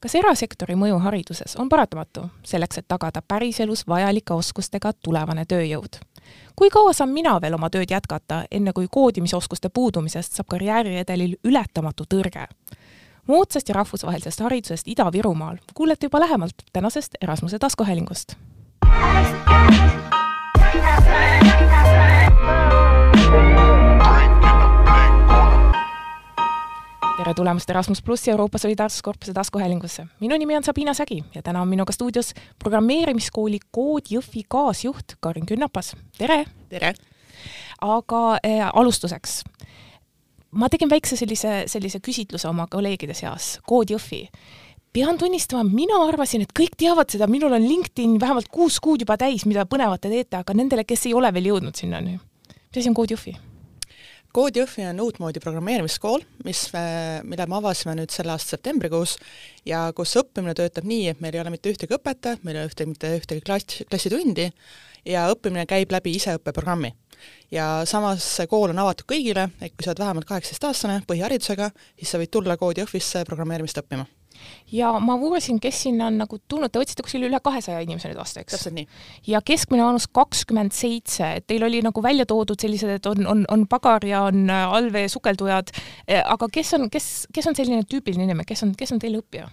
kas 0.00 0.14
erasektori 0.16 0.76
mõju 0.80 0.98
hariduses 1.04 1.56
on 1.60 1.68
paratamatu 1.68 2.28
selleks, 2.46 2.80
et 2.80 2.88
tagada 2.88 3.22
päriselus 3.22 3.86
vajalike 3.88 4.34
oskustega 4.34 4.92
tulevane 4.92 5.44
tööjõud? 5.44 6.00
kui 6.56 6.70
kaua 6.70 6.92
saan 6.92 7.10
mina 7.10 7.40
veel 7.40 7.54
oma 7.56 7.70
tööd 7.70 7.90
jätkata, 7.90 8.44
enne 8.50 8.72
kui 8.72 8.86
koodimisoskuste 8.90 9.68
puudumisest 9.68 10.36
saab 10.36 10.46
karjääriredelil 10.52 11.36
ületamatu 11.44 12.04
tõrge? 12.14 12.46
moodsast 13.26 13.68
ja 13.68 13.74
rahvusvahelisest 13.74 14.40
haridusest 14.40 14.88
Ida-Virumaal 14.88 15.60
kuulete 15.74 16.06
juba 16.06 16.20
lähemalt 16.20 16.64
tänasest 16.72 17.14
Erasmuse 17.20 17.58
taskuhäälingust. 17.58 18.36
Tere 27.20 27.34
tulemast 27.36 27.70
Erasmus 27.70 28.00
plussi 28.02 28.30
Euroopa 28.30 28.58
Solidaarsuskorpuse 28.58 29.32
taskuhäälingusse. 29.32 30.06
minu 30.20 30.36
nimi 30.36 30.56
on 30.56 30.64
Sabina 30.64 30.94
Sägi 30.94 31.24
ja 31.34 31.42
täna 31.42 31.62
on 31.62 31.68
minuga 31.68 31.92
stuudios 31.92 32.32
programmeerimiskooli 32.58 33.58
Kood 33.70 34.08
Jõhvi 34.10 34.42
kaasjuht 34.48 35.16
Karin 35.20 35.46
Künnapas. 35.46 35.96
tere! 36.18 36.44
tere! 36.68 36.94
aga 37.80 38.38
äh, 38.46 38.70
alustuseks, 38.74 39.42
ma 40.50 40.68
tegin 40.68 40.90
väikse 40.90 41.16
sellise, 41.16 41.64
sellise 41.66 42.00
küsitluse 42.00 42.48
oma 42.48 42.66
kolleegide 42.66 43.14
seas, 43.14 43.58
Kood 43.66 43.92
Jõhvi 43.92 44.28
pean 44.92 45.18
tunnistama, 45.18 45.64
mina 45.64 46.00
arvasin, 46.08 46.46
et 46.48 46.56
kõik 46.56 46.72
teavad 46.78 47.12
seda, 47.12 47.28
minul 47.28 47.52
on 47.52 47.68
LinkedIn 47.68 48.16
vähemalt 48.20 48.48
kuus 48.48 48.80
kuud 48.80 49.04
juba 49.04 49.20
täis, 49.20 49.44
mida 49.44 49.68
põnevat 49.68 50.00
te 50.00 50.08
teete, 50.08 50.40
aga 50.40 50.56
nendele, 50.56 50.88
kes 50.88 51.06
ei 51.06 51.14
ole 51.14 51.34
veel 51.36 51.52
jõudnud 51.52 51.76
sinnani, 51.76 52.16
mis 52.48 52.80
asi 52.80 52.88
on 52.88 52.96
Kood 52.96 53.12
Jõhvi? 53.12 53.49
Kood 54.30 54.54
Jõhvi 54.54 54.84
on 54.86 55.00
uutmoodi 55.02 55.40
programmeerimiskool, 55.42 56.22
mis, 56.46 56.60
mille 57.26 57.46
me 57.50 57.56
avasime 57.56 57.96
nüüd 57.98 58.12
selle 58.14 58.30
aasta 58.30 58.54
septembrikuus 58.54 59.16
ja 59.66 59.88
kus 59.96 60.12
õppimine 60.20 60.54
töötab 60.54 60.86
nii, 60.86 61.08
et 61.10 61.24
meil 61.24 61.34
ei 61.34 61.42
ole 61.42 61.50
mitte 61.50 61.72
ühtegi 61.72 61.96
õpetajat, 61.96 62.44
meil 62.46 62.60
ei 62.60 62.62
ole 62.62 62.70
ühte, 62.70 62.86
mitte 62.86 63.10
ühtegi 63.16 63.42
klass, 63.42 63.80
klassitundi 63.90 64.46
ja 65.10 65.26
õppimine 65.34 65.66
käib 65.66 65.90
läbi 65.90 66.14
iseõppeprogrammi. 66.20 66.92
ja 67.50 67.82
samas 67.84 68.22
see 68.36 68.46
kool 68.46 68.70
on 68.70 68.78
avatud 68.78 69.10
kõigile, 69.10 69.50
et 69.60 69.74
kui 69.74 69.82
sa 69.82 69.90
oled 69.90 70.04
vähemalt 70.04 70.30
kaheksateistaastane 70.30 71.02
põhiharidusega, 71.10 71.72
siis 71.98 72.14
sa 72.14 72.22
võid 72.22 72.30
tulla 72.30 72.56
Kood 72.56 72.78
Jõhvisse 72.78 73.26
programmeerimist 73.26 73.82
õppima 73.82 74.06
ja 74.72 74.92
ma 75.02 75.14
uurisin, 75.14 75.60
kes 75.60 75.82
sinna 75.86 76.08
on 76.10 76.18
nagu 76.20 76.38
tulnud, 76.48 76.70
te 76.72 76.80
võtsite 76.82 77.04
kuskil 77.06 77.26
üle 77.28 77.40
kahesaja 77.42 77.82
inimese 77.84 78.10
nüüd 78.10 78.20
vastu, 78.20 78.42
eks? 78.42 78.54
täpselt 78.54 78.76
nii. 78.76 78.86
ja 79.32 79.40
keskmine 79.44 79.84
vanus 79.84 80.08
kakskümmend 80.12 80.74
seitse, 80.76 81.32
et 81.40 81.46
teil 81.50 81.64
oli 81.66 81.82
nagu 81.84 82.02
välja 82.04 82.26
toodud 82.28 82.60
sellised, 82.60 82.92
et 83.00 83.10
on, 83.10 83.26
on, 83.26 83.44
on 83.50 83.66
pagar 83.70 84.06
ja 84.06 84.24
on 84.28 84.50
äh, 84.50 84.76
allveesukeldujad, 84.80 85.74
äh, 86.06 86.22
aga 86.24 86.50
kes 86.52 86.74
on, 86.78 86.88
kes, 86.92 87.10
kes 87.34 87.50
on 87.50 87.58
selline 87.58 87.86
tüüpiline 87.88 88.28
inimene, 88.28 88.48
kes 88.48 88.64
on, 88.66 88.74
kes 88.78 88.94
on 88.96 89.02
teil 89.02 89.18
õppija? 89.20 89.50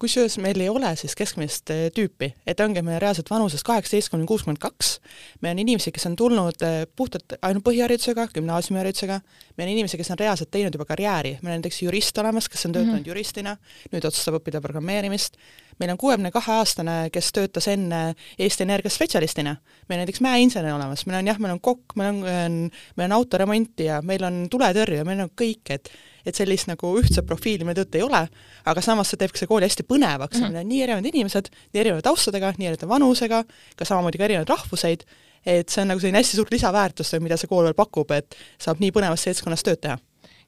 Kusjuures 0.00 0.38
meil 0.42 0.60
ei 0.60 0.68
ole 0.72 0.92
siis 0.96 1.14
keskmist 1.18 1.70
äh, 1.74 1.86
tüüpi, 1.94 2.32
et 2.46 2.60
ongi 2.60 2.82
me 2.86 2.98
reaalselt 3.02 3.30
vanusest 3.30 3.66
kaheksateist 3.68 4.12
kuni 4.12 4.26
kuuskümmend 4.28 4.60
kaks, 4.62 4.98
meil 5.40 5.56
on 5.56 5.62
inimesi, 5.64 5.92
kes 5.92 6.06
on 6.10 6.16
tulnud 6.16 6.64
puhtalt 6.96 7.36
ainult 7.42 7.64
põhiharidusega, 7.66 8.28
gümnaasiumiharidusega, 8.34 9.20
meil 9.56 9.68
on 9.68 9.74
inimesi, 9.76 10.00
kes 10.00 10.12
on 10.14 10.20
reaalselt 10.20 10.50
teinud 10.50 10.76
juba 10.76 10.86
karjääri, 10.88 11.36
meil 11.42 11.56
on 11.56 11.60
näiteks 11.60 11.82
jurist 11.82 12.18
olemas, 12.22 12.48
kes 12.48 12.66
on 12.66 12.76
töötanud 12.76 12.98
mm 12.98 13.02
-hmm. 13.02 13.08
juristina, 13.08 13.56
nüüd 13.92 14.06
otsustab 14.06 14.40
õppida 14.40 14.60
programmeerimist, 14.60 15.36
meil 15.80 15.92
on 15.94 15.98
kuuekümne 15.98 16.30
kahe 16.30 16.52
aastane, 16.60 16.96
kes 17.12 17.32
töötas 17.32 17.68
enne 17.68 18.14
Eesti 18.38 18.62
Energia 18.66 18.90
spetsialistina, 18.90 19.56
meil 19.88 19.98
on 19.98 20.04
näiteks 20.04 20.20
mäeinsener 20.20 20.74
olemas, 20.74 21.06
meil 21.06 21.18
on 21.18 21.32
jah, 21.32 21.38
meil 21.38 21.56
on 21.56 21.60
kokk, 21.60 21.96
meil 21.96 22.12
on, 22.12 22.70
meil 22.96 23.10
on 23.10 23.16
autoremontija, 23.16 24.02
meil 24.02 24.24
on 24.24 24.46
tuletõrjuja, 24.52 25.04
meil 25.08 25.24
on 25.24 25.32
kõik, 25.42 25.72
et 25.76 25.92
et 26.26 26.36
sellist 26.36 26.68
nagu 26.70 26.92
ühtset 27.00 27.26
profiili 27.26 27.66
meil 27.66 27.78
tõtt 27.78 27.98
ei 27.98 28.04
ole, 28.06 28.22
aga 28.68 28.84
samas 28.84 29.12
see 29.12 29.20
teeb 29.20 29.34
ka 29.34 29.42
see 29.42 29.50
kooli 29.50 29.68
hästi 29.68 29.86
põnevaks 29.88 30.38
mm, 30.38 30.44
-hmm. 30.44 30.52
meil 30.52 30.64
on 30.64 30.70
nii 30.74 30.82
erinevad 30.86 31.10
inimesed, 31.12 31.50
nii 31.72 31.80
erineva 31.84 32.04
taustadega, 32.04 32.52
nii 32.58 32.70
erineva 32.72 32.94
vanusega, 32.94 33.42
ka 33.76 33.88
samamoodi 33.88 34.18
ka 34.18 34.28
erinevaid 34.28 34.54
rahvuseid, 34.54 35.04
et 35.46 35.68
see 35.68 35.82
on 35.82 35.92
nagu 35.92 36.00
selline 36.00 36.20
hästi 36.20 36.36
suur 36.36 36.52
lisaväärtus, 36.52 37.14
mida 37.20 37.36
see 37.40 37.48
kool 37.48 37.64
veel 37.64 37.78
pakub, 37.78 38.10
et 38.12 38.36
saab 38.58 38.80
nii 38.80 38.92
põnevas 38.92 39.24
seltskonnas 39.24 39.64
tööd 39.64 39.80
teha. 39.80 39.98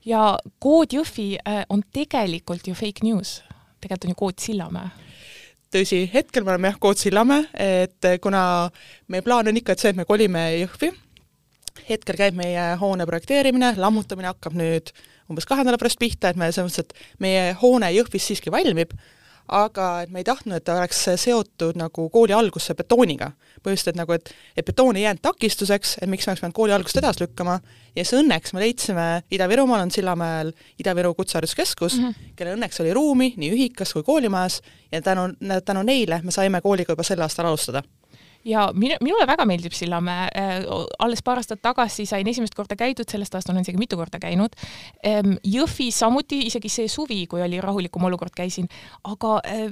Ja 0.05 0.37
kood 0.59 0.93
Jõhvi 0.93 1.37
äh, 1.39 1.63
on 1.71 1.85
tegelikult 1.95 2.67
ju 2.67 2.75
fake 2.75 3.07
news. 3.07 3.41
Tegelikult 3.81 4.05
on 4.09 4.11
ju 4.11 4.19
Koot 4.19 4.43
Sillamäe. 4.43 4.91
Tõsi, 5.73 6.03
hetkel 6.13 6.45
me 6.45 6.53
oleme 6.53 6.69
jah, 6.69 6.79
Koot 6.83 7.01
Sillamäe, 7.01 7.47
et 7.55 8.09
kuna 8.23 8.43
meie 9.09 9.25
plaan 9.25 9.49
on 9.49 9.57
ikka, 9.57 9.73
et 9.73 9.83
see, 9.83 9.93
et 9.95 9.97
me 9.97 10.05
kolime 10.05 10.43
Jõhvi, 10.59 10.91
hetkel 11.89 12.19
käib 12.19 12.37
meie 12.37 12.67
hoone 12.81 13.07
projekteerimine, 13.09 13.73
lammutamine 13.81 14.29
hakkab 14.33 14.59
nüüd 14.59 14.93
umbes 15.31 15.49
kahe 15.49 15.65
nädala 15.65 15.81
pärast 15.81 16.01
pihta, 16.01 16.31
et 16.31 16.39
me 16.41 16.51
selles 16.53 16.71
mõttes, 16.73 16.87
et 16.87 17.21
meie 17.23 17.51
hoone 17.63 17.91
Jõhvis 17.95 18.31
siiski 18.31 18.53
valmib, 18.53 18.95
aga 19.53 19.87
et 20.05 20.11
me 20.13 20.23
ei 20.23 20.27
tahtnud, 20.27 20.57
et 20.57 20.65
ta 20.65 20.77
oleks 20.79 21.01
seotud 21.21 21.79
nagu 21.79 22.09
kooli 22.13 22.35
algusse 22.37 22.75
betooniga. 22.79 23.33
põhimõtteliselt, 23.63 23.93
et 23.93 23.99
nagu, 23.99 24.13
et, 24.13 24.31
et 24.57 24.67
betoon 24.67 24.97
ei 24.97 25.05
jäänud 25.05 25.23
takistuseks, 25.23 25.97
et 26.03 26.11
miks 26.11 26.27
me 26.27 26.33
oleks 26.33 26.43
pidanud 26.43 26.57
kooli 26.57 26.75
algust 26.75 26.99
edasi 26.99 27.25
lükkama, 27.25 27.59
ja 27.97 28.05
siis 28.05 28.21
õnneks 28.23 28.55
me 28.55 28.63
leidsime, 28.63 29.07
Ida-Virumaal 29.31 29.85
on 29.87 29.91
Sillamäel 29.95 30.53
Ida-Viru 30.83 31.15
Kutsehariduskeskus 31.15 31.99
mm, 31.99 32.05
-hmm. 32.05 32.37
kellel 32.37 32.59
õnneks 32.59 32.81
oli 32.83 32.95
ruumi 32.95 33.35
nii 33.37 33.51
ühikas 33.55 33.93
kui 33.93 34.03
koolimajas 34.03 34.63
ja 34.93 35.03
tänu, 35.03 35.35
tänu 35.65 35.83
neile 35.83 36.21
me 36.23 36.31
saime 36.31 36.61
kooliga 36.61 36.93
juba 36.93 37.03
sel 37.03 37.21
aastal 37.21 37.47
alustada 37.47 37.83
ja 38.45 38.67
minu, 38.75 38.97
minule 39.05 39.27
väga 39.29 39.47
meeldib 39.49 39.75
Sillamäe 39.77 40.29
äh,, 40.39 40.65
alles 41.03 41.23
paar 41.23 41.41
aastat 41.41 41.63
tagasi 41.63 42.07
sain 42.09 42.29
esimest 42.29 42.55
korda 42.59 42.77
käidud, 42.79 43.09
sellest 43.09 43.35
aastast 43.35 43.53
olen 43.53 43.67
isegi 43.67 43.81
mitu 43.81 43.99
korda 44.01 44.21
käinud 44.23 44.57
ähm,. 45.07 45.37
Jõhvis 45.47 45.99
samuti, 46.03 46.41
isegi 46.49 46.71
see 46.73 46.89
suvi, 46.91 47.25
kui 47.31 47.43
oli 47.43 47.61
rahulikum 47.63 48.05
olukord, 48.09 48.35
käisin, 48.37 48.69
aga 49.09 49.37
äh, 49.47 49.65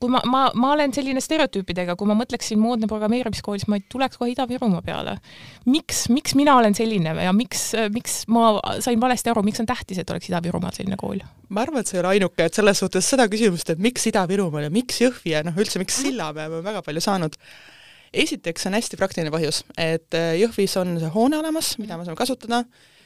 kui 0.00 0.12
ma, 0.12 0.22
ma, 0.30 0.44
ma 0.54 0.72
olen 0.74 0.94
selline 0.96 1.22
stereotüüpidega, 1.24 1.96
kui 2.00 2.08
ma 2.08 2.16
mõtleksin 2.18 2.60
moodne 2.60 2.88
programmeerimiskool, 2.90 3.60
siis 3.60 3.70
ma 3.70 3.80
tuleks 3.92 4.20
kohe 4.20 4.32
Ida-Virumaa 4.32 4.82
peale. 4.84 5.18
miks, 5.70 6.06
miks 6.12 6.34
mina 6.38 6.56
olen 6.56 6.74
selline 6.74 7.14
ja 7.24 7.32
miks, 7.36 7.72
miks 7.92 8.22
ma 8.32 8.54
sain 8.84 9.00
valesti 9.00 9.32
aru, 9.32 9.44
miks 9.46 9.60
on 9.62 9.68
tähtis, 9.68 10.00
et 10.00 10.10
oleks 10.10 10.30
Ida-Virumaal 10.32 10.76
selline 10.76 11.00
kool? 11.00 11.22
ma 11.54 11.62
arvan, 11.62 11.84
et 11.84 11.90
see 11.90 11.98
ei 11.98 12.02
ole 12.02 12.14
ainuke, 12.16 12.48
et 12.48 12.56
selles 12.56 12.80
suhtes 12.80 13.06
seda 13.14 13.28
küsimust, 13.30 13.70
et 13.70 13.82
miks 13.82 14.08
Ida-Virumaal 14.10 14.68
ja 14.68 14.74
miks 14.74 15.00
Jõhvi 15.02 15.34
ja 15.36 15.44
noh, 15.46 15.54
üldse 15.60 15.82
miks 15.82 16.00
Sillamäe, 16.02 16.48
me 16.48 16.58
oleme 16.58 16.70
väga 16.72 16.82
palju 16.86 17.02
saanud 17.04 17.38
esiteks 18.22 18.68
on 18.68 18.76
hästi 18.78 18.98
praktiline 19.00 19.32
põhjus, 19.34 19.62
et 19.80 20.16
äh, 20.16 20.34
Jõhvis 20.40 20.76
on 20.80 20.96
see 21.00 21.12
hoone 21.14 21.38
olemas, 21.40 21.74
mida 21.82 21.98
me 21.98 22.06
saame 22.06 22.18
kasutada, 22.18 22.62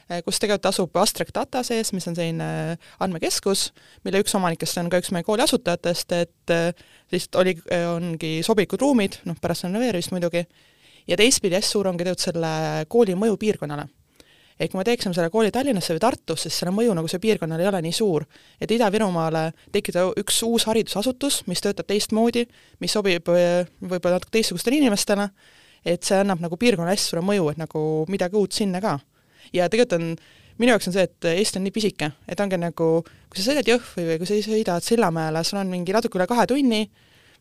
äh, 0.07 0.21
kus 0.25 0.39
tegelikult 0.41 0.69
asub 0.71 0.99
Astrek 1.01 1.33
Data 1.35 1.63
sees, 1.65 1.91
mis 1.95 2.07
on 2.09 2.17
selline 2.17 2.49
äh, 2.73 2.89
andmekeskus, 3.03 3.69
mille 4.07 4.23
üks 4.23 4.35
omanikest 4.37 4.81
on 4.81 4.91
ka 4.91 5.01
üks 5.01 5.13
meie 5.15 5.27
kooli 5.27 5.45
asutajatest, 5.45 6.17
et 6.17 6.55
lihtsalt 7.13 7.39
oli, 7.41 7.55
ongi 7.93 8.33
sobilikud 8.45 8.81
ruumid, 8.85 9.21
noh 9.29 9.39
pärast 9.41 9.67
renoveerimist 9.67 10.13
muidugi, 10.15 10.45
ja 11.09 11.19
teistpidi 11.19 11.57
hästi 11.57 11.75
suur 11.75 11.89
ongi 11.89 12.05
tegelikult 12.05 12.29
selle 12.29 12.53
kooli 12.91 13.17
mõju 13.17 13.39
piirkonnale 13.41 13.89
et 14.59 14.71
kui 14.71 14.79
me 14.79 14.85
teeksime 14.87 15.15
selle 15.15 15.31
kooli 15.31 15.51
Tallinnasse 15.55 15.95
või 15.95 16.01
Tartusse, 16.03 16.49
siis 16.49 16.59
selle 16.61 16.73
mõju 16.75 16.95
nagu 16.97 17.07
see 17.11 17.21
piirkonnal 17.23 17.61
ei 17.63 17.69
ole 17.69 17.81
nii 17.85 17.95
suur. 17.95 18.25
et 18.59 18.71
Ida-Virumaale 18.71 19.51
tekitada 19.71 20.11
üks 20.19 20.41
uus 20.43 20.65
haridusasutus, 20.67 21.43
mis 21.47 21.63
töötab 21.63 21.87
teistmoodi, 21.87 22.45
mis 22.79 22.95
sobib 22.95 23.31
äh, 23.31 23.69
võib-olla 23.79 24.17
natuke 24.17 24.35
teistsugustele 24.35 24.81
inimestele, 24.81 25.29
et 25.85 26.03
see 26.03 26.19
annab 26.19 26.43
nagu 26.43 26.59
piirkonnale 26.59 26.97
hästi 26.97 27.13
suure 27.13 27.23
mõju, 27.25 27.47
et 27.53 27.61
nagu 27.61 27.85
midagi 28.11 28.35
uut 28.39 28.55
sinna 28.55 28.83
ka. 28.83 28.99
ja 29.53 29.69
tegelikult 29.69 29.95
on, 29.99 30.09
minu 30.59 30.75
jaoks 30.75 30.91
on 30.91 30.97
see, 30.97 31.07
et 31.07 31.31
Eesti 31.31 31.61
on 31.61 31.67
nii 31.67 31.75
pisike, 31.75 32.11
et 32.27 32.39
ongi 32.39 32.59
nagu, 32.59 32.89
kui 33.29 33.39
sa 33.39 33.51
sõidad 33.51 33.71
Jõhvi 33.71 34.09
või 34.11 34.19
kui 34.19 34.27
sa 34.27 34.41
sõidad 34.43 34.83
Sillamäele, 34.83 35.43
sul 35.47 35.61
on 35.63 35.71
mingi 35.71 35.95
natuke 35.95 36.19
üle 36.19 36.27
kahe 36.27 36.45
tunni, 36.51 36.83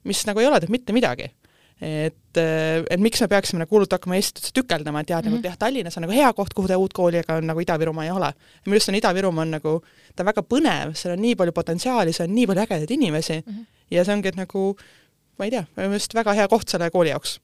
mis 0.07 0.23
nagu 0.29 0.39
ei 0.39 0.47
ole 0.47 0.61
tegelikult 0.61 0.79
mitte 0.79 0.95
midagi 0.95 1.33
et, 1.81 2.37
äh, 2.37 2.85
et 2.91 3.01
miks 3.01 3.21
me 3.23 3.29
peaksime 3.31 3.63
nagu 3.63 3.75
hullult 3.75 3.93
hakkama 3.95 4.19
Eestit 4.19 4.51
tükeldama, 4.55 5.01
et 5.01 5.11
jah, 5.11 5.23
nagu 5.23 5.37
mm 5.37 5.41
-hmm. 5.41 5.47
jah, 5.47 5.59
Tallinnas 5.59 5.97
on 5.97 6.07
nagu 6.07 6.15
hea 6.15 6.33
koht, 6.33 6.55
kuhu 6.55 6.69
teha 6.69 6.79
uut 6.79 6.93
kooli, 6.93 7.19
aga 7.19 7.41
nagu 7.41 7.61
Ida-Virumaa 7.61 8.05
ei 8.05 8.11
ole. 8.11 8.33
minu 8.67 8.75
arust 8.75 8.89
on 8.89 8.95
Ida-Virumaa 8.95 9.43
on 9.43 9.51
nagu, 9.51 9.83
ta 10.17 10.23
on 10.23 10.27
väga 10.27 10.43
põnev, 10.43 10.95
seal 10.95 11.13
on 11.17 11.23
nii 11.23 11.37
palju 11.37 11.53
potentsiaali, 11.53 12.13
seal 12.13 12.29
on 12.29 12.35
nii 12.35 12.47
palju 12.47 12.63
ägedaid 12.63 12.91
inimesi 12.91 13.43
mm 13.47 13.53
-hmm. 13.53 13.67
ja 13.91 14.05
see 14.05 14.15
ongi, 14.15 14.29
et 14.29 14.37
nagu 14.37 14.77
ma 15.39 15.45
ei 15.45 15.51
tea, 15.51 15.65
minu 15.77 15.89
meelest 15.89 16.15
väga 16.15 16.33
hea 16.33 16.49
koht 16.49 16.69
selle 16.69 16.91
kooli 16.91 17.11
jaoks 17.11 17.41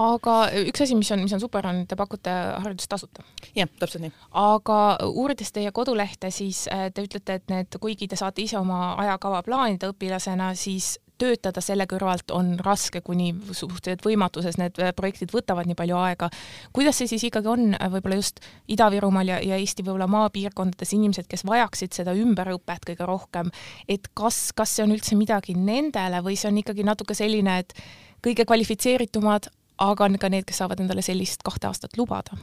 aga 0.00 0.36
üks 0.68 0.84
asi, 0.84 0.96
mis 0.96 1.10
on, 1.12 1.20
mis 1.20 1.32
on 1.36 1.40
super, 1.42 1.66
on, 1.68 1.84
te 1.88 1.96
pakute 1.96 2.30
haridust 2.64 2.88
tasuta. 2.88 3.24
jah, 3.54 3.68
täpselt 3.78 4.06
nii. 4.06 4.12
aga 4.40 4.78
uurides 5.08 5.52
teie 5.52 5.72
kodulehte, 5.72 6.30
siis 6.30 6.66
äh, 6.72 6.88
te 6.94 7.04
ütlete, 7.04 7.34
et 7.40 7.52
need, 7.52 7.80
kuigi 7.80 8.08
te 8.08 8.16
saate 8.16 8.42
ise 8.42 8.58
oma 8.58 8.94
ajakava 9.02 9.42
plaanida 9.42 9.92
õpilasena, 9.92 10.52
siis 10.56 10.96
töötada 11.22 11.62
selle 11.64 11.86
kõrvalt 11.90 12.34
on 12.34 12.54
raske 12.62 13.02
kuni 13.04 13.30
suhteliselt 13.52 14.04
võimatu, 14.06 14.42
sest 14.44 14.60
need 14.60 14.78
äh, 14.82 14.92
projektid 14.96 15.32
võtavad 15.34 15.68
nii 15.68 15.78
palju 15.78 15.98
aega. 16.00 16.30
kuidas 16.74 16.98
see 16.98 17.10
siis 17.14 17.26
ikkagi 17.30 17.50
on 17.52 17.72
äh, 17.78 17.88
võib-olla 17.92 18.18
just 18.18 18.42
Ida-Virumaal 18.72 19.34
ja, 19.34 19.40
ja 19.44 19.60
Eesti 19.60 19.86
võib-olla 19.86 20.10
maapiirkondades 20.10 20.94
inimesed, 20.98 21.28
kes 21.30 21.46
vajaksid 21.48 21.94
seda 21.94 22.16
ümberõpet 22.18 22.86
kõige 22.92 23.08
rohkem, 23.08 23.52
et 23.88 24.10
kas, 24.18 24.50
kas 24.56 24.76
see 24.76 24.86
on 24.86 24.94
üldse 24.96 25.18
midagi 25.18 25.56
nendele 25.58 26.22
või 26.24 26.38
see 26.38 26.50
on 26.50 26.62
ikkagi 26.62 26.86
natuke 26.86 27.16
selline, 27.18 27.60
et 27.62 27.76
kõige 28.22 28.46
kvalifitseeritumad 28.48 29.50
aga 29.80 30.04
on 30.04 30.18
ka 30.20 30.28
need, 30.32 30.44
kes 30.48 30.60
saavad 30.62 30.80
endale 30.82 31.02
sellist 31.04 31.42
kahte 31.46 31.68
aastat 31.70 31.96
lubada? 31.98 32.36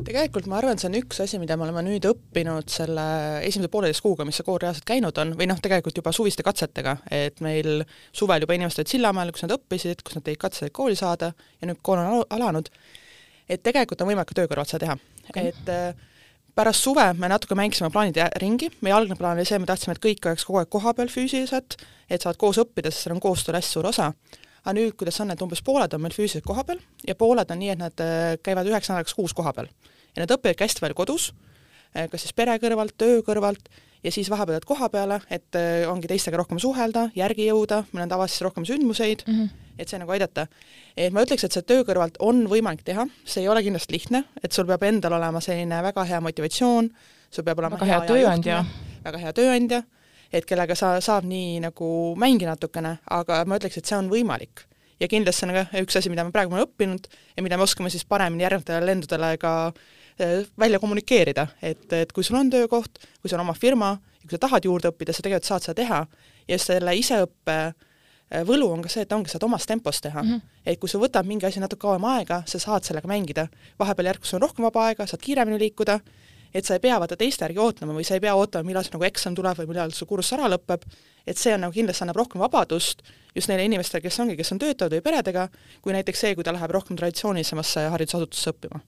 tegelikult 0.00 0.46
ma 0.48 0.56
arvan, 0.56 0.76
et 0.76 0.80
see 0.80 0.88
on 0.88 0.96
üks 0.96 1.18
asi, 1.20 1.36
mida 1.40 1.56
me 1.60 1.66
oleme 1.66 1.82
nüüd 1.84 2.06
õppinud 2.08 2.70
selle 2.72 3.02
esimese 3.44 3.68
pooleteist 3.72 4.00
kuuga, 4.00 4.24
mis 4.24 4.38
see 4.40 4.46
kool 4.46 4.56
reaalselt 4.62 4.86
käinud 4.88 5.18
on, 5.20 5.34
või 5.36 5.48
noh, 5.50 5.58
tegelikult 5.60 6.00
juba 6.00 6.12
suviste 6.16 6.44
katsetega, 6.46 6.94
et 7.12 7.42
meil 7.44 7.82
suvel 8.16 8.46
juba 8.46 8.56
inimesed 8.56 8.80
olid 8.80 8.92
Sillamäel, 8.94 9.32
kus 9.36 9.44
nad 9.44 9.52
õppisid, 9.58 10.00
kus 10.06 10.16
nad 10.16 10.24
tegid 10.24 10.40
katseid 10.40 10.72
kooli 10.76 10.96
saada 10.96 11.34
ja 11.36 11.68
nüüd 11.68 11.82
kool 11.84 12.00
on 12.00 12.22
alanud, 12.32 12.70
et 13.44 13.60
tegelikult 13.66 14.00
on 14.00 14.08
võimalik 14.08 14.32
ka 14.32 14.40
töö 14.40 14.48
kõrvalt 14.48 14.72
seda 14.72 14.86
teha. 14.86 14.96
Okay.. 15.28 15.52
et 15.52 15.68
äh, 15.68 16.06
pärast 16.56 16.86
suve 16.86 17.04
me 17.20 17.28
natuke 17.28 17.58
mängisime 17.58 17.92
plaanid 17.92 18.22
ringi, 18.40 18.70
meie 18.80 18.96
algne 18.96 19.18
plaan 19.20 19.36
oli 19.36 19.48
see, 19.48 19.60
me 19.60 19.68
tahtsime, 19.68 19.98
et 19.98 20.04
kõik 20.06 20.30
oleks 20.30 20.48
kogu 20.48 20.62
aeg 20.62 20.72
kohapeal 20.72 21.12
füüsiliselt, 21.12 21.76
et 22.08 22.24
saavad 22.24 22.40
koos 22.40 22.62
õppida, 22.64 22.88
sest 22.88 23.04
seal 23.04 23.18
on 23.18 23.22
koostööl 23.22 23.60
hästi 23.60 23.76
suur 23.76 23.92
osa 23.92 24.14
aga 24.64 24.76
nüüd, 24.76 24.96
kuidas 24.98 25.20
on, 25.24 25.32
et 25.32 25.42
umbes 25.44 25.62
pooled 25.64 25.94
on 25.96 26.02
meil 26.02 26.14
füüsiliselt 26.14 26.46
kohapeal 26.46 26.80
ja 27.06 27.16
pooled 27.18 27.52
on 27.52 27.60
nii, 27.60 27.70
et 27.74 27.80
nad 27.80 28.02
äh, 28.04 28.34
käivad 28.44 28.68
üheks 28.68 28.90
nädalaks 28.90 29.16
kuus 29.16 29.34
kohapeal. 29.36 29.70
ja 30.14 30.24
nad 30.24 30.34
õpivadki 30.36 30.66
hästi 30.66 30.84
palju 30.84 30.98
kodus, 30.98 31.30
äh, 31.94 32.08
kas 32.10 32.26
siis 32.26 32.36
pere 32.36 32.56
kõrvalt, 32.62 32.96
töö 33.00 33.22
kõrvalt, 33.26 33.70
ja 34.04 34.12
siis 34.12 34.30
vahepeal 34.32 34.58
jääd 34.58 34.66
koha 34.68 34.88
peale, 34.92 35.20
et 35.32 35.56
äh, 35.58 35.84
ongi 35.90 36.08
teistega 36.10 36.40
rohkem 36.40 36.60
suhelda, 36.62 37.08
järgi 37.16 37.48
jõuda, 37.48 37.84
meil 37.92 38.06
on 38.06 38.12
tavaliselt 38.12 38.48
rohkem 38.48 38.66
sündmuseid 38.68 39.24
mm, 39.26 39.38
-hmm. 39.38 39.78
et 39.78 39.88
see 39.88 40.00
nagu 40.00 40.12
aidata. 40.12 40.46
et 40.96 41.12
ma 41.12 41.24
ütleks, 41.24 41.44
et 41.44 41.52
see 41.52 41.62
töö 41.62 41.84
kõrvalt 41.88 42.20
on 42.20 42.44
võimalik 42.48 42.84
teha, 42.84 43.06
see 43.24 43.42
ei 43.44 43.48
ole 43.48 43.62
kindlasti 43.62 43.96
lihtne, 43.96 44.24
et 44.42 44.52
sul 44.52 44.66
peab 44.66 44.82
endal 44.82 45.16
olema 45.16 45.40
selline 45.40 45.82
väga 45.82 46.04
hea 46.04 46.20
motivatsioon, 46.20 46.90
sul 47.30 47.44
peab 47.44 47.58
olema 47.58 47.76
väga 47.76 47.86
hea, 47.86 48.00
hea 48.00 48.08
tööandja, 48.08 48.64
väga 49.04 49.18
hea 49.18 49.32
tööandja 49.32 49.82
et 50.32 50.46
kellega 50.46 50.76
sa, 50.78 50.94
saab 51.02 51.26
nii 51.28 51.60
nagu 51.64 51.90
mängida 52.20 52.54
natukene, 52.54 52.96
aga 53.10 53.42
ma 53.48 53.58
ütleks, 53.58 53.80
et 53.80 53.90
see 53.90 53.98
on 53.98 54.10
võimalik. 54.12 54.66
ja 55.00 55.08
kindlasti 55.08 55.46
on 55.46 55.54
ka 55.56 55.80
üks 55.80 55.96
asi, 55.96 56.10
mida 56.12 56.24
me 56.24 56.32
praegu 56.32 56.52
oleme 56.52 56.66
õppinud 56.66 57.06
ja 57.36 57.42
mida 57.42 57.56
me 57.56 57.64
oskame 57.64 57.90
siis 57.90 58.04
paremini 58.04 58.44
järgnevatele 58.44 58.86
lendudele 58.86 59.30
ka 59.40 59.52
äh, 59.68 60.42
välja 60.58 60.78
kommunikeerida, 60.78 61.46
et, 61.62 61.86
et 61.92 62.12
kui 62.12 62.24
sul 62.24 62.36
on 62.36 62.50
töökoht, 62.52 63.00
kui 63.20 63.30
sul 63.30 63.38
on 63.38 63.46
oma 63.46 63.56
firma 63.56 63.94
ja 63.96 64.26
kui 64.26 64.36
sa 64.36 64.42
tahad 64.46 64.68
juurde 64.68 64.92
õppida, 64.92 65.16
sa 65.16 65.24
tegelikult 65.24 65.48
saad 65.48 65.64
seda 65.64 65.78
teha 65.82 66.02
ja 66.48 66.58
selle 66.60 66.94
iseõppe 67.00 67.56
äh, 67.64 68.44
võlu 68.46 68.68
on 68.74 68.84
ka 68.84 68.92
see, 68.92 69.06
et 69.08 69.16
ongi, 69.16 69.32
saad 69.32 69.48
omas 69.48 69.66
tempos 69.66 70.00
teha 70.04 70.22
mm. 70.22 70.28
-hmm. 70.28 70.58
et 70.66 70.80
kui 70.80 70.88
sul 70.88 71.00
võtab 71.00 71.26
mingi 71.26 71.48
asi 71.48 71.60
natuke 71.64 71.80
kauem 71.80 72.04
aega, 72.04 72.42
sa 72.46 72.58
saad 72.58 72.84
sellega 72.84 73.08
mängida. 73.08 73.48
vahepeal 73.78 74.12
järk, 74.12 74.20
kui 74.20 74.28
sul 74.28 74.36
on 74.36 74.48
rohkem 74.48 74.68
vaba 74.68 74.86
aega, 74.86 75.06
saad 75.06 75.22
kiiremini 75.24 75.58
liikuda 75.58 76.00
et 76.54 76.66
sa 76.66 76.76
ei 76.76 76.82
pea 76.82 76.98
vaata 77.00 77.18
teiste 77.20 77.46
järgi 77.46 77.62
ootama 77.62 77.96
või 77.96 78.06
sa 78.06 78.16
ei 78.16 78.24
pea 78.24 78.34
ootama, 78.38 78.66
millal 78.66 78.86
see 78.86 78.94
nagu 78.96 79.06
eksam 79.08 79.36
tuleb 79.38 79.62
või 79.62 79.70
millal 79.72 79.94
su 79.96 80.06
kursus 80.10 80.36
ära 80.38 80.50
lõpeb, 80.50 80.86
et 81.26 81.38
see 81.38 81.54
on 81.54 81.66
nagu 81.66 81.74
kindlasti 81.74 82.06
annab 82.06 82.20
rohkem 82.20 82.42
vabadust 82.42 83.04
just 83.34 83.50
neile 83.50 83.66
inimestele, 83.68 84.02
kes 84.02 84.20
ongi, 84.22 84.38
kes 84.38 84.54
on 84.54 84.62
töötavad 84.62 84.96
või 84.96 85.04
peredega, 85.06 85.48
kui 85.82 85.94
näiteks 85.94 86.26
see, 86.26 86.38
kui 86.38 86.46
ta 86.46 86.54
läheb 86.56 86.72
rohkem 86.74 86.98
traditsioonilisemasse 86.98 87.90
haridusasutusse 87.94 88.54
õppima 88.54 88.82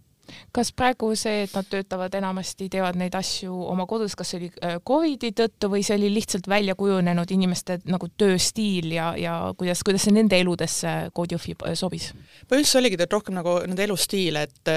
kas 0.55 0.71
praegu 0.77 1.11
see, 1.19 1.43
et 1.47 1.55
nad 1.57 1.67
töötavad 1.69 2.15
enamasti, 2.17 2.69
teevad 2.73 2.97
neid 3.01 3.15
asju 3.19 3.53
oma 3.73 3.87
kodus, 3.91 4.15
kas 4.19 4.33
see 4.33 4.41
oli 4.41 4.51
äh, 4.63 4.77
Covidi 4.87 5.33
tõttu 5.37 5.71
või 5.73 5.83
see 5.87 5.97
oli 5.99 6.13
lihtsalt 6.15 6.49
välja 6.51 6.77
kujunenud 6.79 7.33
inimeste 7.35 7.81
nagu 7.91 8.09
tööstiil 8.19 8.93
ja, 8.97 9.13
ja 9.19 9.35
kuidas, 9.59 9.83
kuidas 9.87 10.07
see 10.07 10.15
nende 10.17 10.39
eludesse 10.41 10.95
Code-Jõhvi 11.17 11.57
äh, 11.59 11.77
sobis? 11.79 12.13
põhimõtteliselt 12.47 12.83
oligi 12.83 13.01
tegelikult 13.01 13.19
rohkem 13.19 13.39
nagu 13.41 13.57
nende 13.67 13.87
elustiil, 13.89 14.39
et 14.43 14.73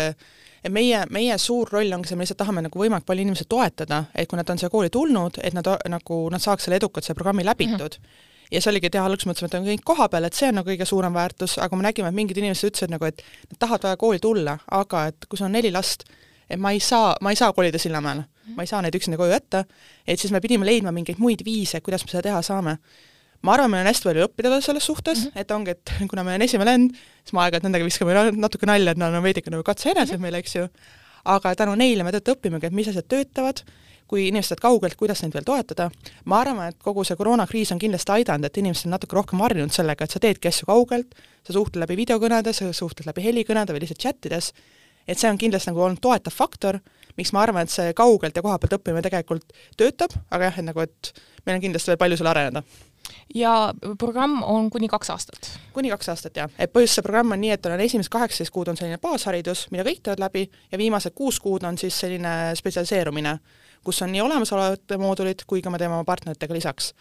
et 0.66 0.74
meie, 0.74 1.04
meie 1.14 1.38
suur 1.42 1.70
roll 1.72 1.94
ongi 1.94 2.10
see, 2.10 2.18
me 2.18 2.26
lihtsalt 2.26 2.42
tahame 2.42 2.64
nagu 2.66 2.80
võimalikult 2.80 3.10
palju 3.12 3.26
inimesi 3.26 3.46
toetada, 3.50 4.06
et 4.16 4.30
kui 4.30 4.40
nad 4.40 4.50
on 4.50 4.62
siia 4.62 4.72
kooli 4.74 4.90
tulnud, 4.94 5.38
et 5.46 5.54
nad 5.54 5.68
nagu, 5.92 6.22
nad 6.34 6.42
saaks 6.42 6.66
selle 6.66 6.80
edukalt 6.82 7.06
selle 7.06 7.20
programmi 7.20 7.46
läbitud. 7.46 8.00
Mm. 8.00 8.08
-hmm 8.08 8.32
ja 8.52 8.62
see 8.62 8.70
oligi, 8.70 8.86
et 8.88 8.94
jah, 8.94 9.06
alguses 9.06 9.26
mõtlesime, 9.26 9.48
et 9.50 9.56
on 9.58 9.66
kõik 9.66 9.84
kohapeal, 9.90 10.28
et 10.28 10.38
see 10.38 10.50
on 10.52 10.60
nagu 10.60 10.70
kõige 10.70 10.86
suurem 10.86 11.14
väärtus, 11.14 11.58
aga 11.58 11.76
me 11.76 11.84
nägime, 11.88 12.12
et 12.12 12.16
mingid 12.16 12.38
inimesed 12.38 12.70
ütlesid 12.70 12.92
nagu, 12.94 13.08
et 13.10 13.24
nad 13.50 13.58
tahavad 13.60 13.88
väga 13.88 13.98
kooli 13.98 14.20
tulla, 14.22 14.58
aga 14.72 15.08
et 15.10 15.26
kui 15.30 15.40
sul 15.40 15.48
on 15.48 15.56
neli 15.58 15.72
last, 15.74 16.06
et 16.50 16.60
ma 16.62 16.72
ei 16.76 16.80
saa, 16.80 17.16
ma 17.22 17.34
ei 17.34 17.40
saa 17.40 17.54
kolida 17.58 17.82
Sillamäele, 17.82 18.28
ma 18.56 18.64
ei 18.64 18.70
saa 18.70 18.84
neid 18.86 18.96
üksinda 18.96 19.18
koju 19.18 19.34
jätta, 19.34 19.64
et 20.08 20.22
siis 20.22 20.32
me 20.32 20.42
pidime 20.42 20.66
leidma 20.66 20.94
mingeid 20.94 21.18
muid 21.18 21.42
viise, 21.46 21.82
kuidas 21.82 22.06
me 22.06 22.14
seda 22.14 22.22
teha 22.30 22.42
saame 22.46 22.78
ma 23.42 23.54
arvan, 23.54 23.72
meil 23.72 23.86
on 23.86 23.92
hästi 23.92 24.10
palju 24.10 24.28
õppida 24.28 24.60
selles 24.62 24.86
suhtes 24.86 25.26
mm, 25.26 25.32
-hmm. 25.32 25.42
et 25.42 25.52
ongi, 25.52 25.72
et 25.76 25.94
kuna 26.12 26.24
meil 26.24 26.40
on 26.40 26.46
esimene 26.48 26.72
lend, 26.72 27.00
siis 27.24 27.34
me 27.34 27.44
aeg-ajalt 27.44 27.68
nendega 27.68 27.88
viskame 27.88 28.28
natuke 28.36 28.70
nalja, 28.70 28.92
et 28.92 29.02
nad 29.02 29.14
on 29.14 29.24
veidike 29.24 29.52
nagu 29.54 29.64
katsejänesed 29.64 30.16
mm 30.16 30.18
-hmm. 30.18 30.22
meil, 30.22 30.40
eks 30.42 30.56
ju, 30.56 30.68
aga 31.26 31.56
tänu 31.56 31.76
neile 31.76 32.04
me 32.04 32.12
tegelikult 32.12 32.38
õpimegi, 32.38 32.70
et 32.70 32.74
mis 32.74 32.88
asjad 32.88 33.08
töötavad, 33.10 33.62
kui 34.08 34.28
inimesed 34.28 34.62
kaugelt, 34.62 34.96
kuidas 34.96 35.22
neid 35.24 35.34
veel 35.34 35.46
toetada. 35.46 35.90
ma 36.26 36.40
arvan, 36.40 36.70
et 36.70 36.78
kogu 36.84 37.04
see 37.04 37.18
koroonakriis 37.18 37.72
on 37.72 37.80
kindlasti 37.80 38.12
aidanud, 38.12 38.46
et 38.46 38.58
inimesed 38.58 38.86
on 38.86 38.92
natuke 38.92 39.16
rohkem 39.16 39.40
harjunud 39.40 39.74
sellega, 39.74 40.06
et 40.06 40.12
sa 40.12 40.20
teedki 40.20 40.48
asju 40.48 40.66
kaugelt, 40.66 41.16
sa 41.44 41.54
suhtled 41.54 41.82
läbi 41.82 41.98
videokõnede, 41.98 42.54
sa 42.54 42.74
suhtled 42.74 43.10
läbi 43.10 43.26
helikõnede 43.26 43.74
või 43.74 43.82
lihtsalt 43.82 44.04
chattides, 44.06 44.52
et 45.08 45.18
see 45.18 45.30
on 45.30 45.38
kindlasti 45.38 45.72
nagu 45.72 45.82
olnud 45.82 46.02
toetav 46.02 46.34
faktor, 46.34 46.80
miks 47.18 47.34
ma 47.34 47.42
arvan, 47.42 47.66
et 47.66 47.74
see 47.74 47.94
kaugelt 47.94 48.36
ja 48.36 48.42
kohapealt 48.46 48.78
õppimine 48.78 49.02
tegelikult 49.02 49.54
töötab, 49.78 50.14
aga 50.30 50.52
jah, 50.52 50.60
et 50.60 50.66
nagu, 50.70 50.86
et 50.86 51.26
meil 51.46 51.58
on 51.58 51.66
kindlasti 51.66 51.94
veel 51.94 51.98
palju 51.98 52.22
seal 52.22 52.30
areneda 52.30 52.64
ja 53.36 53.74
programm 53.98 54.44
on 54.44 54.70
kuni 54.70 54.88
kaks 54.88 55.10
aastat? 55.10 55.50
kuni 55.74 55.90
kaks 55.90 56.10
aastat, 56.10 56.38
jah. 56.38 56.52
et 56.60 56.72
põhjus 56.74 56.98
see 56.98 57.06
programm 57.06 57.36
on 57.36 57.42
nii, 57.42 57.52
et 57.56 57.66
on 57.70 57.82
esimesed 57.82 58.12
kaheksateist 58.14 58.54
kuud 58.54 58.72
on 58.72 58.80
selline 58.80 59.00
baasharidus, 59.02 59.66
mida 59.72 59.86
kõik 59.88 60.04
teevad 60.04 60.24
läbi, 60.24 60.46
ja 60.72 60.80
viimased 60.82 61.16
kuus 61.16 61.40
kuud 61.44 61.66
on 61.68 61.78
siis 61.82 61.98
selline 62.00 62.54
spetsialiseerumine, 62.60 63.38
kus 63.86 64.02
on 64.06 64.14
nii 64.14 64.24
olemasolevad 64.24 64.96
moodulid 65.02 65.44
kui 65.48 65.62
ka 65.66 65.74
me 65.74 65.82
teeme 65.82 65.98
oma 65.98 66.08
partneritega 66.08 66.54
lisaks. 66.54 66.94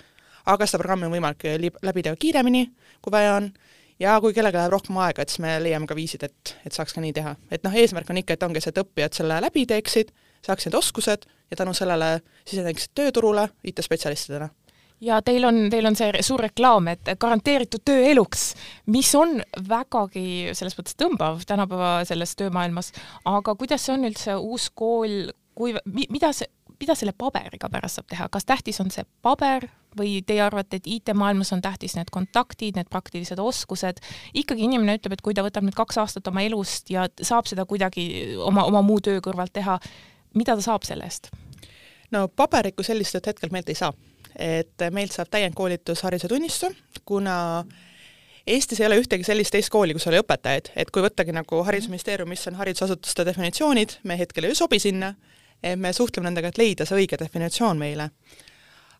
aga 0.47 0.67
seda 0.67 0.83
programmi 0.83 1.09
on 1.09 1.15
võimalik 1.15 1.47
läbi 1.83 2.03
teha 2.03 2.17
kiiremini, 2.21 2.67
kui 3.03 3.13
vaja 3.13 3.37
on, 3.39 3.53
ja 4.01 4.19
kui 4.21 4.35
kellelgi 4.35 4.59
läheb 4.59 4.75
rohkem 4.75 4.99
aega, 5.01 5.23
et 5.23 5.33
siis 5.33 5.41
me 5.45 5.57
leiame 5.63 5.87
ka 5.87 5.97
viisid, 5.97 6.27
et, 6.27 6.57
et 6.67 6.73
saaks 6.73 6.93
ka 6.93 7.05
nii 7.05 7.15
teha. 7.17 7.37
et 7.51 7.65
noh, 7.65 7.73
eesmärk 7.73 8.11
on 8.11 8.21
ikka, 8.21 8.37
et 8.37 8.43
ongi 8.43 8.61
see, 8.61 8.75
et 8.75 8.83
õppijad 8.85 9.23
selle 9.23 9.41
läbi 9.45 9.67
teeksid, 9.71 10.13
saaksid 10.45 10.75
oskused 10.75 11.25
ja 11.51 11.57
tänu 11.57 11.73
sellele 11.73 12.19
siseneksid 12.45 12.93
tööturule 12.95 13.49
IT-spetsialistidena 13.65 14.51
ja 15.01 15.21
teil 15.23 15.45
on, 15.45 15.61
teil 15.71 15.87
on 15.89 15.97
see 15.99 16.23
suur 16.25 16.43
reklaam, 16.47 16.89
et 16.93 17.15
garanteeritud 17.21 17.85
töö 17.85 18.03
eluks, 18.13 18.53
mis 18.93 19.11
on 19.19 19.41
vägagi 19.69 20.55
selles 20.57 20.77
mõttes 20.79 20.99
tõmbav 21.01 21.45
tänapäeva 21.49 21.95
selles 22.09 22.37
töömaailmas, 22.39 22.93
aga 23.29 23.57
kuidas 23.59 23.87
see 23.87 23.97
on 23.97 24.09
üldse 24.11 24.37
uus 24.37 24.71
kool, 24.75 25.33
kui, 25.59 25.75
mida 25.85 26.33
see, 26.37 26.49
mida 26.81 26.97
selle 26.99 27.15
paberiga 27.17 27.71
pärast 27.71 28.01
saab 28.01 28.11
teha, 28.11 28.29
kas 28.33 28.47
tähtis 28.49 28.81
on 28.83 28.91
see 28.95 29.05
paber 29.23 29.69
või 29.99 30.19
teie 30.27 30.43
arvate, 30.43 30.81
et 30.81 30.89
IT-maailmas 30.91 31.53
on 31.55 31.63
tähtis 31.63 31.95
need 31.95 32.11
kontaktid, 32.15 32.75
need 32.79 32.91
praktilised 32.91 33.39
oskused, 33.39 34.01
ikkagi 34.35 34.67
inimene 34.67 34.99
ütleb, 34.99 35.15
et 35.15 35.23
kui 35.23 35.37
ta 35.37 35.45
võtab 35.47 35.67
nüüd 35.67 35.77
kaks 35.79 36.01
aastat 36.03 36.31
oma 36.31 36.43
elust 36.43 36.91
ja 36.91 37.07
saab 37.23 37.47
seda 37.51 37.67
kuidagi 37.71 38.37
oma, 38.43 38.67
oma 38.67 38.83
muu 38.83 38.99
töö 39.05 39.23
kõrvalt 39.25 39.55
teha, 39.55 39.79
mida 40.35 40.57
ta 40.59 40.67
saab 40.67 40.87
selle 40.87 41.07
eest? 41.07 41.31
no 42.15 42.27
paberit 42.29 42.77
kui 42.77 42.87
sellist 42.87 43.17
hetkel 43.27 43.51
meilt 43.51 43.71
ei 43.73 43.79
saa 43.79 43.95
et 44.39 44.87
meilt 44.91 45.13
saab 45.15 45.31
täiendkoolitus 45.31 46.03
hariduse 46.03 46.29
tunnistu, 46.29 46.71
kuna 47.05 47.65
Eestis 48.47 48.81
ei 48.81 48.87
ole 48.87 48.99
ühtegi 49.01 49.25
sellist 49.25 49.55
teist 49.55 49.71
kooli, 49.73 49.95
kus 49.97 50.05
oli 50.11 50.19
õpetajaid, 50.21 50.67
et 50.77 50.91
kui 50.93 51.01
võttagi 51.01 51.33
nagu 51.33 51.63
Haridusministeerium, 51.65 52.29
mis 52.29 52.43
on 52.51 52.59
haridusasutuste 52.59 53.25
definitsioonid, 53.25 54.01
me 54.05 54.19
hetkel 54.21 54.45
ei 54.45 54.57
sobi 54.59 54.77
sinna, 54.83 55.15
me 55.81 55.93
suhtleme 55.97 56.29
nendega, 56.29 56.51
et 56.53 56.61
leida 56.61 56.85
see 56.85 56.99
õige 56.99 57.17
definitsioon 57.21 57.81
meile. 57.81 58.11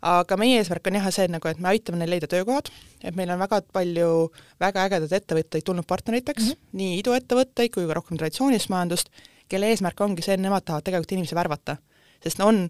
aga 0.05 0.37
meie 0.37 0.59
eesmärk 0.61 0.89
on 0.89 0.97
jah 0.99 1.07
see, 1.13 1.29
nagu, 1.33 1.49
et 1.49 1.61
me 1.65 1.69
aitame 1.71 1.97
neil 1.97 2.11
leida 2.13 2.29
töökohad, 2.29 2.71
et 3.01 3.17
meil 3.17 3.31
on 3.33 3.39
väga 3.41 3.61
palju 3.73 4.09
väga 4.61 4.83
ägedaid 4.89 5.13
ettevõtteid 5.17 5.65
tulnud 5.65 5.87
partneriteks 5.89 6.43
mm, 6.43 6.51
-hmm. 6.51 6.81
nii 6.81 6.99
iduettevõtteid 7.01 7.73
kui 7.73 7.87
ka 7.89 7.97
rohkem 7.97 8.21
traditsioonilist 8.21 8.69
majandust, 8.69 9.09
kelle 9.49 9.71
eesmärk 9.73 10.01
ongi 10.01 10.23
see, 10.23 10.35
et 10.35 10.41
nemad 10.41 10.65
tahavad 10.65 10.85
tegelikult 10.85 11.13
inimesi 11.13 11.35
värvata. 11.35 11.77
sest 12.23 12.39
no 12.39 12.49
on 12.49 12.69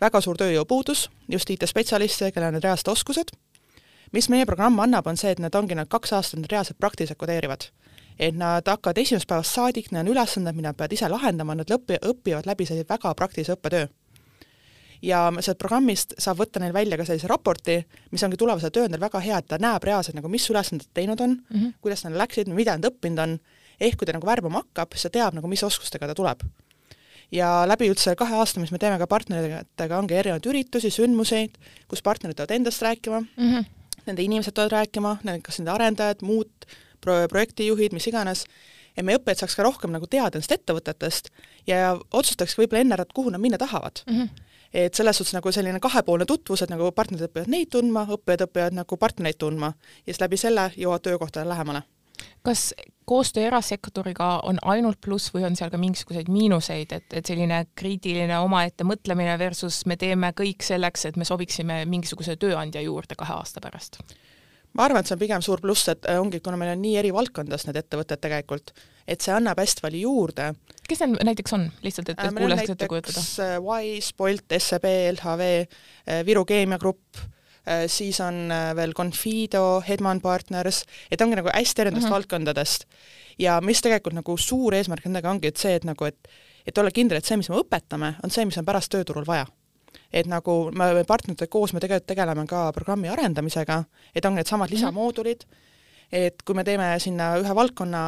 väga 0.00 0.20
suur 0.20 0.38
tööjõupuudus, 0.40 1.06
just 1.32 1.50
IT-spetsialiste, 1.50 2.30
kellel 2.34 2.52
on 2.52 2.58
need 2.58 2.66
reaalsed 2.66 2.88
oskused. 2.92 3.34
mis 4.12 4.28
meie 4.30 4.46
programm 4.46 4.78
annab, 4.80 5.06
on 5.06 5.16
see, 5.16 5.32
et 5.34 5.40
nad 5.42 5.54
ongi 5.54 5.74
need 5.74 5.88
kaks 5.90 6.12
aastat 6.12 6.46
reaalselt 6.52 6.78
praktiliselt 6.78 7.18
kodeerivad. 7.18 7.70
et 8.18 8.34
nad 8.34 8.64
hakkavad 8.66 8.98
esimesest 8.98 9.28
päevast 9.28 9.52
saadik, 9.52 9.90
neil 9.92 10.06
on 10.06 10.12
ülesanded, 10.12 10.54
mida 10.56 10.68
nad 10.68 10.76
peavad 10.76 10.92
ise 10.92 11.08
lahendama, 11.08 11.54
nad 11.54 11.68
lõpi-, 11.70 12.00
õpivad 12.00 12.46
läbi 12.46 12.66
sellise 12.66 12.88
väga 12.88 13.14
praktilise 13.14 13.52
õppetöö. 13.52 13.88
ja 15.02 15.32
sealt 15.40 15.58
programmist 15.58 16.14
saab 16.18 16.38
võtta 16.38 16.60
neil 16.60 16.72
välja 16.72 16.96
ka 16.96 17.04
sellise 17.04 17.28
raporti, 17.28 17.86
mis 18.10 18.22
ongi 18.22 18.36
tulevasel 18.36 18.70
tööandjal 18.70 19.00
väga 19.00 19.20
hea, 19.20 19.38
et 19.38 19.46
ta 19.46 19.58
näeb 19.58 19.84
reaalselt 19.84 20.16
nagu, 20.16 20.28
mis 20.28 20.50
ülesanded 20.50 20.88
teinud 20.94 21.20
on 21.20 21.30
mm, 21.30 21.60
-hmm. 21.60 21.72
kuidas 21.80 22.04
nad 22.04 22.12
läksid, 22.12 22.48
mida 22.48 22.76
nad 22.76 22.84
õppinud 22.92 23.22
on, 23.22 23.38
ehk 23.80 23.96
kui 23.96 24.06
ta 24.06 24.12
nagu 24.12 24.26
värbama 24.26 24.58
hakkab, 24.64 24.92
siis 24.92 25.02
ta 25.02 25.10
teab 25.10 25.34
nagu, 25.34 25.48
mis 25.48 25.62
oskustega 25.62 26.06
ta 26.06 26.14
tuleb 26.14 26.42
ja 27.32 27.50
läbi 27.68 27.88
üldse 27.90 28.14
kahe 28.18 28.36
aasta, 28.38 28.60
mis 28.60 28.72
me 28.74 28.78
teeme 28.78 28.98
ka 28.98 29.08
partneritega, 29.10 29.98
ongi 29.98 30.14
erinevaid 30.14 30.46
üritusi, 30.50 30.90
sündmuseid, 30.94 31.58
kus 31.90 32.02
partnerid 32.06 32.38
tulevad 32.38 32.56
endast 32.56 32.82
rääkima 32.82 33.20
mm, 33.20 33.52
-hmm. 33.52 33.68
nende 34.06 34.22
inimesed 34.22 34.54
tulevad 34.54 34.72
rääkima, 34.72 35.16
kas 35.42 35.58
nende 35.58 35.70
arendajad, 35.74 36.22
muud 36.22 36.68
pro-, 37.00 37.26
projektijuhid, 37.28 37.92
mis 37.92 38.06
iganes, 38.06 38.46
ja 38.96 39.04
meie 39.04 39.18
õppijad 39.18 39.42
saaks 39.42 39.56
ka 39.56 39.66
rohkem 39.66 39.92
nagu 39.92 40.06
teada 40.06 40.38
nendest 40.38 40.52
ettevõtetest 40.52 41.30
ja 41.66 41.96
otsustaks 42.12 42.56
võib-olla 42.58 42.84
enne 42.84 42.96
ära, 42.96 43.06
et 43.06 43.16
kuhu 43.16 43.30
nad 43.30 43.40
minna 43.40 43.58
tahavad 43.58 44.04
mm. 44.06 44.20
-hmm 44.22 44.42
et 44.74 44.94
selles 44.94 45.16
suhtes 45.16 45.32
nagu 45.32 45.52
selline 45.52 45.80
kahepoolne 45.80 46.26
tutvus, 46.26 46.62
et 46.62 46.70
nagu 46.70 46.90
partnerid 46.92 47.30
õpivad 47.30 47.48
neid 47.48 47.70
tundma, 47.72 48.02
õppijad 48.16 48.42
õpivad 48.48 48.74
nagu 48.76 48.96
partnereid 48.96 49.38
tundma 49.38 49.72
ja 49.72 50.12
siis 50.12 50.20
läbi 50.20 50.36
selle 50.36 50.70
jõuavad 50.76 51.02
töökohtadele 51.06 51.48
lähemale 51.48 51.82
kas 52.46 52.72
koostöö 53.06 53.46
erasektoriga 53.46 54.28
on 54.48 54.58
ainult 54.62 55.00
pluss 55.00 55.30
või 55.34 55.46
on 55.46 55.56
seal 55.56 55.70
ka 55.70 55.78
mingisuguseid 55.78 56.30
miinuseid, 56.32 56.92
et, 56.92 57.06
et 57.12 57.26
selline 57.26 57.62
kriitiline 57.78 58.38
omaette 58.42 58.84
mõtlemine 58.84 59.38
versus 59.38 59.84
me 59.86 59.96
teeme 59.96 60.32
kõik 60.36 60.66
selleks, 60.66 61.06
et 61.06 61.16
me 61.16 61.28
sobiksime 61.28 61.84
mingisuguse 61.86 62.36
tööandja 62.36 62.82
juurde 62.82 63.18
kahe 63.18 63.38
aasta 63.38 63.62
pärast? 63.62 64.02
ma 64.76 64.84
arvan, 64.84 65.00
et 65.00 65.08
see 65.08 65.16
on 65.16 65.20
pigem 65.22 65.44
suur 65.44 65.62
pluss, 65.62 65.88
et 65.88 66.04
äh, 66.10 66.18
ongi, 66.20 66.42
kuna 66.44 66.58
meil 66.60 66.74
on 66.74 66.82
nii 66.82 66.98
eri 67.00 67.12
valdkondades 67.14 67.64
need 67.68 67.78
ettevõtted 67.80 68.20
tegelikult, 68.20 68.74
et 69.08 69.24
see 69.24 69.32
annab 69.32 69.60
hästi 69.62 69.84
palju 69.84 70.02
juurde. 70.02 70.50
kes 70.88 71.00
need 71.02 71.22
näiteks 71.30 71.56
on, 71.56 71.70
lihtsalt, 71.86 72.10
et, 72.12 72.20
et 72.20 72.36
kuulajaks 72.36 72.74
ette 72.74 72.90
kujutada? 72.90 73.24
Äh, 73.44 73.54
Wise, 73.64 74.12
Bolt, 74.18 74.58
SEB, 74.58 74.90
LHV, 75.14 75.48
äh, 76.04 76.20
Viru 76.28 76.44
Keemia 76.48 76.78
Grupp, 76.82 77.22
siis 77.90 78.20
on 78.22 78.52
veel 78.78 78.92
Confido, 78.94 79.80
Hedman 79.88 80.20
Partners, 80.22 80.84
et 81.10 81.20
ongi 81.20 81.38
nagu 81.40 81.50
hästi 81.50 81.82
erinevatest 81.82 82.04
mm 82.04 82.08
-hmm. 82.08 82.14
valdkondadest. 82.14 82.84
ja 83.38 83.60
mis 83.60 83.82
tegelikult 83.82 84.14
nagu 84.14 84.36
suur 84.36 84.74
eesmärk 84.74 85.04
nendega 85.04 85.30
ongi, 85.30 85.48
et 85.48 85.56
see, 85.56 85.74
et 85.74 85.84
nagu, 85.84 86.04
et 86.04 86.28
et 86.66 86.78
olla 86.78 86.90
kindel, 86.90 87.18
et 87.18 87.24
see, 87.24 87.36
mis 87.36 87.48
me 87.48 87.56
õpetame, 87.56 88.14
on 88.24 88.30
see, 88.30 88.44
mis 88.44 88.58
on 88.58 88.64
pärast 88.64 88.90
tööturul 88.90 89.26
vaja 89.26 89.46
et 90.12 90.26
nagu 90.26 90.70
me 90.76 91.04
partneritega 91.06 91.50
koos 91.50 91.72
me 91.74 91.80
tegelikult 91.82 92.06
tegeleme 92.06 92.46
ka 92.46 92.70
programmi 92.72 93.08
arendamisega, 93.08 93.82
et 94.14 94.24
on 94.24 94.34
needsamad 94.34 94.68
mhm. 94.68 94.76
lisamoodulid, 94.76 95.44
et 96.12 96.42
kui 96.46 96.54
me 96.54 96.64
teeme 96.64 96.94
sinna 97.02 97.34
ühe 97.40 97.54
valdkonna 97.54 98.02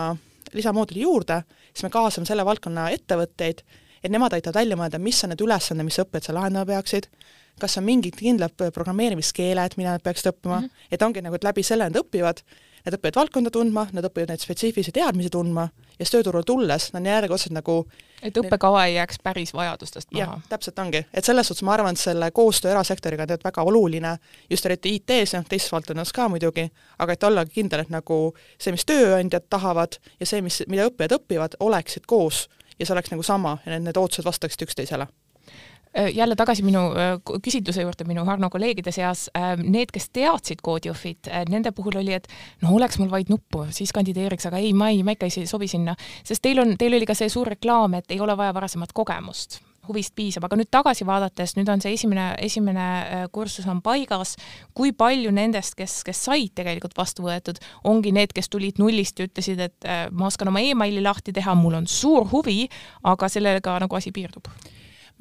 lisamooduli 0.55 1.03
juurde, 1.03 1.43
siis 1.73 1.85
me 1.85 1.93
kaasame 1.93 2.29
selle 2.29 2.45
valdkonna 2.47 2.89
ettevõtteid, 2.95 3.65
et 4.03 4.13
nemad 4.13 4.37
aitavad 4.37 4.63
välja 4.63 4.79
mõelda, 4.79 5.01
mis 5.03 5.19
on 5.25 5.35
need 5.35 5.43
ülesanded, 5.45 5.87
mis 5.89 5.99
õppijad 6.01 6.29
seal 6.29 6.39
lahendama 6.39 6.69
peaksid, 6.71 7.11
kas 7.59 7.79
on 7.81 7.87
mingid 7.87 8.17
kindlad 8.19 8.55
programmeerimiskeeled, 8.75 9.77
mida 9.77 9.97
nad 9.97 10.05
peaksid 10.05 10.33
õppima. 10.33 10.61
Mm, 10.61 10.67
-hmm. 10.67 10.89
et 10.93 11.03
ongi 11.03 11.23
nagu, 11.23 11.35
et 11.35 11.45
läbi 11.45 11.63
selle 11.63 11.91
nad 11.91 12.01
õpivad. 12.01 12.43
Nad 12.87 12.95
õpivad 12.95 13.17
valdkonda 13.17 13.51
tundma, 13.51 13.89
nad 13.93 14.05
õpivad 14.05 14.31
neid 14.31 14.41
spetsiifilisi 14.41 14.93
teadmisi 14.95 15.31
tundma 15.31 15.69
ja 15.99 16.05
siis 16.05 16.15
tööturule 16.15 16.47
tulles 16.47 16.93
nad 16.93 17.03
on 17.03 17.11
järjekordselt 17.11 17.55
nagu 17.57 17.81
et 18.23 18.39
õppekava 18.39 18.85
ei 18.87 18.95
jääks 18.95 19.21
päris 19.23 19.53
vajadustest 19.55 20.13
maha. 20.15 20.41
täpselt 20.49 20.79
ongi, 20.79 21.03
et 21.15 21.25
selles 21.25 21.47
suhtes 21.47 21.63
ma 21.67 21.75
arvan, 21.75 21.95
et 21.99 22.03
selle 22.03 22.31
koostöö 22.31 22.71
erasektoriga 22.71 23.23
on 23.23 23.31
tegelikult 23.31 23.51
väga 23.51 23.67
oluline, 23.71 24.17
just 24.51 24.67
eriti 24.67 24.95
IT-s 24.95 25.35
ja 25.35 25.43
teistes 25.49 25.73
valdkondades 25.73 26.13
ka 26.13 26.29
muidugi, 26.29 26.69
aga 26.99 27.13
et 27.13 27.25
olla 27.25 27.45
kindel, 27.47 27.85
et 27.85 27.95
nagu 27.95 28.19
see, 28.59 28.75
mis 28.75 28.87
tööandjad 28.89 29.49
tahavad 29.51 29.99
ja 30.21 30.27
see, 30.27 30.43
mis, 30.43 30.63
mida 30.69 30.89
õppijad 30.91 31.19
õpivad, 31.21 31.59
oleksid 31.61 32.07
koos. 32.07 32.49
Ja 32.79 32.87
see 32.87 32.95
oleks 32.95 33.11
nagu 33.11 33.23
sama 33.27 33.57
ja 33.65 33.73
need, 33.75 33.89
need 33.89 33.99
ootused 33.99 34.27
vastaksid 34.27 34.63
üksteisele 34.69 35.09
jälle 36.15 36.37
tagasi 36.37 36.63
minu 36.63 36.79
äh, 36.93 37.17
küsitluse 37.43 37.83
juurde 37.83 38.05
minu 38.09 38.25
Harno 38.25 38.51
kolleegide 38.51 38.93
seas, 38.93 39.29
ähm, 39.39 39.65
need, 39.73 39.93
kes 39.95 40.11
teadsid 40.15 40.63
koodiõhvit, 40.65 41.31
äh, 41.31 41.45
nende 41.49 41.73
puhul 41.73 42.01
oli, 42.03 42.15
et 42.19 42.29
no 42.63 42.75
oleks 42.77 42.99
mul 42.99 43.11
vaid 43.13 43.33
nuppu, 43.33 43.67
siis 43.75 43.93
kandideeriks, 43.97 44.49
aga 44.51 44.61
ei, 44.63 44.73
ma 44.77 44.91
ei, 44.93 45.03
ma 45.07 45.17
ikka 45.17 45.29
ei 45.29 45.47
sobi 45.49 45.69
sinna, 45.71 45.97
sest 46.25 46.45
teil 46.45 46.61
on, 46.63 46.77
teil 46.79 46.99
oli 46.99 47.09
ka 47.09 47.17
see 47.19 47.31
suur 47.33 47.49
reklaam, 47.55 47.99
et 47.99 48.15
ei 48.15 48.21
ole 48.21 48.37
vaja 48.39 48.55
varasemat 48.57 48.95
kogemust 48.97 49.63
huvist 49.89 50.13
piisab, 50.13 50.45
aga 50.45 50.59
nüüd 50.61 50.69
tagasi 50.69 51.07
vaadates, 51.09 51.55
nüüd 51.57 51.71
on 51.73 51.81
see 51.81 51.95
esimene, 51.97 52.27
esimene 52.45 52.89
kursus 53.33 53.65
on 53.73 53.79
paigas, 53.81 54.35
kui 54.77 54.93
palju 54.93 55.33
nendest, 55.33 55.79
kes, 55.79 56.03
kes 56.05 56.21
said 56.29 56.53
tegelikult 56.61 56.93
vastu 56.99 57.25
võetud, 57.25 57.57
ongi 57.89 58.13
need, 58.13 58.35
kes 58.37 58.53
tulid 58.53 58.83
nullist 58.83 59.17
ja 59.17 59.25
ütlesid, 59.25 59.63
et 59.65 59.89
ma 60.13 60.29
oskan 60.29 60.53
oma 60.53 60.61
emaili 60.61 61.01
lahti 61.01 61.33
teha, 61.33 61.57
mul 61.57 61.81
on 61.81 61.89
suur 61.89 62.29
huvi, 62.35 62.67
aga 63.09 63.33
sellega 63.33 63.79
nagu 63.81 63.97
asi 63.97 64.13
piirdub? 64.13 64.53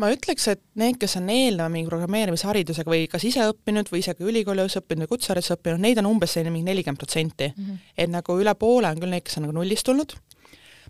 Ma 0.02 0.10
ütleks, 0.14 0.48
et 0.54 0.62
need, 0.78 1.00
kes 1.02 1.18
on 1.20 1.30
eelneva 1.34 1.68
mingi 1.74 1.90
programmeerimisharidusega 1.90 2.92
või 2.92 3.08
kas 3.12 3.26
ise 3.28 3.48
õppinud 3.52 3.90
või 3.92 4.04
isegi 4.04 4.26
ülikoolis 4.30 4.78
õppinud 4.82 5.06
või 5.06 5.14
kutsehariduses 5.16 5.58
õppinud, 5.58 5.82
neid 5.84 6.02
on 6.02 6.10
umbes 6.12 6.36
selline 6.36 6.54
mingi 6.54 6.70
nelikümmend 6.70 7.02
protsenti. 7.02 7.52
Mhm. 7.56 7.78
et 7.98 8.10
nagu 8.14 8.40
üle 8.40 8.54
poole 8.56 8.90
on 8.92 9.00
küll 9.02 9.14
neid, 9.14 9.26
kes 9.26 9.40
on 9.40 9.48
nagu 9.48 9.58
nullist 9.58 9.86
tulnud, 9.88 10.14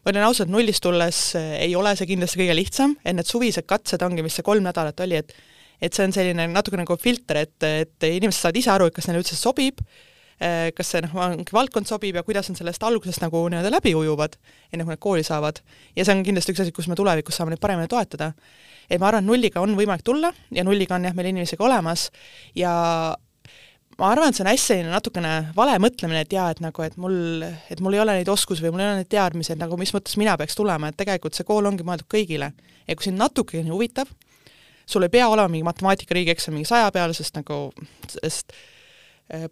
ma 0.04 0.12
ütlen 0.12 0.28
ausalt, 0.28 0.52
nullist 0.52 0.84
tulles 0.84 1.22
eh, 1.36 1.54
ei 1.68 1.76
ole 1.76 1.96
see 1.96 2.10
kindlasti 2.10 2.42
kõige 2.42 2.58
lihtsam, 2.58 2.98
et 3.04 3.16
need 3.16 3.28
suvised 3.28 3.66
katsed 3.68 4.04
ongi, 4.04 4.24
mis 4.26 4.36
see 4.36 4.46
kolm 4.46 4.68
nädalat 4.68 5.00
oli, 5.06 5.24
et 5.24 5.34
et 5.78 5.94
see 5.94 6.08
on 6.08 6.14
selline 6.14 6.48
natuke 6.50 6.78
nagu 6.80 6.96
filter, 6.98 7.44
et, 7.46 7.64
et 7.64 8.06
inimesed 8.08 8.42
saavad 8.42 8.58
ise 8.58 8.72
aru, 8.74 8.88
et 8.90 8.96
kas 8.96 9.06
neile 9.06 9.22
üldse 9.22 9.36
sobib, 9.38 9.84
kas 10.38 10.92
see 10.94 11.02
noh, 11.02 11.16
valdkond 11.54 11.90
sobib 11.90 12.20
ja 12.20 12.22
kuidas 12.24 12.52
nad 12.52 12.60
sellest 12.60 12.84
algusest 12.86 13.24
nagu 13.24 13.40
nii-öelda 13.50 13.72
läbi 13.74 13.96
ujuvad, 13.98 14.36
enne 14.70 14.86
kui 14.86 14.94
nad 14.94 15.02
kooli 15.02 15.24
saavad. 15.26 15.64
ja 15.96 16.06
see 16.06 16.14
on 16.14 16.22
kindlasti 16.28 16.54
üks 16.54 16.62
asi, 16.62 16.74
kus 16.76 16.88
me 16.92 16.98
tulevikus 17.00 17.40
saame 17.40 17.56
neid 17.56 17.64
paremini 17.64 17.90
toetada 17.90 18.34
et 18.90 19.00
ma 19.00 19.10
arvan, 19.10 19.26
et 19.26 19.30
nulliga 19.30 19.64
on 19.64 19.76
võimalik 19.78 20.06
tulla 20.06 20.32
ja 20.54 20.66
nulliga 20.68 20.96
on 20.98 21.08
jah, 21.08 21.16
meil 21.16 21.32
inimesi 21.32 21.58
ka 21.60 21.66
olemas 21.68 22.08
ja 22.56 22.72
ma 23.98 24.12
arvan, 24.12 24.30
et 24.30 24.38
see 24.38 24.46
on 24.46 24.52
hästi 24.52 24.72
selline 24.72 24.94
natukene 24.94 25.34
vale 25.58 25.76
mõtlemine, 25.82 26.22
et 26.24 26.34
jaa, 26.34 26.52
et 26.54 26.62
nagu, 26.64 26.86
et 26.86 26.96
mul, 27.02 27.18
et 27.74 27.82
mul 27.84 27.98
ei 27.98 28.04
ole 28.04 28.20
neid 28.20 28.32
oskusi 28.32 28.64
või 28.64 28.76
mul 28.76 28.86
ei 28.86 28.92
ole 28.92 29.02
neid 29.02 29.12
teadmisi, 29.12 29.56
et 29.56 29.62
nagu 29.62 29.80
mis 29.80 29.94
mõttes 29.96 30.16
mina 30.22 30.38
peaks 30.40 30.58
tulema, 30.58 30.92
et 30.92 31.00
tegelikult 31.00 31.38
see 31.38 31.48
kool 31.48 31.68
ongi 31.70 31.86
mõeldud 31.88 32.10
kõigile. 32.14 32.52
ja 32.88 32.96
kui 32.96 33.10
sind 33.10 33.20
natukene 33.20 33.74
huvitab, 33.74 34.12
sul 34.86 35.04
ei 35.04 35.12
pea 35.12 35.28
olema 35.28 35.52
mingi 35.52 35.66
matemaatika 35.68 36.16
riigieksam 36.16 36.56
mingi 36.56 36.70
saja 36.70 36.92
peal, 36.94 37.16
sest 37.18 37.36
nagu, 37.42 37.72
sest 38.14 38.54
Äh, 38.54 38.77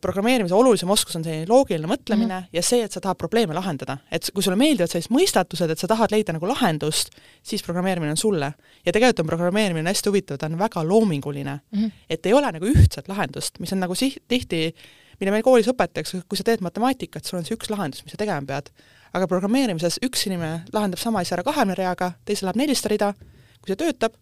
programmeerimise 0.01 0.55
olulisem 0.55 0.89
oskus 0.89 1.17
on 1.19 1.23
selline 1.25 1.49
loogiline 1.49 1.87
mõtlemine 1.89 2.31
mm 2.31 2.43
-hmm. 2.45 2.49
ja 2.53 2.61
see, 2.63 2.83
et 2.83 2.91
sa 2.91 3.01
tahad 3.01 3.17
probleeme 3.17 3.53
lahendada. 3.53 3.97
et 4.11 4.29
kui 4.33 4.43
sulle 4.43 4.55
meeldivad 4.55 4.89
sellised 4.89 5.11
mõistatused, 5.11 5.71
et 5.71 5.79
sa 5.79 5.87
tahad 5.87 6.11
leida 6.11 6.33
nagu 6.33 6.47
lahendust, 6.47 7.09
siis 7.43 7.63
programmeerimine 7.63 8.11
on 8.11 8.17
sulle. 8.17 8.53
ja 8.85 8.91
tegelikult 8.91 9.19
on 9.19 9.27
programmeerimine 9.27 9.89
hästi 9.89 10.09
huvitav, 10.09 10.37
ta 10.37 10.45
on 10.45 10.59
väga 10.59 10.87
loominguline 10.87 11.59
mm. 11.71 11.83
-hmm. 11.83 11.91
et 12.09 12.25
ei 12.25 12.33
ole 12.33 12.51
nagu 12.51 12.65
ühtset 12.65 13.07
lahendust, 13.07 13.59
mis 13.59 13.73
on 13.73 13.79
nagu 13.79 13.95
siht, 13.95 14.17
tihti, 14.27 14.75
mida 15.19 15.31
meil 15.31 15.43
koolis 15.43 15.67
õpetatakse, 15.67 16.21
kui 16.27 16.37
sa 16.37 16.43
teed 16.43 16.61
matemaatikat, 16.61 17.25
sul 17.25 17.39
on 17.39 17.45
see 17.45 17.55
üks 17.55 17.69
lahendus, 17.69 18.03
mis 18.03 18.11
sa 18.11 18.17
tegema 18.17 18.45
pead. 18.47 18.69
aga 19.13 19.27
programmeerimises 19.27 19.99
üks 20.05 20.27
inimene 20.27 20.63
lahendab 20.73 20.99
sama 20.99 21.19
asja 21.19 21.35
ära 21.35 21.43
kahekümne 21.43 21.75
reaga, 21.75 22.11
teisel 22.25 22.45
läheb 22.45 22.55
nelisada 22.55 22.89
rida, 22.89 23.13
kui 23.61 23.67
see 23.67 23.75
töötab, 23.75 24.13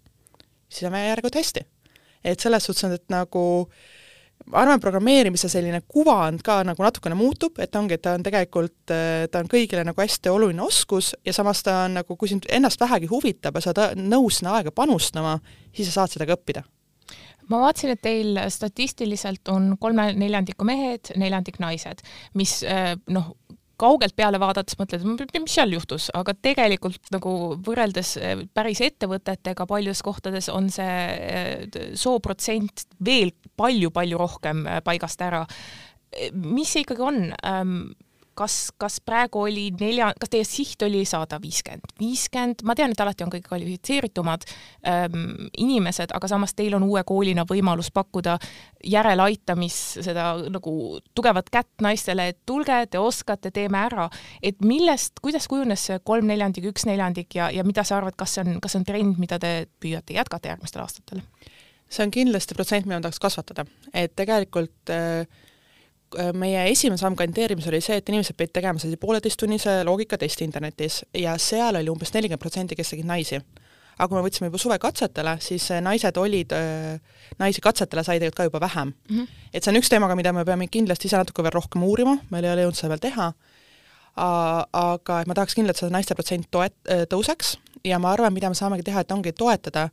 siis 0.70 0.92
on 0.92 0.98
järelikult 0.98 1.36
hästi. 1.36 1.62
et 2.24 2.40
selles 2.40 2.66
suhtes 2.66 2.84
on, 2.84 2.92
et 2.92 3.04
nagu 3.10 3.70
äh, 3.70 4.03
ma 4.52 4.64
arvan, 4.64 4.82
programmeerimise 4.84 5.50
selline 5.52 5.82
kuvand 5.88 6.44
ka 6.46 6.60
nagu 6.68 6.84
natukene 6.84 7.16
muutub, 7.18 7.60
et 7.64 7.76
ongi, 7.80 7.98
et 7.98 8.04
ta 8.04 8.16
on 8.18 8.26
tegelikult, 8.26 8.76
ta 8.86 9.42
on 9.42 9.50
kõigile 9.52 9.86
nagu 9.88 10.04
hästi 10.04 10.32
oluline 10.32 10.64
oskus 10.66 11.14
ja 11.26 11.34
samas 11.36 11.64
ta 11.64 11.84
on 11.86 12.00
nagu, 12.02 12.18
kui 12.20 12.32
sind 12.32 12.48
ennast 12.52 12.82
vähegi 12.84 13.10
huvitab 13.12 13.58
ja 13.58 13.66
sa 13.66 13.74
oled 13.74 14.04
nõus 14.04 14.42
sinna 14.42 14.58
aega 14.60 14.74
panustama, 14.76 15.38
siis 15.74 15.90
sa 15.90 16.02
saad 16.02 16.16
seda 16.16 16.30
ka 16.30 16.38
õppida. 16.38 16.66
Ma 17.52 17.60
vaatasin, 17.60 17.92
et 17.92 18.02
teil 18.04 18.38
statistiliselt 18.52 19.50
on 19.52 19.74
kolme 19.80 20.14
neljandiku 20.16 20.66
mehed, 20.68 21.12
neljandik 21.20 21.60
naised, 21.60 22.00
mis 22.40 22.62
noh, 23.12 23.34
kaugelt 23.82 24.16
peale 24.16 24.40
vaadates 24.42 24.78
mõtled, 24.80 25.06
mis 25.42 25.56
seal 25.56 25.74
juhtus, 25.74 26.10
aga 26.16 26.36
tegelikult 26.46 27.10
nagu 27.14 27.34
võrreldes 27.66 28.16
eh, 28.20 28.44
päris 28.54 28.82
ettevõtetega 28.86 29.68
paljudes 29.70 30.04
kohtades 30.06 30.50
on 30.54 30.70
see 30.74 30.86
eh, 30.86 31.80
sooprotsent 32.00 32.88
veel 33.06 33.34
palju-palju 33.60 34.20
rohkem 34.22 34.66
eh, 34.68 34.80
paigast 34.86 35.22
ära. 35.26 35.46
mis 36.34 36.70
see 36.70 36.86
ikkagi 36.86 37.02
on? 37.02 37.22
Kas, 38.38 38.72
kas 38.78 39.00
praegu 39.06 39.44
oli 39.46 39.68
nelja, 39.80 40.12
kas 40.20 40.32
teie 40.34 40.46
siht 40.48 40.82
oli 40.86 41.04
saada 41.06 41.40
viiskümmend, 41.42 41.96
viiskümmend, 42.00 42.64
ma 42.66 42.76
tean, 42.78 42.94
et 42.94 43.04
alati 43.04 43.26
on 43.26 43.32
kõige 43.34 43.48
kvalifitseeritumad 43.48 44.46
ähm, 44.90 45.50
inimesed, 45.58 46.14
aga 46.16 46.30
samas 46.32 46.56
teil 46.58 46.76
on 46.78 46.86
uue 46.88 47.04
koolina 47.08 47.46
võimalus 47.50 47.92
pakkuda 47.94 48.38
järeleaitamis, 48.84 49.80
seda 50.06 50.32
nagu 50.54 50.76
tugevat 51.16 51.52
kätt 51.54 51.84
naistele, 51.86 52.30
et 52.34 52.40
tulge, 52.46 52.80
te 52.90 53.02
oskate, 53.02 53.52
teeme 53.54 53.82
ära. 53.84 54.10
et 54.42 54.62
millest, 54.66 55.20
kuidas 55.22 55.48
kujunes 55.52 55.86
see 55.90 56.00
kolm 56.04 56.28
neljandik, 56.32 56.72
üks 56.74 56.88
neljandik 56.90 57.36
ja, 57.36 57.52
ja 57.52 57.64
mida 57.64 57.84
sa 57.84 58.00
arvad, 58.00 58.18
kas 58.18 58.38
see 58.38 58.46
on, 58.46 58.60
kas 58.64 58.76
see 58.76 58.82
on 58.82 58.88
trend, 58.88 59.20
mida 59.22 59.40
te 59.40 59.68
püüate 59.84 60.18
jätkata 60.18 60.54
järgmistel 60.54 60.86
aastatel? 60.86 61.22
see 61.94 62.08
on 62.08 62.12
kindlasti 62.12 62.56
protsent, 62.58 62.88
mida 62.88 62.98
ma 62.98 63.06
tahaks 63.06 63.22
kasvatada, 63.22 63.68
et 63.94 64.16
tegelikult 64.18 64.94
Äh, 64.94 65.26
meie 66.38 66.64
esimene 66.72 67.00
samm 67.02 67.18
kandideerimisel 67.18 67.74
oli 67.74 67.82
see, 67.84 67.98
et 68.00 68.10
inimesed 68.12 68.38
pidid 68.38 68.54
tegema 68.58 68.82
sellise 68.82 69.00
pooleteisttunnise 69.02 69.82
loogikatesti 69.88 70.46
internetis 70.48 71.02
ja 71.18 71.36
seal 71.42 71.80
oli 71.80 71.92
umbes 71.92 72.14
nelikümmend 72.14 72.42
protsenti, 72.42 72.78
kes 72.80 72.94
tegid 72.94 73.10
naisi. 73.10 73.42
aga 73.94 74.08
kui 74.10 74.18
me 74.18 74.24
võtsime 74.26 74.48
juba 74.48 74.58
suve 74.58 74.80
katsetele, 74.82 75.36
siis 75.46 75.68
äh, 75.72 75.82
naised 75.86 76.18
olid, 76.18 76.54
äh, 76.58 77.20
naisi 77.38 77.62
katsetele 77.62 78.02
sai 78.04 78.18
tegelikult 78.18 78.40
ka 78.40 78.48
juba 78.48 78.60
vähem 78.60 78.88
mm. 78.88 79.18
-hmm. 79.18 79.28
et 79.54 79.64
see 79.64 79.72
on 79.72 79.78
üks 79.78 79.90
teemaga, 79.90 80.16
mida 80.16 80.34
me 80.34 80.46
peame 80.46 80.68
kindlasti 80.68 81.08
ise 81.08 81.18
natuke 81.18 81.44
veel 81.44 81.54
rohkem 81.54 81.84
uurima, 81.84 82.18
meil 82.30 82.44
ei 82.44 82.54
ole 82.54 82.66
jõudnud 82.66 82.80
seda 82.80 82.90
veel 82.90 83.04
teha, 83.06 83.34
aga 84.16 85.22
et 85.22 85.28
ma 85.28 85.34
tahaks 85.34 85.56
kindlasti, 85.56 85.86
et 85.86 85.86
seda 85.86 85.94
naiste 85.94 86.16
protsent 86.16 86.50
toet-, 86.52 86.90
tõuseks 87.10 87.58
ja 87.84 88.00
ma 88.00 88.12
arvan, 88.14 88.34
mida 88.34 88.50
me 88.50 88.56
saamegi 88.56 88.84
teha, 88.84 89.02
et 89.02 89.12
ongi 89.12 89.32
toetada, 89.32 89.90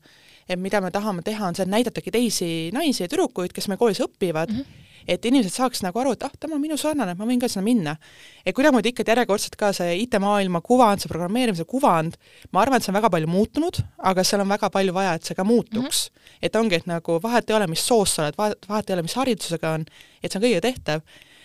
et 0.49 0.59
mida 0.59 0.81
me 0.81 0.91
tahame 0.91 1.23
teha, 1.23 1.47
on 1.47 1.55
see, 1.55 1.63
et 1.63 1.71
näidatagi 1.71 2.11
teisi 2.11 2.71
naisi 2.73 3.03
ja 3.03 3.09
tüdrukuid, 3.09 3.53
kes 3.53 3.69
meil 3.69 3.79
koolis 3.79 4.01
õpivad 4.01 4.49
mm, 4.51 4.57
-hmm 4.57 4.90
et 5.09 5.25
inimesed 5.25 5.55
saaks 5.55 5.83
nagu 5.85 6.01
aru, 6.03 6.15
et 6.17 6.27
ah, 6.27 6.33
tema 6.41 6.57
on 6.57 6.63
minu 6.63 6.77
sarnane, 6.81 7.15
ma 7.19 7.29
võin 7.29 7.41
ka 7.41 7.49
sinna 7.49 7.65
minna. 7.65 7.97
et 8.45 8.55
kuidagimoodi 8.57 8.93
ikkagi 8.93 9.15
järjekordselt 9.15 9.57
ka 9.61 9.73
see 9.77 9.97
IT-maailma 10.05 10.61
kuvand, 10.65 11.03
see 11.03 11.13
programmeerimise 11.13 11.65
kuvand, 11.65 12.17
ma 12.53 12.63
arvan, 12.65 12.81
et 12.81 12.87
see 12.87 12.93
on 12.93 12.99
väga 12.99 13.11
palju 13.11 13.31
muutunud, 13.31 13.81
aga 14.13 14.25
seal 14.25 14.45
on 14.45 14.49
väga 14.49 14.71
palju 14.71 14.95
vaja, 14.97 15.15
et 15.15 15.25
see 15.25 15.35
ka 15.35 15.45
muutuks 15.45 16.11
mm. 16.11 16.21
-hmm. 16.21 16.39
et 16.43 16.57
ongi, 16.57 16.75
et 16.75 16.87
nagu 16.87 17.19
vahet 17.23 17.51
ei 17.51 17.57
ole, 17.57 17.67
mis 17.67 17.87
soost 17.87 18.15
sa 18.15 18.29
oled, 18.29 18.39
vahet 18.69 18.91
ei 18.91 18.95
ole, 18.95 19.03
mis 19.03 19.17
haridusega 19.17 19.75
on, 19.79 19.85
et 20.23 20.33
see 20.33 20.39
on 20.41 20.47
kõige 20.47 20.61
tehtav 20.61 21.01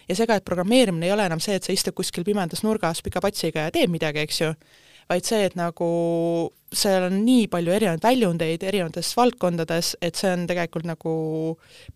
ja 0.10 0.16
seega, 0.16 0.38
et 0.38 0.46
programmeerimine 0.46 1.08
ei 1.08 1.14
ole 1.14 1.26
enam 1.26 1.42
see, 1.44 1.56
et 1.58 1.64
sa 1.64 1.74
istud 1.74 1.96
kuskil 1.98 2.26
pimedas 2.28 2.64
nurgas 2.64 3.02
pika 3.06 3.22
patsiga 3.24 3.68
ja 3.68 3.74
teed 3.74 3.92
midagi, 3.94 4.24
eks 4.26 4.42
ju, 4.42 4.52
vaid 5.10 5.26
see, 5.28 5.42
et 5.48 5.58
nagu 5.60 5.90
seal 6.76 7.08
on 7.08 7.20
nii 7.24 7.48
palju 7.52 7.74
erinevaid 7.76 8.04
väljundeid 8.04 8.64
erinevates 8.68 9.12
valdkondades, 9.18 9.96
et 10.02 10.18
see 10.20 10.32
on 10.34 10.48
tegelikult 10.50 10.88
nagu 10.90 11.18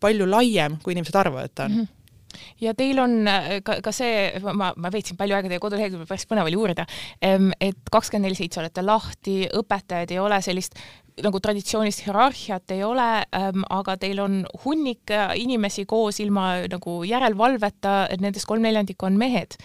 palju 0.00 0.28
laiem, 0.30 0.78
kui 0.84 0.94
inimesed 0.96 1.18
arvavad, 1.20 1.50
et 1.50 1.54
ta 1.54 1.68
on 1.68 1.76
mm. 1.76 1.80
-hmm 1.80 1.96
ja 2.60 2.74
teil 2.74 2.98
on 3.02 3.28
äh, 3.28 3.60
ka, 3.66 3.80
ka 3.82 3.92
see, 3.92 4.40
ma, 4.42 4.72
ma 4.76 4.90
veetsin 4.92 5.18
palju 5.18 5.34
aega 5.34 5.50
teie 5.50 5.62
koduleheküljel, 5.62 6.06
päris 6.06 6.28
põnev 6.30 6.46
oli 6.46 6.58
uurida, 6.60 6.86
et 7.20 7.90
kakskümmend 7.90 8.28
neli 8.28 8.38
seitse 8.38 8.60
olete 8.62 8.84
lahti, 8.86 9.36
õpetajaid 9.60 10.14
ei 10.14 10.20
ole 10.22 10.40
sellist 10.44 10.78
nagu 11.24 11.40
traditsioonilist 11.42 12.04
hierarhiat 12.06 12.74
ei 12.74 12.84
ole 12.86 13.08
ähm,, 13.36 13.64
aga 13.70 13.96
teil 14.00 14.22
on 14.24 14.44
hunnik 14.64 15.10
äh, 15.14 15.34
inimesi 15.40 15.86
koos 15.90 16.20
ilma 16.22 16.66
nagu 16.70 17.00
järelevalveta, 17.08 18.06
et 18.12 18.22
nendest 18.24 18.48
kolm 18.48 18.64
neljandikku 18.66 19.10
on 19.10 19.18
mehed 19.20 19.58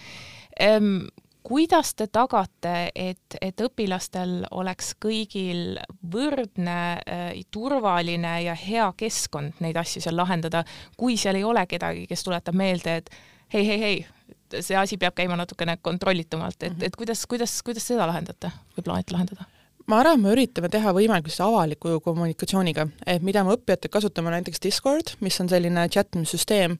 ähm,. 0.60 1.06
Kuidas 1.46 1.94
te 1.94 2.08
tagate, 2.10 2.90
et, 2.94 3.36
et 3.40 3.62
õpilastel 3.62 4.40
oleks 4.50 4.94
kõigil 5.02 5.78
võrdne 6.12 6.78
äh,, 6.98 7.28
turvaline 7.54 8.32
ja 8.48 8.56
hea 8.58 8.88
keskkond 8.98 9.60
neid 9.62 9.78
asju 9.78 10.02
seal 10.02 10.18
lahendada, 10.18 10.64
kui 10.98 11.14
seal 11.20 11.38
ei 11.38 11.46
ole 11.46 11.62
kedagi, 11.70 12.06
kes 12.10 12.26
tuletab 12.26 12.58
meelde, 12.58 12.96
et 12.98 13.10
hei, 13.54 13.62
hei, 13.68 13.78
hei, 13.84 14.00
see 14.58 14.78
asi 14.78 14.98
peab 14.98 15.14
käima 15.14 15.38
natukene 15.38 15.78
kontrollitumalt, 15.82 16.66
et, 16.66 16.82
et 16.88 16.98
kuidas, 16.98 17.22
kuidas, 17.30 17.60
kuidas 17.66 17.86
seda 17.92 18.08
lahendate 18.10 18.50
või 18.74 18.88
plaanite 18.88 19.14
lahendada? 19.14 19.46
ma 19.86 20.00
arvan, 20.02 20.18
me 20.18 20.34
üritame 20.34 20.66
teha 20.72 20.90
võimalikult 20.90 21.38
avaliku 21.46 22.00
kommunikatsiooniga, 22.02 22.88
et 23.06 23.22
mida 23.22 23.44
me 23.46 23.54
õppijatega 23.54 24.00
kasutame, 24.00 24.34
näiteks 24.34 24.62
Discord, 24.64 25.14
mis 25.22 25.38
on 25.38 25.50
selline 25.52 25.86
chat-imissüsteem, 25.94 26.74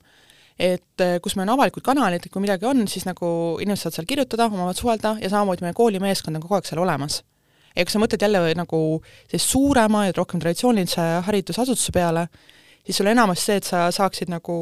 et 0.59 1.03
eh, 1.05 1.17
kus 1.21 1.35
meil 1.37 1.47
on 1.47 1.55
avalikud 1.55 1.85
kanalid, 1.85 2.25
et 2.25 2.33
kui 2.33 2.41
midagi 2.41 2.65
on, 2.65 2.85
siis 2.89 3.05
nagu 3.05 3.29
inimesed 3.61 3.87
saavad 3.87 3.99
seal 3.99 4.09
kirjutada, 4.09 4.49
omavahel 4.49 4.77
suhelda 4.77 5.15
ja 5.21 5.29
samamoodi 5.29 5.65
meie 5.65 5.77
koolimeeskond 5.77 6.39
on 6.39 6.45
kogu 6.45 6.57
aeg 6.57 6.69
seal 6.69 6.81
olemas. 6.81 7.21
ja 7.75 7.85
kui 7.85 7.93
sa 7.93 7.99
mõtled 8.01 8.23
jälle 8.25 8.39
nagu 8.57 8.79
sellise 9.29 9.45
suurema 9.45 10.07
ja 10.07 10.15
rohkem 10.17 10.41
traditsioonilise 10.41 11.03
haridusasutuse 11.27 11.93
peale, 11.93 12.27
siis 12.85 12.97
sul 12.97 13.09
enamasti 13.11 13.45
see, 13.45 13.59
et 13.61 13.67
sa 13.67 13.83
saaksid 13.93 14.31
nagu 14.33 14.55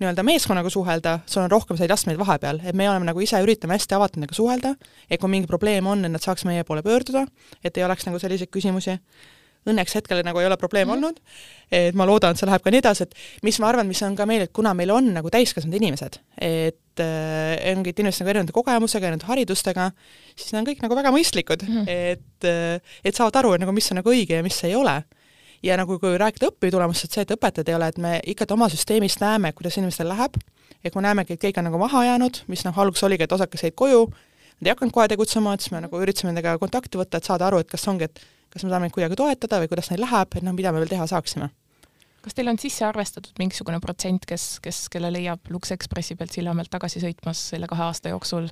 nii-öelda 0.00 0.22
meeskonnaga 0.26 0.70
suhelda, 0.70 1.18
sul 1.26 1.42
on 1.42 1.50
rohkem 1.50 1.76
selliseid 1.76 1.94
astmeid 1.94 2.18
vahepeal, 2.20 2.60
et 2.68 2.76
me 2.76 2.88
oleme 2.90 3.08
nagu 3.08 3.22
ise, 3.24 3.40
üritame 3.42 3.78
hästi 3.78 3.96
avatult 3.96 4.20
nendega 4.20 4.36
suhelda, 4.36 4.74
et 5.08 5.20
kui 5.20 5.32
mingi 5.32 5.48
probleem 5.48 5.88
on, 5.88 6.04
et 6.04 6.12
nad 6.12 6.22
saaks 6.22 6.44
meie 6.48 6.64
poole 6.68 6.84
pöörduda, 6.84 7.24
et 7.64 7.76
ei 7.76 7.86
oleks 7.86 8.06
nagu 8.06 8.20
selliseid 8.20 8.52
küsimusi. 8.52 8.98
Õnneks 9.66 9.96
hetkel 9.98 10.22
nagu 10.26 10.40
ei 10.40 10.46
ole 10.48 10.58
probleeme 10.60 10.90
mm 10.90 10.96
olnud, 10.96 11.20
et 11.74 11.96
ma 11.98 12.06
loodan, 12.06 12.34
et 12.34 12.40
see 12.40 12.46
läheb 12.48 12.62
ka 12.62 12.70
nii 12.70 12.80
edasi, 12.82 13.06
et 13.06 13.42
mis 13.46 13.58
ma 13.62 13.70
arvan, 13.72 13.88
mis 13.90 14.00
on 14.06 14.14
ka 14.18 14.26
meil, 14.28 14.46
et 14.46 14.52
kuna 14.54 14.72
meil 14.78 14.92
on 14.94 15.10
nagu 15.16 15.30
täiskasvanud 15.34 15.76
inimesed, 15.80 16.20
et 16.38 17.02
äh, 17.02 17.72
ongi 17.72 17.92
inimesed 17.96 18.22
nagu 18.22 18.32
erinevate 18.32 18.54
kogemusega, 18.56 19.10
erinevate 19.10 19.30
haridustega, 19.32 19.90
siis 20.36 20.54
nad 20.54 20.62
on 20.62 20.70
kõik 20.70 20.84
nagu 20.86 20.98
väga 20.98 21.12
mõistlikud. 21.14 21.66
Mm, 21.66 21.90
et 21.90 22.48
äh, 22.48 22.96
et 23.04 23.18
saavad 23.18 23.42
aru, 23.42 23.56
et 23.56 23.64
nagu 23.64 23.74
mis 23.74 23.90
on 23.92 24.00
nagu 24.00 24.12
õige 24.14 24.38
ja 24.38 24.46
mis 24.46 24.58
ei 24.68 24.76
ole. 24.78 25.00
Ja 25.64 25.78
nagu 25.80 25.96
kui 25.98 26.18
rääkida 26.20 26.50
õpitulemustest, 26.52 27.16
see, 27.16 27.24
et 27.24 27.32
õpetajad 27.34 27.72
ei 27.72 27.76
ole, 27.78 27.88
et 27.90 27.98
me 27.98 28.18
ikkagi 28.32 28.54
oma 28.54 28.68
süsteemist 28.70 29.22
näeme, 29.22 29.50
kuidas 29.56 29.78
inimestel 29.80 30.06
läheb, 30.12 30.36
ja 30.84 30.92
kui 30.92 31.00
me 31.00 31.08
näemegi, 31.08 31.34
et 31.34 31.42
keegi 31.42 31.60
on 31.62 31.68
nagu 31.70 31.80
maha 31.80 32.04
jäänud, 32.06 32.42
mis 32.52 32.62
noh, 32.66 32.78
alguses 32.78 33.06
oligi, 33.08 33.26
et 33.26 33.32
osakas 33.32 33.64
jäid 33.66 33.74
koju, 33.78 34.04
nad 34.60 34.68
ei 34.68 34.74
hakanud 34.74 34.94
kohe 34.94 35.08
tegutsema, 35.10 35.54
et 35.54 35.64
siis 35.64 35.74
me 35.74 35.82
nagu 35.84 36.00
üritasime 36.00 36.32
nendega 36.32 36.56
kontakti 36.62 37.00
võtta, 37.00 37.18
et 37.18 37.28
saada 37.28 37.48
aru, 37.48 37.62
et 37.64 37.70
kas 37.72 37.86
ongi, 37.90 38.08
et 38.08 38.22
kas 38.56 38.64
me 38.64 38.72
saame 38.72 38.88
neid 38.88 38.96
kuidagi 38.96 39.20
toetada 39.20 39.60
või 39.62 39.70
kuidas 39.70 39.92
neil 39.92 40.02
läheb, 40.06 40.34
et 40.34 40.44
noh, 40.46 40.56
mida 40.56 40.72
me 40.72 40.82
veel 40.82 40.92
teha 40.96 41.06
saaksime 41.10 41.52
kas 42.26 42.34
teil 42.34 42.50
on 42.50 42.58
sisse 42.58 42.82
arvestatud 42.82 43.38
mingisugune 43.38 43.78
protsent, 43.78 44.24
kes, 44.26 44.56
kes, 44.58 44.88
kelle 44.90 45.12
leiab 45.14 45.46
Lux 45.54 45.70
Expressi 45.70 46.16
pealt 46.18 46.34
Sillamäelt 46.34 46.72
tagasi 46.72 46.98
sõitmas 46.98 47.38
selle 47.52 47.68
kahe 47.70 47.84
aasta 47.86 48.10
jooksul, 48.10 48.48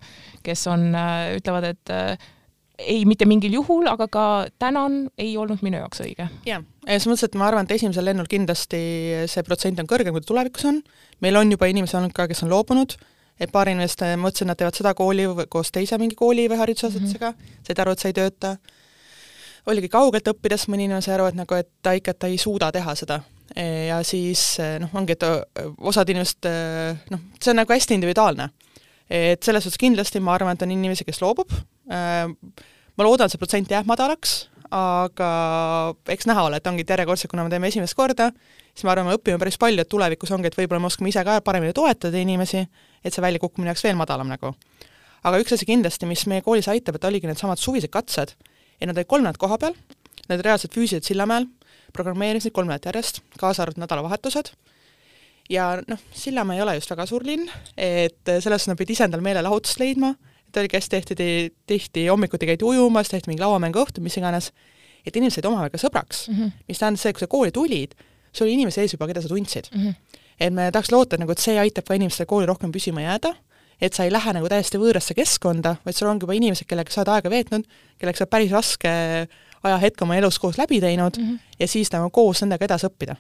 kes 0.47 0.63
on, 0.71 0.93
äh, 0.95 1.33
ütlevad, 1.41 1.67
et 1.73 1.91
äh, 1.91 2.29
ei 2.79 3.05
mitte 3.07 3.27
mingil 3.27 3.55
juhul, 3.55 3.87
aga 3.91 4.07
ka 4.11 4.27
tänan 4.63 5.09
ei 5.19 5.37
olnud 5.39 5.63
minu 5.67 5.79
jaoks 5.79 6.03
õige. 6.05 6.29
jah, 6.47 6.63
selles 6.87 7.09
mõttes, 7.11 7.27
et 7.27 7.39
ma 7.39 7.49
arvan, 7.49 7.67
et 7.67 7.75
esimesel 7.77 8.07
lennul 8.07 8.31
kindlasti 8.31 8.81
see 9.31 9.47
protsent 9.47 9.83
on 9.83 9.91
kõrgem, 9.91 10.15
kui 10.15 10.23
ta 10.23 10.31
tulevikus 10.31 10.67
on, 10.71 10.81
meil 11.23 11.39
on 11.39 11.51
juba 11.55 11.71
inimesi 11.71 11.99
olnud 11.99 12.15
ka, 12.15 12.29
kes 12.31 12.43
on 12.47 12.51
loobunud, 12.55 12.97
et 13.43 13.51
paar 13.55 13.71
inimest 13.71 14.03
mõtlesid, 14.23 14.51
nad 14.51 14.59
teevad 14.59 14.79
seda 14.79 14.95
kooli 14.95 15.27
koos 15.51 15.75
teise 15.75 15.99
mingi 15.99 16.19
kooli 16.19 16.47
või 16.51 16.63
haridusasutusega 16.63 17.31
mm, 17.31 17.39
-hmm. 17.39 17.67
said 17.67 17.83
aru, 17.83 17.95
et 17.95 18.03
see 18.03 18.15
ei 18.15 18.19
tööta, 18.23 18.57
oligi 19.67 19.89
kaugelt 19.89 20.29
õppides, 20.29 20.67
mõni 20.69 20.89
inimene 20.89 21.05
sai 21.05 21.15
aru, 21.17 21.31
et 21.31 21.39
nagu, 21.39 21.57
et 21.57 21.71
ta 21.83 21.95
ikka, 21.97 22.13
et 22.13 22.19
ta 22.25 22.29
ei 22.33 22.37
suuda 22.39 22.73
teha 22.73 22.95
seda. 22.99 23.21
ja 23.55 24.03
siis 24.03 24.59
noh, 24.81 24.91
ongi, 24.99 25.15
et 25.15 25.25
osad 25.79 26.09
inimesed 26.11 26.49
noh, 27.13 27.25
see 27.41 27.53
on 27.53 27.61
nagu 27.61 27.73
hästi 27.73 27.95
individuaalne 27.95 28.49
et 29.11 29.45
selles 29.45 29.65
suhtes 29.65 29.81
kindlasti 29.81 30.21
ma 30.23 30.35
arvan, 30.35 30.57
et 30.57 30.65
on 30.65 30.73
inimesi, 30.73 31.05
kes 31.07 31.21
loobub, 31.23 31.53
ma 31.89 33.07
loodan, 33.07 33.31
see 33.31 33.41
protsent 33.41 33.73
jääb 33.73 33.89
madalaks, 33.89 34.49
aga 34.75 35.29
eks 36.11 36.27
näha 36.27 36.47
ole, 36.49 36.59
et 36.59 36.67
ongi, 36.67 36.85
et 36.87 36.95
järjekordselt, 36.95 37.31
kuna 37.31 37.45
me 37.47 37.53
teeme 37.53 37.69
esimest 37.71 37.97
korda, 37.99 38.31
siis 38.73 38.87
ma 38.87 38.95
arvan, 38.95 39.11
me 39.11 39.19
õpime 39.19 39.39
päris 39.41 39.59
palju, 39.61 39.85
et 39.85 39.91
tulevikus 39.91 40.33
ongi, 40.35 40.51
et 40.51 40.59
võib-olla 40.59 40.83
me 40.83 40.91
oskame 40.91 41.13
ise 41.13 41.23
ka 41.27 41.39
paremini 41.45 41.77
toetada 41.77 42.21
inimesi, 42.21 42.65
et 43.05 43.15
see 43.15 43.25
väljakukkumine 43.25 43.71
oleks 43.71 43.85
veel 43.85 43.99
madalam 44.01 44.33
nagu. 44.33 44.55
aga 45.25 45.39
üks 45.41 45.55
asi 45.57 45.65
kindlasti, 45.69 46.09
mis 46.09 46.27
meie 46.29 46.43
koolis 46.45 46.67
aitab, 46.69 46.99
et 46.99 47.05
oligi 47.09 47.29
needsamad 47.29 47.61
suvised 47.61 47.93
katsed, 47.93 48.35
et 48.81 48.89
nad 48.89 48.97
olid 48.97 49.11
kolm 49.11 49.25
nädalat 49.25 49.41
koha 49.41 49.59
peal, 49.59 49.75
nad 50.29 50.45
reaalselt 50.45 50.75
füüsiliselt 50.75 51.09
Sillamäel, 51.09 51.47
programmeerisid 51.93 52.53
kolm 52.53 52.69
nädalat 52.69 52.91
järjest, 52.93 53.23
kaasa 53.41 53.63
arvatud 53.63 53.85
nädalavahetused, 53.85 54.53
ja 55.51 55.75
noh, 55.89 56.01
Sillamäe 56.13 56.59
ei 56.59 56.63
ole 56.63 56.79
just 56.79 56.91
väga 56.91 57.07
suur 57.07 57.25
linn, 57.27 57.51
et 57.77 58.21
selles 58.25 58.45
suhtes 58.45 58.73
nad 58.73 58.81
pidid 58.81 58.97
ise 58.97 59.09
endale 59.09 59.23
meelelahutust 59.23 59.83
leidma 59.83 60.15
et 60.55 60.63
oligi 60.63 60.79
hästi 60.79 61.01
tihti, 61.01 61.55
tihti 61.67 62.07
hommikuti 62.07 62.47
käidi 62.47 62.65
ujumas, 62.65 63.11
tehti 63.11 63.31
mingi 63.31 63.43
lauamängu 63.43 63.83
õhtu, 63.83 64.03
mis 64.05 64.17
iganes, 64.21 64.51
et 65.05 65.17
inimesed 65.17 65.41
said 65.41 65.49
omavahel 65.51 65.73
ka 65.73 65.81
sõbraks 65.83 66.29
mm, 66.29 66.37
-hmm. 66.37 66.53
mis 66.69 66.79
tähendas 66.79 67.03
see, 67.03 67.13
kui 67.13 67.25
sa 67.25 67.31
kooli 67.31 67.53
tulid, 67.53 67.95
sul 68.33 68.47
oli 68.47 68.55
inimesi 68.55 68.81
ees 68.81 68.95
juba, 68.95 69.09
keda 69.11 69.23
sa 69.23 69.29
tundsid 69.29 69.71
mm. 69.73 69.81
-hmm. 69.81 70.21
et 70.41 70.55
me 70.55 70.71
tahaks 70.71 70.93
loota 70.93 71.19
nagu, 71.19 71.33
et 71.33 71.39
see 71.39 71.59
aitab 71.59 71.85
ka 71.89 71.95
inimestel 71.95 72.27
kooli 72.27 72.47
rohkem 72.47 72.73
püsima 72.73 73.03
jääda, 73.03 73.35
et 73.81 73.95
sa 73.95 74.05
ei 74.05 74.13
lähe 74.13 74.33
nagu 74.37 74.49
täiesti 74.49 74.81
võõrasse 74.81 75.17
keskkonda, 75.17 75.77
vaid 75.85 75.99
sul 75.99 76.09
ongi 76.09 76.27
juba 76.27 76.39
inimesed, 76.39 76.69
kellega 76.69 76.93
sa 76.93 77.03
oled 77.03 77.13
aega 77.17 77.31
veetnud, 77.31 77.69
kellega 77.99 78.19
sa 78.19 78.25
oled 78.25 78.35
päris 78.37 78.55
raske 78.55 78.95
ajahetk 79.65 80.03
oma 80.05 80.19
elus 80.21 80.39
koos 80.39 80.59
läbi 80.61 80.81
teinud 80.81 81.19
mm 81.19 81.29
-hmm. 81.29 81.55
ja 81.59 81.69
siis 81.69 81.93
nagu 81.93 82.11
koos 82.11 82.43
nendega 82.43 82.65
edasi 82.65 82.87
õppida 82.87 83.17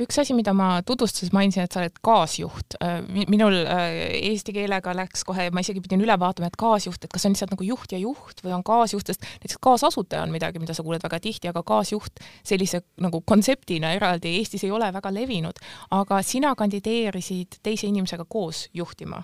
üks 0.00 0.18
asi, 0.18 0.34
mida 0.34 0.52
ma 0.56 0.82
tutvustuses 0.86 1.32
mainisin, 1.34 1.64
et 1.64 1.74
sa 1.74 1.80
oled 1.82 1.98
kaasjuht. 2.04 2.76
Äh, 2.82 2.96
minul 3.30 3.56
äh, 3.62 3.98
eesti 4.30 4.54
keelega 4.56 4.94
läks 4.96 5.24
kohe, 5.26 5.48
ma 5.54 5.62
isegi 5.64 5.82
pidin 5.84 6.02
üle 6.04 6.16
vaatama, 6.20 6.50
et 6.50 6.58
kaasjuht, 6.60 7.04
et 7.04 7.12
kas 7.14 7.26
on 7.26 7.34
lihtsalt 7.34 7.54
nagu 7.54 7.66
juht 7.66 7.94
ja 7.94 8.00
juht 8.02 8.42
või 8.44 8.56
on 8.56 8.64
kaasjuht, 8.66 9.06
sest 9.06 9.22
näiteks 9.22 9.60
kaasasutaja 9.62 10.24
on 10.26 10.34
midagi, 10.34 10.62
mida 10.62 10.74
sa 10.74 10.82
kuuled 10.86 11.04
väga 11.04 11.20
tihti, 11.22 11.50
aga 11.50 11.62
kaasjuht 11.66 12.24
sellise 12.42 12.82
nagu 13.02 13.22
kontseptina 13.26 13.94
eraldi 13.94 14.34
Eestis 14.40 14.66
ei 14.66 14.72
ole 14.74 14.90
väga 14.92 15.14
levinud. 15.14 15.62
aga 15.90 16.22
sina 16.22 16.54
kandideerisid 16.58 17.60
teise 17.62 17.86
inimesega 17.86 18.26
koos 18.28 18.68
juhtima? 18.74 19.22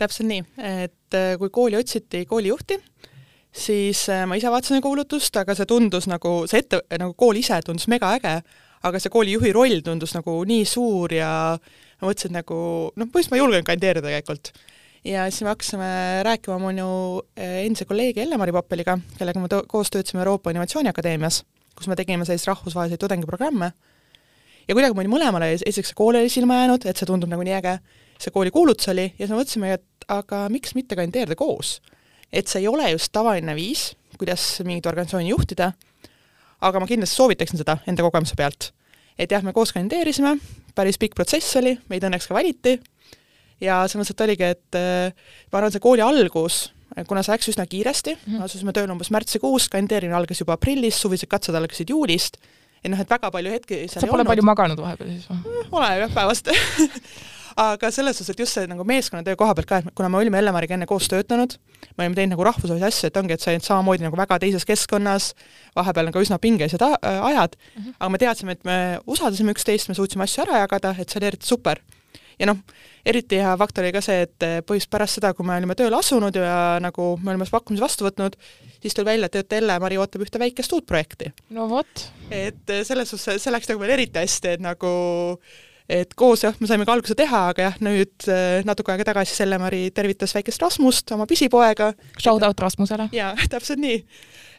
Täpselt 0.00 0.28
nii, 0.30 0.46
et 0.58 1.18
äh, 1.18 1.34
kui 1.40 1.52
kooli 1.52 1.78
otsiti 1.80 2.24
koolijuhti, 2.28 2.80
siis 3.50 4.06
ma 4.30 4.38
ise 4.38 4.50
vaatasin 4.52 4.82
kuulutust, 4.82 5.36
aga 5.40 5.56
see 5.58 5.68
tundus 5.68 6.06
nagu, 6.10 6.44
see 6.50 6.62
ette, 6.62 6.82
nagu 7.00 7.14
kool 7.18 7.38
ise 7.40 7.58
tundus 7.66 7.88
mega 7.90 8.14
äge, 8.18 8.38
aga 8.86 9.00
see 9.00 9.12
koolijuhi 9.12 9.52
roll 9.52 9.80
tundus 9.84 10.14
nagu 10.16 10.40
nii 10.48 10.64
suur 10.68 11.12
ja 11.12 11.30
ma 12.00 12.08
mõtlesin, 12.08 12.34
nagu 12.34 12.56
noh, 12.56 12.92
põhimõtteliselt 12.96 13.34
ma 13.34 13.40
julgen 13.40 13.66
kandideerida 13.66 14.08
tegelikult. 14.08 14.52
ja 15.04 15.26
siis 15.30 15.44
me 15.44 15.52
hakkasime 15.52 15.90
rääkima 16.26 16.58
minu 16.60 16.88
eh, 17.36 17.64
endise 17.66 17.86
kolleegi 17.88 18.24
Elle-Mari 18.24 18.52
Pappeliga, 18.56 18.98
kellega 19.18 19.40
me 19.40 19.48
koos 19.68 19.92
töötasime 19.92 20.24
Euroopa 20.24 20.52
Innovatsiooniakadeemias, 20.52 21.42
kus 21.76 21.88
me 21.88 21.96
tegime 21.96 22.24
selliseid 22.28 22.54
rahvusvahelisi 22.54 23.00
tudengiprogramme, 23.00 23.72
ja 24.68 24.76
kuidagi 24.76 24.96
meil 24.96 25.12
mõlemale 25.12 25.54
esiteks 25.56 25.92
see 25.92 25.98
kool 25.98 26.20
oli 26.20 26.32
silma 26.32 26.62
jäänud, 26.62 26.84
et 26.88 26.96
see 26.96 27.08
tundub 27.08 27.32
nagu 27.32 27.44
nii 27.44 27.56
äge, 27.60 27.78
see 28.20 28.34
kooli 28.34 28.52
kuulutus 28.54 28.90
oli, 28.92 29.08
ja 29.16 29.24
siis 29.24 29.32
me 29.32 29.40
mõtlesime, 29.40 29.72
et 29.78 30.08
aga 30.10 30.44
miks 30.52 30.74
mitte 30.76 30.98
kandideerida 30.98 31.38
koos. 31.38 31.80
et 32.32 32.46
see 32.46 32.60
ei 32.62 32.68
ole 32.68 32.90
just 32.92 33.10
tavaline 33.12 33.54
viis, 33.58 33.96
kuidas 34.18 34.60
mingit 34.64 34.86
organisatsiooni 34.86 35.32
juhtida, 35.32 35.72
aga 36.60 36.80
ma 36.80 36.86
kindlasti 36.86 37.16
soovitaksin 37.16 37.58
seda 37.58 37.78
enda 37.88 38.04
kogemuse 38.06 38.36
pealt. 38.38 38.72
et 39.18 39.30
jah, 39.30 39.42
me 39.42 39.52
koos 39.52 39.72
kandideerisime, 39.72 40.36
päris 40.74 40.98
pikk 40.98 41.16
protsess 41.18 41.56
oli, 41.60 41.76
meid 41.88 42.04
õnneks 42.06 42.28
ka 42.28 42.36
valiti 42.36 42.76
ja 43.60 43.80
selles 43.86 44.00
mõttes, 44.00 44.14
et 44.14 44.26
oligi, 44.26 44.52
et 44.56 44.78
äh, 44.78 45.32
ma 45.50 45.60
arvan, 45.60 45.72
see 45.74 45.82
kooli 45.82 46.04
algus, 46.04 46.70
kuna 47.08 47.22
see 47.24 47.34
läks 47.34 47.50
üsna 47.52 47.66
kiiresti 47.70 48.14
mm, 48.14 48.22
-hmm. 48.32 48.46
asusime 48.46 48.72
tööle 48.76 48.92
umbes 48.92 49.12
märtsikuus, 49.14 49.68
kandideerimine 49.72 50.16
algas 50.16 50.40
juba 50.40 50.56
aprillis, 50.56 51.00
suvised 51.00 51.28
katsed 51.30 51.54
algasid 51.54 51.90
juulist, 51.90 52.40
et 52.82 52.90
noh, 52.90 53.00
et 53.00 53.10
väga 53.10 53.30
palju 53.30 53.52
hetki 53.52 53.84
sa 53.88 54.00
pole 54.00 54.20
olnud. 54.20 54.32
palju 54.32 54.46
maganud 54.46 54.80
vahepeal 54.80 55.12
siis 55.12 55.28
või? 55.28 55.66
oleneb 55.70 56.06
jah, 56.06 56.16
päevast 56.16 56.50
aga 57.56 57.90
selles 57.94 58.18
suhtes, 58.18 58.34
et 58.34 58.42
just 58.42 58.56
see 58.56 58.68
nagu 58.70 58.84
meeskonnatöö 58.86 59.36
koha 59.38 59.54
pealt 59.58 59.68
ka, 59.68 59.80
et 59.82 59.94
kuna 59.96 60.10
me 60.12 60.20
olime 60.20 60.38
Elle-Mariga 60.40 60.76
enne 60.76 60.88
koos 60.90 61.08
töötanud, 61.10 61.56
me 61.96 62.04
olime 62.04 62.18
teinud 62.18 62.34
nagu 62.34 62.46
rahvusvahelisi 62.50 62.88
asju, 62.88 63.10
et 63.10 63.20
ongi, 63.20 63.36
et 63.36 63.44
sa 63.44 63.52
olid 63.52 63.66
samamoodi 63.66 64.06
nagu 64.06 64.18
väga 64.20 64.40
teises 64.42 64.66
keskkonnas, 64.68 65.30
vahepeal 65.78 66.10
nagu 66.10 66.24
üsna 66.24 66.40
pingelised 66.42 66.82
ajad 66.82 67.56
mm, 67.56 67.82
-hmm. 67.82 67.94
aga 67.98 68.10
me 68.10 68.18
teadsime, 68.18 68.52
et 68.52 68.64
me 68.64 68.76
usaldasime 69.06 69.54
üksteist, 69.56 69.88
me 69.88 69.94
suutsime 69.94 70.24
asju 70.24 70.44
ära 70.46 70.64
jagada, 70.64 70.94
et 70.98 71.08
see 71.08 71.20
oli 71.20 71.32
eriti 71.32 71.46
super. 71.46 71.80
ja 72.40 72.46
noh, 72.46 72.56
eriti 73.04 73.36
hea 73.36 73.56
faktor 73.56 73.84
oli 73.84 73.92
ka 73.92 74.00
see, 74.00 74.22
et 74.22 74.44
põhjust 74.66 74.88
pärast 74.90 75.18
seda, 75.18 75.34
kui 75.34 75.44
me 75.46 75.56
olime 75.56 75.74
tööle 75.74 75.96
asunud 75.96 76.36
ja 76.36 76.78
nagu 76.80 77.16
me 77.22 77.30
olime 77.30 77.44
pakkumise 77.50 77.82
vastu 77.82 78.04
võtnud, 78.04 78.36
siis 78.80 78.94
tuli 78.94 79.04
välja, 79.04 79.26
et 79.26 79.36
ÖTL-Mari 79.42 79.98
ootab 80.00 80.22
ühte 80.24 80.38
väikest 80.38 80.72
uut 80.72 80.86
projekti. 80.86 81.32
no 81.50 81.68
vot. 81.68 82.06
et 82.30 82.64
selles 82.84 83.10
suhtes 83.10 83.42
see 83.42 83.52
läks 83.52 83.68
nagu 83.68 83.80
veel 83.80 83.90
eriti 83.98 84.18
hästi, 84.18 84.48
et 84.48 84.60
nagu 84.60 84.88
et 85.90 86.14
koos 86.18 86.44
jah, 86.44 86.54
me 86.62 86.68
saime 86.70 86.86
ka 86.86 86.94
alguse 86.94 87.16
teha, 87.18 87.46
aga 87.52 87.68
jah, 87.68 87.80
nüüd 87.82 88.28
äh, 88.30 88.60
natuke 88.68 88.94
aega 88.94 89.08
tagasi 89.10 89.34
Selle-Mari 89.38 89.88
tervitas 89.96 90.34
väikest 90.36 90.62
Rasmust, 90.62 91.10
oma 91.16 91.26
pisipoega. 91.30 91.92
Shout 92.18 92.46
out 92.46 92.62
Rasmusele. 92.62 93.10
jaa, 93.16 93.34
täpselt 93.52 93.82
nii 93.82 93.98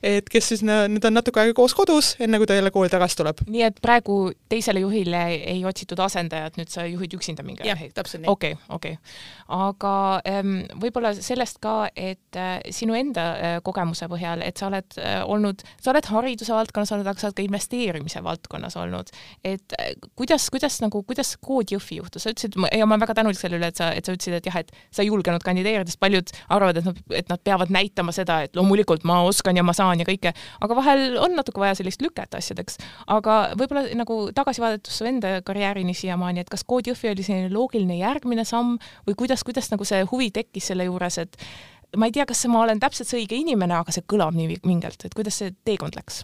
et 0.04 0.30
kes 0.30 0.48
siis 0.54 0.64
nüüd 0.66 1.06
on 1.06 1.16
natuke 1.16 1.42
aega 1.42 1.54
koos 1.58 1.76
kodus, 1.78 2.16
enne 2.22 2.40
kui 2.42 2.50
ta 2.50 2.58
jälle 2.58 2.72
kooli 2.74 2.90
tagasi 2.92 3.20
tuleb. 3.20 3.44
nii 3.48 3.66
et 3.68 3.82
praegu 3.84 4.18
teisele 4.50 4.82
juhile 4.84 5.22
ei 5.54 5.64
otsitud 5.68 6.00
asendajat, 6.02 6.58
nüüd 6.60 6.72
sa 6.74 6.86
juhid 6.90 7.14
üksinda 7.18 7.46
mingi 7.46 7.68
jah, 7.68 7.82
täpselt 7.96 8.24
nii. 8.24 8.32
okei 8.32 8.56
okay,, 8.58 8.76
okei 8.76 8.98
okay.. 8.98 9.60
aga 9.68 9.94
ähm, 10.30 10.56
võib-olla 10.82 11.14
sellest 11.18 11.62
ka, 11.64 11.76
et 11.96 12.40
äh, 12.40 12.58
sinu 12.74 12.98
enda 12.98 13.28
äh, 13.34 13.58
kogemuse 13.66 14.10
põhjal, 14.12 14.44
et 14.46 14.62
sa 14.62 14.70
oled 14.72 14.98
äh, 15.00 15.22
olnud, 15.26 15.64
sa 15.82 15.94
oled 15.94 16.10
hariduse 16.12 16.56
valdkonnas 16.56 16.96
olnud, 16.96 17.12
aga 17.12 17.22
sa 17.22 17.30
oled 17.30 17.40
ka 17.40 17.46
investeerimise 17.46 18.24
valdkonnas 18.26 18.78
olnud, 18.82 19.14
et 19.46 19.78
äh, 19.78 19.94
kuidas, 20.18 20.50
kuidas 20.54 20.82
nagu, 20.84 21.04
kuidas 21.08 21.36
Kood 21.42 21.72
Jõhvi 21.74 22.02
juhtus, 22.02 22.26
sa 22.26 22.34
ütlesid, 22.34 22.58
ja 22.58 22.86
ma 22.86 22.96
olen 22.96 23.06
väga 23.06 23.18
tänulik 23.22 23.40
selle 23.40 23.60
üle, 23.60 23.72
et 23.72 23.80
sa, 23.80 23.92
et 23.96 24.06
sa 24.06 24.16
ütlesid, 24.16 24.40
et 24.40 24.50
jah, 24.50 24.60
et 24.62 24.74
sa 24.90 25.06
ei 25.06 25.12
julgenud 25.12 25.44
kandideerida, 25.46 25.90
sest 25.90 26.02
paljud 26.02 26.34
arvavad, 26.50 26.82
et 26.82 26.90
nad, 26.90 27.02
et 27.22 27.32
nad 27.32 27.42
peavad 27.44 27.74
näitama 27.74 28.14
seda, 28.16 28.42
et 28.46 28.58
loomulikult 28.58 29.06
ma 29.08 29.22
oskan 29.28 29.58
ja 29.58 29.66
ma 29.66 29.76
saan 29.78 29.91
ja 30.00 30.06
kõike, 30.08 30.34
aga 30.62 30.76
vahel 30.78 31.18
on 31.20 31.36
natuke 31.36 31.60
vaja 31.60 31.76
sellist 31.76 32.02
lüket 32.02 32.36
asjadeks. 32.38 32.78
aga 33.08 33.54
võib-olla 33.60 33.88
nagu 33.98 34.22
tagasi 34.36 34.62
vaadates 34.62 34.98
su 34.98 35.06
enda 35.06 35.42
karjäärini 35.46 35.94
siiamaani, 35.94 36.46
et 36.46 36.50
kas 36.50 36.64
Kood 36.64 36.88
Jõhvi 36.88 37.12
oli 37.12 37.24
selline 37.26 37.52
loogiline 37.54 37.98
järgmine 38.00 38.46
samm 38.46 38.78
või 39.08 39.16
kuidas, 39.16 39.44
kuidas 39.44 39.72
nagu 39.72 39.86
see 39.86 40.04
huvi 40.12 40.32
tekkis 40.32 40.72
selle 40.72 40.88
juures, 40.88 41.18
et 41.18 41.38
ma 41.98 42.08
ei 42.08 42.16
tea, 42.16 42.26
kas 42.26 42.46
ma 42.48 42.64
olen 42.64 42.80
täpselt 42.80 43.10
see 43.10 43.24
õige 43.24 43.36
inimene, 43.36 43.76
aga 43.82 43.92
see 43.92 44.06
kõlab 44.08 44.36
nii 44.38 44.62
mingelt, 44.68 45.06
et 45.06 45.18
kuidas 45.18 45.42
see 45.42 45.56
teekond 45.66 45.98
läks? 46.00 46.24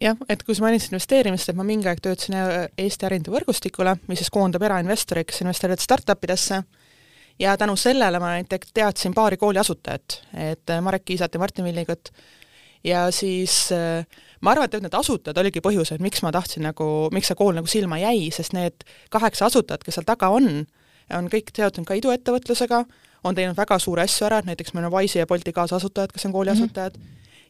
jah, 0.00 0.18
et 0.28 0.42
kui 0.44 0.56
sa 0.56 0.66
mainisid 0.66 0.92
investeerimist, 0.92 1.48
et 1.48 1.56
ma 1.56 1.64
mingi 1.64 1.88
aeg 1.88 2.02
töötasin 2.04 2.36
Eesti 2.36 3.06
ärindusvõrgustikule, 3.08 3.96
mis 4.10 4.20
siis 4.20 4.32
koondab 4.32 4.66
erainvestoreid, 4.66 5.28
kes 5.30 5.40
investeerivad 5.40 5.80
startup 5.80 6.26
idesse, 6.28 6.60
ja 7.38 7.56
tänu 7.56 7.76
sellele 7.76 8.20
ma 8.20 8.34
näiteks 8.36 8.74
teadsin 8.74 9.14
paari 9.14 9.36
kooli 9.36 9.58
asutajat, 9.58 10.20
et 10.52 10.74
Marek 10.80 11.04
Kiisat 11.04 11.34
ja 11.34 11.40
Martin 11.40 11.64
Villigut, 11.64 12.12
ja 12.86 13.06
siis 13.14 13.66
äh, 13.74 14.06
ma 14.40 14.52
arvan, 14.54 14.68
et 14.68 14.84
need 14.84 14.94
asutajad 14.96 15.38
oligi 15.42 15.62
põhjus, 15.64 15.92
et 15.94 16.02
miks 16.04 16.22
ma 16.24 16.32
tahtsin 16.34 16.66
nagu, 16.66 16.86
miks 17.14 17.30
see 17.32 17.38
kool 17.38 17.56
nagu 17.56 17.70
silma 17.70 17.98
jäi, 18.00 18.28
sest 18.34 18.54
need 18.56 18.86
kaheksa 19.12 19.48
asutajat, 19.50 19.84
kes 19.86 19.98
seal 19.98 20.08
taga 20.08 20.30
on, 20.34 20.66
on 21.16 21.30
kõik 21.32 21.52
seotud 21.56 21.86
ka 21.88 21.98
iduettevõtlusega, 21.98 22.82
on 23.26 23.38
teinud 23.38 23.58
väga 23.58 23.78
suuri 23.82 24.04
asju 24.04 24.28
ära, 24.28 24.40
et 24.42 24.50
näiteks 24.50 24.74
meil 24.74 24.88
on 24.88 24.94
Wise'i 24.94 25.22
ja 25.22 25.30
Bolti 25.30 25.54
kaasasutajad, 25.56 26.12
kes 26.14 26.28
on 26.28 26.34
kooli 26.36 26.52
mm 26.52 26.60
-hmm. 26.60 26.70
asutajad, 26.70 26.98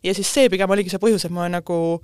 ja 0.05 0.15
siis 0.15 0.33
see 0.33 0.49
pigem 0.49 0.71
oligi 0.71 0.91
see 0.91 1.03
põhjus, 1.03 1.27
et 1.27 1.35
ma 1.35 1.49
nagu 1.49 2.01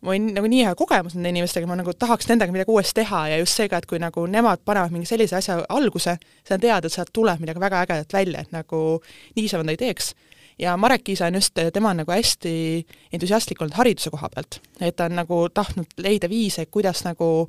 mul 0.00 0.14
on 0.14 0.30
nagu 0.34 0.48
nii 0.48 0.64
hea 0.64 0.74
kogemus 0.74 1.14
nende 1.14 1.28
inimestega, 1.28 1.66
ma 1.66 1.76
nagu 1.76 1.92
tahaks 1.92 2.28
nendega 2.28 2.52
midagi 2.52 2.72
uuesti 2.72 2.94
teha 3.02 3.28
ja 3.28 3.36
just 3.38 3.56
seega, 3.56 3.76
et 3.76 3.86
kui 3.86 3.98
nagu 3.98 4.26
nemad 4.26 4.62
panevad 4.64 4.94
mingi 4.94 5.06
sellise 5.06 5.36
asja 5.36 5.58
alguse, 5.68 6.16
sa 6.48 6.58
tead, 6.58 6.84
et 6.84 6.92
sealt 6.92 7.12
tuleb 7.12 7.40
midagi 7.40 7.60
väga 7.60 7.82
ägedat 7.84 8.12
välja, 8.12 8.40
et 8.40 8.52
nagu 8.52 9.02
niisama 9.36 9.64
ta 9.64 9.70
ei 9.70 9.76
teeks 9.76 10.14
ja 10.60 10.76
Marek 10.76 11.04
Kiisa 11.04 11.26
on 11.26 11.34
just, 11.34 11.56
tema 11.72 11.90
on 11.90 12.02
nagu 12.02 12.12
hästi 12.12 12.86
entusiastlik 13.12 13.60
olnud 13.62 13.76
hariduse 13.76 14.10
koha 14.10 14.28
pealt. 14.28 14.60
et 14.80 14.96
ta 14.96 15.08
on 15.08 15.16
nagu 15.16 15.48
tahtnud 15.54 15.86
leida 15.96 16.28
viise, 16.28 16.66
kuidas 16.66 17.04
nagu 17.04 17.48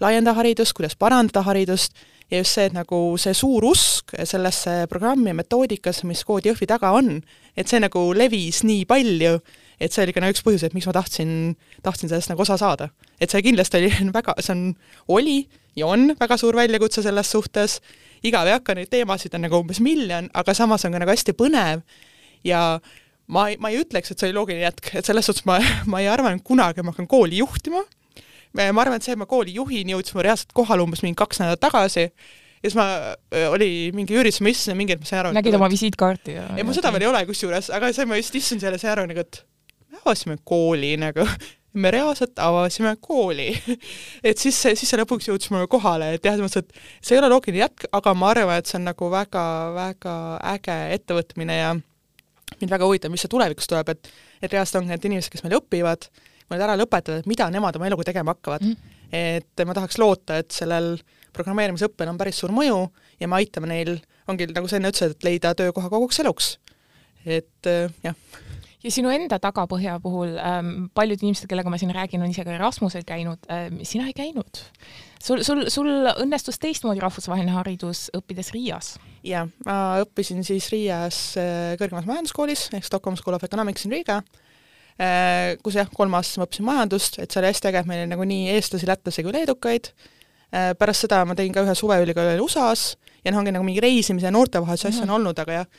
laiendada 0.00 0.36
haridust, 0.36 0.72
kuidas 0.76 0.96
parandada 0.96 1.42
haridust 1.42 1.96
ja 2.30 2.38
just 2.38 2.56
see, 2.56 2.66
et 2.66 2.74
nagu 2.74 2.98
see 3.20 3.34
suur 3.34 3.64
usk 3.64 4.14
sellesse 4.24 4.86
programmi 4.90 5.32
metoodikasse, 5.36 6.06
mis 6.06 6.24
Koodi 6.26 6.50
Jõhvi 6.50 6.66
taga 6.66 6.90
on, 6.96 7.20
et 7.56 7.70
see 7.70 7.80
nagu 7.82 8.02
levis 8.14 8.62
nii 8.66 8.84
palju, 8.88 9.36
et 9.80 9.92
see 9.92 10.02
oli 10.04 10.14
ka 10.14 10.22
nagu 10.22 10.34
üks 10.34 10.42
põhjus, 10.46 10.66
et 10.66 10.74
miks 10.74 10.88
ma 10.90 10.96
tahtsin, 10.96 11.30
tahtsin 11.86 12.10
sellest 12.10 12.32
nagu 12.32 12.42
osa 12.42 12.58
saada. 12.58 12.90
et 13.20 13.30
see 13.30 13.42
kindlasti 13.42 13.78
oli 13.78 13.92
väga, 14.18 14.34
see 14.40 14.54
on, 14.54 14.66
oli 15.08 15.38
ja 15.76 15.86
on 15.86 16.12
väga 16.18 16.36
suur 16.36 16.56
väljakutse 16.56 17.02
selles 17.02 17.30
suhtes, 17.30 17.80
igav 18.26 18.48
ei 18.48 18.58
hakka, 18.58 18.74
neid 18.74 18.90
teemasid 18.90 19.34
on 19.34 19.46
nagu 19.46 19.62
umbes 19.62 19.80
miljon, 19.80 20.30
aga 20.34 20.54
samas 20.54 20.84
on 20.84 20.96
ka 20.96 21.02
nagu 21.02 21.14
hästi 21.14 21.36
põnev 21.36 21.86
ja 22.44 22.62
ma 23.32 23.48
ei, 23.50 23.58
ma 23.60 23.72
ei 23.72 23.80
ütleks, 23.82 24.12
et 24.12 24.20
see 24.20 24.30
oli 24.30 24.38
loogiline 24.38 24.66
jätk, 24.68 24.92
et 25.00 25.08
selles 25.08 25.28
suhtes 25.28 25.46
ma, 25.48 25.58
ma 25.92 26.02
ei 26.02 26.10
arvanud 26.12 26.44
kunagi, 26.46 26.84
ma 26.84 26.94
hakkan 26.94 27.08
kooli 27.10 27.42
juhtima, 27.42 27.82
ma 28.56 28.68
arvan, 28.82 28.98
et 28.98 29.06
see, 29.06 29.16
et 29.16 29.20
ma 29.20 29.28
kooli 29.30 29.56
juhin, 29.56 29.94
jõudis 29.94 30.16
ma 30.16 30.26
reaalselt 30.26 30.54
kohale 30.56 30.84
umbes 30.84 31.04
mingi 31.04 31.18
kaks 31.18 31.42
nädalat 31.42 31.62
tagasi, 31.66 32.06
ja 32.08 32.70
siis 32.70 32.78
ma, 32.78 32.86
oli 33.52 33.90
mingi 33.96 34.16
üritus, 34.16 34.40
ma 34.44 34.52
istusin 34.52 34.78
mingi 34.78 34.96
hetk, 34.96 35.04
ma 35.04 35.10
sain 35.10 35.22
aru 35.24 35.36
nägid 35.36 35.58
oma 35.58 35.68
visiitkaarti 35.72 36.38
ja 36.38 36.48
ei, 36.56 36.64
mul 36.66 36.76
seda 36.76 36.92
veel 36.94 37.06
ei 37.06 37.12
ole 37.12 37.26
kusjuures, 37.28 37.70
aga 37.74 37.92
see, 37.94 38.08
ma 38.08 38.18
just 38.20 38.34
istusin 38.38 38.62
seal 38.62 38.78
ja 38.78 38.82
sain 38.82 38.94
aru 38.96 39.06
nagu, 39.10 39.26
et 39.26 39.42
me 39.92 40.00
avasime 40.02 40.38
kooli 40.44 40.94
nagu, 41.00 41.26
me 41.82 41.90
reaalselt 41.92 42.38
avasime 42.40 42.94
kooli. 43.00 43.50
Et 44.28 44.38
siis, 44.40 44.56
siis 44.56 44.86
see 44.88 44.96
lõpuks 44.96 45.28
jõudis 45.28 45.50
mulle 45.52 45.68
kohale, 45.70 46.14
et 46.16 46.24
jah, 46.24 46.32
selles 46.38 46.48
mõttes, 46.48 46.64
et 46.64 47.04
see 47.04 47.16
ei 47.16 47.20
ole 47.20 47.28
loogiline 47.28 47.60
jätk, 47.60 47.84
aga 47.94 48.14
ma 48.16 48.30
arvan, 48.32 48.62
et 48.62 48.70
see 48.70 48.78
on 48.78 48.86
nagu 48.88 49.10
väga-väga 49.12 50.14
äge 50.54 50.78
ettevõtmine 50.96 51.58
ja 51.58 51.74
mind 52.60 52.72
väga 52.72 52.88
huvitab, 52.88 53.12
mis 53.12 53.24
see 53.24 53.32
tulevikus 53.32 53.68
tuleb, 53.70 53.92
et 53.94 54.10
et 54.42 54.52
reaalselt 54.52 54.80
ongi 54.80 54.92
need 54.92 55.08
inimesed, 55.08 55.32
kes 55.32 55.44
meil 55.44 55.58
õpivad, 55.58 56.08
kui 56.46 56.54
nad 56.54 56.66
ära 56.68 56.76
lõpetavad, 56.78 57.24
et 57.24 57.30
mida 57.30 57.48
nemad 57.50 57.76
oma 57.78 57.88
eluga 57.88 58.06
tegema 58.10 58.34
hakkavad 58.36 58.62
mm. 58.62 58.72
-hmm. 58.72 58.98
et 59.12 59.66
ma 59.66 59.74
tahaks 59.74 59.98
loota, 59.98 60.38
et 60.42 60.50
sellel 60.50 60.96
programmeerimisõppel 61.36 62.08
on 62.08 62.18
päris 62.18 62.38
suur 62.40 62.52
mõju 62.54 62.86
ja 63.20 63.28
me 63.28 63.40
aitame 63.40 63.66
neil, 63.72 63.98
ongi 64.28 64.46
nagu 64.52 64.68
sa 64.68 64.76
enne 64.76 64.92
ütlesid, 64.92 65.16
et 65.16 65.24
leida 65.24 65.54
töökoha 65.54 65.90
koguks 65.90 66.20
eluks. 66.24 66.58
et 67.26 67.66
jah 68.02 68.14
ja 68.86 68.92
sinu 68.94 69.10
enda 69.10 69.38
tagapõhja 69.42 69.98
puhul 70.02 70.36
ähm, 70.38 70.86
paljud 70.94 71.22
inimesed, 71.22 71.48
kellega 71.50 71.70
ma 71.72 71.78
siin 71.80 71.92
räägin, 71.94 72.22
on 72.22 72.32
ise 72.32 72.44
ka 72.46 72.54
Erasmusel 72.54 73.06
käinud 73.08 73.48
ähm,, 73.52 73.80
sina 73.82 74.06
ei 74.06 74.14
käinud. 74.16 74.62
Sul, 75.22 75.42
sul, 75.46 75.66
sul 75.72 75.90
õnnestus 76.12 76.58
teistmoodi 76.62 77.02
rahvusvaheline 77.02 77.54
haridus 77.56 78.06
õppides 78.16 78.52
Riias? 78.54 78.94
jaa, 79.26 79.46
ma 79.66 79.76
õppisin 80.04 80.44
siis 80.46 80.68
Riias 80.72 81.20
äh, 81.40 81.74
kõrgemas 81.80 82.08
majanduskoolis 82.08 82.68
ehk 82.76 82.86
Stockholm 82.86 83.18
School 83.20 83.38
of 83.38 83.46
Economics 83.46 83.86
in 83.86 83.96
Riga 83.96 84.20
äh,, 85.00 85.56
kus 85.62 85.78
jah, 85.78 85.90
kolm 85.92 86.14
aastat 86.18 86.42
ma 86.42 86.48
õppisin 86.48 86.68
majandust, 86.68 87.20
et 87.22 87.30
see 87.30 87.42
oli 87.42 87.52
hästi 87.52 87.72
äge, 87.72 87.82
et 87.82 87.90
meil 87.90 88.04
oli 88.04 88.12
nagu 88.14 88.28
nii 88.28 88.54
eestlasi, 88.56 88.88
lätlasi 88.88 89.26
kui 89.26 89.34
leedukaid. 89.36 89.92
Äh,, 90.54 90.72
pärast 90.78 91.06
seda 91.06 91.24
ma 91.26 91.36
tegin 91.38 91.54
ka 91.54 91.66
ühe 91.66 91.76
suveülikooli 91.76 92.40
USA-s 92.42 92.96
ja 93.26 93.32
noh, 93.32 93.42
ongi 93.42 93.54
nagu 93.54 93.66
mingi 93.66 93.82
reisimise 93.82 94.28
ja 94.28 94.34
noortevahelise 94.34 94.90
asju 94.90 95.04
mm 95.04 95.10
on 95.10 95.20
olnud, 95.20 95.40
aga 95.42 95.62
jah, 95.62 95.70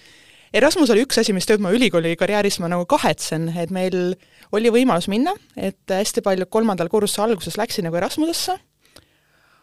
Erasmus 0.56 0.92
oli 0.94 1.04
üks 1.04 1.20
asi, 1.20 1.34
mis 1.36 1.48
töötab 1.48 1.66
mu 1.66 1.74
ülikooli 1.76 2.14
karjääris 2.20 2.62
ma 2.64 2.70
nagu 2.72 2.86
kahetsen, 2.88 3.50
et 3.60 3.72
meil 3.74 4.16
oli 4.56 4.72
võimalus 4.72 5.10
minna, 5.12 5.34
et 5.60 5.92
hästi 5.92 6.24
palju 6.24 6.48
kolmandal 6.52 6.88
kursuse 6.92 7.20
alguses 7.26 7.58
läksin 7.60 7.88
nagu 7.88 8.00
Erasmusesse, 8.00 8.56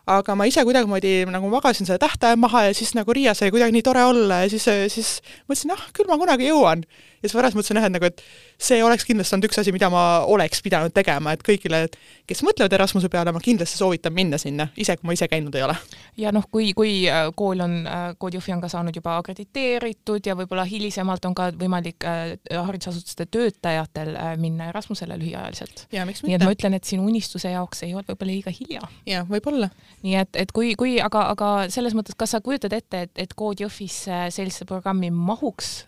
aga 0.06 0.34
ma 0.36 0.44
ise 0.48 0.60
kuidagimoodi 0.66 1.24
nagu 1.32 1.48
magasin 1.48 1.86
selle 1.88 1.98
tähtaja 2.02 2.36
maha 2.36 2.66
ja 2.68 2.74
siis 2.76 2.92
nagu 2.96 3.12
Riias 3.12 3.40
oli 3.42 3.54
kuidagi 3.54 3.72
nii 3.72 3.84
tore 3.86 4.04
olla 4.04 4.42
ja 4.44 4.50
siis, 4.52 4.66
siis 4.92 5.16
mõtlesin, 5.48 5.72
ah, 5.72 5.84
küll 5.96 6.10
ma 6.10 6.18
kunagi 6.20 6.50
jõuan. 6.50 6.84
ja 6.84 7.28
siis 7.28 7.36
pärast 7.38 7.56
mõtlesin 7.56 7.80
jah, 7.80 7.86
et 7.88 7.94
nagu, 7.94 8.10
et 8.10 8.20
see 8.60 8.82
oleks 8.84 9.06
kindlasti 9.08 9.34
olnud 9.34 9.48
üks 9.48 9.58
asi, 9.62 9.72
mida 9.72 9.88
ma 9.92 10.02
oleks 10.28 10.60
pidanud 10.64 10.92
tegema, 10.92 11.32
et 11.32 11.42
kõigile, 11.46 11.86
kes 12.28 12.42
mõtlevad 12.44 12.76
Erasmuse 12.76 13.08
peale, 13.08 13.32
ma 13.32 13.40
kindlasti 13.40 13.80
soovitan 13.80 14.12
minna 14.12 14.36
sinna, 14.40 14.68
ise 14.76 14.98
kui 14.98 15.08
ma 15.08 15.16
ise 15.16 15.28
käinud 15.32 15.56
ei 15.56 15.64
ole. 15.64 15.76
ja 16.20 16.32
noh, 16.36 16.44
kui, 16.52 16.72
kui 16.76 16.92
äh, 17.08 17.30
kool 17.36 17.64
on, 17.64 17.80
äh, 17.88 18.04
Kood 18.20 18.36
Jõhvi 18.36 18.52
on 18.52 18.60
ka 18.60 18.68
saanud 18.72 18.96
juba 18.96 19.16
akrediteeritud 19.22 20.28
ja 20.28 20.36
võib-olla 20.36 20.66
hilisemalt 20.68 21.24
on 21.24 21.38
ka 21.38 21.48
võimalik 21.56 22.04
äh, 22.04 22.36
haridusasutuste 22.52 23.26
töötajatel 23.32 24.12
minna 24.40 24.68
Erasmusele 24.68 25.16
lühiajaliselt. 25.16 25.86
nii 25.92 26.36
et 26.36 26.44
ma 26.44 26.52
ütlen, 26.52 26.76
et 26.76 26.84
sinu 26.84 27.08
unistuse 27.08 27.56
jaoks 27.56 27.86
ei 27.88 27.94
ole 27.96 28.04
võib-olla 28.08 28.32
liiga 28.34 28.52
hilja. 28.52 28.84
jah, 29.08 29.24
võib-olla. 29.28 29.72
Nii 30.04 30.18
et, 30.20 30.36
et 30.36 30.52
kui, 30.52 30.74
kui 30.78 30.98
aga, 31.02 31.28
aga 31.32 31.50
selles 31.72 31.96
mõttes, 31.96 32.16
kas 32.18 32.36
sa 32.36 32.42
kujutad 32.44 32.76
ette, 32.76 33.06
et, 33.06 33.12
et 33.26 33.34
Kood 33.36 33.62
Jõhvisse 33.64 34.26
sellise 34.34 34.68
programmi 34.68 35.10
mahuks 35.14 35.86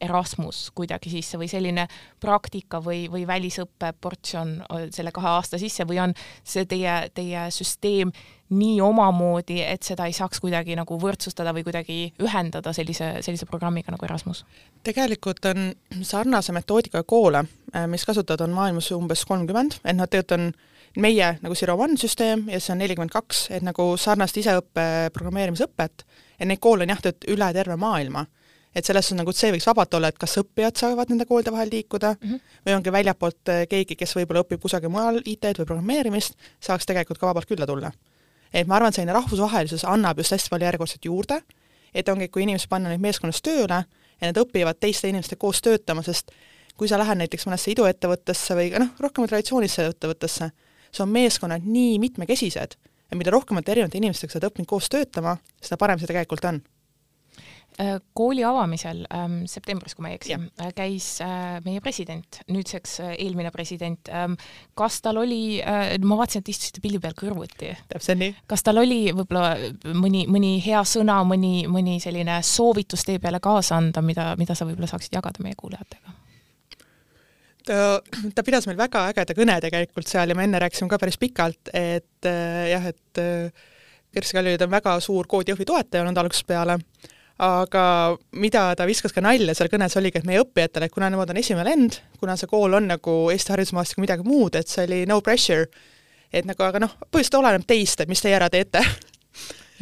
Erasmus 0.00 0.68
kuidagi 0.74 1.10
sisse 1.10 1.38
või 1.38 1.48
selline 1.50 1.88
praktika 2.22 2.80
või, 2.82 3.06
või 3.10 3.24
välisõppe 3.26 3.92
portsjon 4.00 4.58
selle 4.94 5.12
kahe 5.14 5.32
aasta 5.34 5.58
sisse 5.58 5.86
või 5.88 5.98
on 6.02 6.14
see 6.46 6.66
teie, 6.70 7.08
teie 7.14 7.48
süsteem 7.54 8.12
nii 8.54 8.78
omamoodi, 8.80 9.58
et 9.60 9.84
seda 9.84 10.06
ei 10.08 10.14
saaks 10.16 10.40
kuidagi 10.40 10.76
nagu 10.78 10.96
võrdsustada 11.00 11.52
või 11.52 11.66
kuidagi 11.66 11.98
ühendada 12.24 12.72
sellise, 12.72 13.18
sellise 13.26 13.46
programmiga 13.50 13.92
nagu 13.92 14.08
Erasmus? 14.08 14.44
tegelikult 14.86 15.44
on 15.50 15.72
sarnase 16.06 16.54
metoodikaga 16.56 17.04
koole, 17.04 17.44
äh, 17.74 17.86
mis 17.90 18.06
kasutavad, 18.08 18.46
on 18.46 18.56
maailmas 18.56 18.92
umbes 18.96 19.26
kolmkümmend, 19.28 19.80
et 19.84 19.98
noh, 19.98 20.08
tegelikult 20.08 20.38
on 20.38 20.52
meie 20.96 21.34
nagu 21.42 21.54
Zero 21.54 21.76
One 21.76 21.96
süsteem 21.96 22.48
ja 22.48 22.60
see 22.60 22.72
on 22.72 22.78
nelikümmend 22.82 23.12
kaks, 23.12 23.48
et 23.50 23.62
nagu 23.62 23.96
sarnast 23.96 24.36
iseõppe 24.36 25.10
programmeerimisõpet, 25.12 26.04
et 26.38 26.48
neid 26.48 26.60
koole 26.60 26.86
on 26.86 26.94
jah, 26.94 27.00
üle 27.28 27.52
terve 27.52 27.76
maailma 27.76 28.26
et 28.74 28.86
selles 28.86 29.06
suhtes 29.08 29.18
nagu, 29.18 29.32
see 29.34 29.50
võiks 29.54 29.66
vabalt 29.68 29.94
olla, 29.96 30.10
et 30.12 30.18
kas 30.20 30.38
õppijad 30.42 30.78
saavad 30.78 31.10
nende 31.10 31.26
koolide 31.28 31.52
vahel 31.54 31.70
liikuda 31.72 32.14
mm 32.14 32.28
-hmm. 32.28 32.58
või 32.66 32.74
ongi 32.76 32.92
väljapoolt 32.92 33.52
äh, 33.52 33.62
keegi, 33.68 33.96
kes 33.96 34.14
võib-olla 34.16 34.44
õpib 34.44 34.60
kusagil 34.62 34.92
mujal 34.92 35.20
IT-d 35.24 35.62
või 35.62 35.66
programmeerimist, 35.70 36.36
saaks 36.60 36.86
tegelikult 36.86 37.18
ka 37.18 37.26
vabalt 37.26 37.48
külla 37.48 37.66
tulla. 37.66 37.92
et 38.52 38.66
ma 38.66 38.76
arvan, 38.76 38.88
et 38.88 38.94
selline 38.94 39.12
rahvusvahelisus 39.12 39.84
annab 39.84 40.18
just 40.18 40.32
hästi 40.32 40.50
palju 40.50 40.64
järjekordselt 40.64 41.04
juurde, 41.04 41.40
et 41.94 42.08
ongi, 42.08 42.28
kui 42.28 42.42
inimesed 42.42 42.68
panna 42.68 42.88
neid 42.88 43.00
meeskonnas 43.00 43.42
tööle 43.42 43.84
ja 44.20 44.26
nad 44.26 44.36
õpivad 44.36 44.78
teiste 44.80 45.08
inimestega 45.08 45.40
koos 45.40 45.60
töötama, 45.62 46.02
sest 46.02 46.30
kui 46.76 46.88
sa 46.88 46.98
lähed 46.98 47.18
näiteks 47.18 47.46
mõnesse 47.46 47.70
iduettevõttesse 47.70 48.54
või 48.54 48.70
noh, 48.78 48.88
rohkem 49.00 49.26
traditsioonilisse 49.26 49.86
ettevõttesse, 49.86 50.50
see 50.92 51.04
on 51.04 51.12
meeskonnad 51.14 51.66
nii 51.66 51.98
mitmekesised 52.02 52.78
ja 53.10 53.16
mida 53.16 53.32
rohkemate 53.34 53.72
erinevate 53.72 54.00
inimestega 54.00 54.32
sa 54.32 54.40
oled 54.40 54.50
õppinud 54.50 54.68
koos 54.68 54.90
töötama, 54.92 55.36
seda 55.62 55.80
parem 55.80 56.00
see 56.00 56.10
tegelikult 56.10 56.44
on 56.48 56.60
Äh, 57.80 58.00
kooli 58.12 58.42
avamisel 58.42 59.04
ähm, 59.14 59.44
septembris, 59.46 59.94
kui 59.94 60.02
ma 60.02 60.10
ei 60.10 60.16
eksi, 60.16 60.34
äh, 60.34 60.72
käis 60.74 61.20
äh, 61.22 61.60
meie 61.62 61.78
president, 61.78 62.40
nüüdseks 62.50 62.96
äh, 63.04 63.12
eelmine 63.22 63.52
president 63.54 64.10
ähm,. 64.10 64.34
kas 64.74 64.96
tal 65.04 65.20
oli 65.22 65.60
äh,, 65.62 65.92
ma 66.02 66.18
vaatasin, 66.18 66.42
et 66.42 66.50
istusite 66.50 66.82
pildi 66.82 66.98
peal 67.04 67.14
kõrvuti. 67.14 67.70
täpselt 67.92 68.18
nii. 68.18 68.34
kas 68.50 68.66
tal 68.66 68.82
oli 68.82 69.12
võib-olla 69.12 69.52
mõni, 69.94 70.24
mõni 70.26 70.56
hea 70.64 70.82
sõna, 70.82 71.20
mõni, 71.22 71.68
mõni 71.70 72.00
selline 72.02 72.40
soovitus 72.42 73.06
tee 73.06 73.22
peale 73.22 73.38
kaasa 73.38 73.78
anda, 73.78 74.02
mida, 74.02 74.32
mida 74.42 74.58
sa 74.58 74.66
võib-olla 74.66 74.90
saaksid 74.90 75.14
jagada 75.14 75.46
meie 75.46 75.54
kuulajatega? 75.54 76.18
Ta, 77.68 77.98
ta 78.34 78.44
pidas 78.46 78.66
meil 78.68 78.78
väga 78.78 79.04
ägeda 79.12 79.36
kõne 79.36 79.58
tegelikult 79.64 80.08
seal 80.08 80.32
ja 80.32 80.36
me 80.38 80.46
enne 80.48 80.60
rääkisime 80.62 80.90
ka 80.90 80.98
päris 81.00 81.18
pikalt, 81.20 81.70
et 81.76 82.28
äh, 82.28 82.64
jah, 82.72 82.88
et 82.90 83.22
äh, 83.22 83.68
Kersti 84.14 84.38
Kaljulaid 84.38 84.64
on 84.64 84.72
väga 84.72 84.96
suur 85.04 85.28
Koodi 85.28 85.52
Jõhvi 85.52 85.66
toetaja 85.68 86.02
olnud 86.04 86.18
algusest 86.18 86.48
peale. 86.48 86.78
Aga 87.44 87.82
mida 88.40 88.64
ta 88.74 88.86
viskas 88.88 89.12
ka 89.14 89.22
nalja 89.22 89.54
seal 89.54 89.68
kõnes, 89.70 89.94
oligi, 90.00 90.18
et 90.18 90.26
meie 90.26 90.40
õppijatele, 90.42 90.88
et 90.88 90.94
kuna 90.94 91.10
nemad 91.12 91.30
on 91.30 91.38
esimene 91.38 91.68
lend, 91.68 92.00
kuna 92.18 92.34
see 92.40 92.50
kool 92.50 92.74
on 92.74 92.88
nagu 92.90 93.18
Eesti 93.30 93.54
haridusmaastikul 93.54 94.02
midagi 94.02 94.26
muud, 94.26 94.58
et 94.58 94.66
see 94.66 94.88
oli 94.88 95.04
no 95.06 95.20
pressure, 95.22 95.68
et 96.32 96.48
nagu 96.48 96.66
aga 96.66 96.82
noh, 96.82 96.96
põhimõtteliselt 97.04 97.38
oleneb 97.38 97.68
teist, 97.68 98.02
et 98.02 98.10
mis 98.10 98.24
teie 98.24 98.34
ära 98.40 98.50
teete 98.50 98.82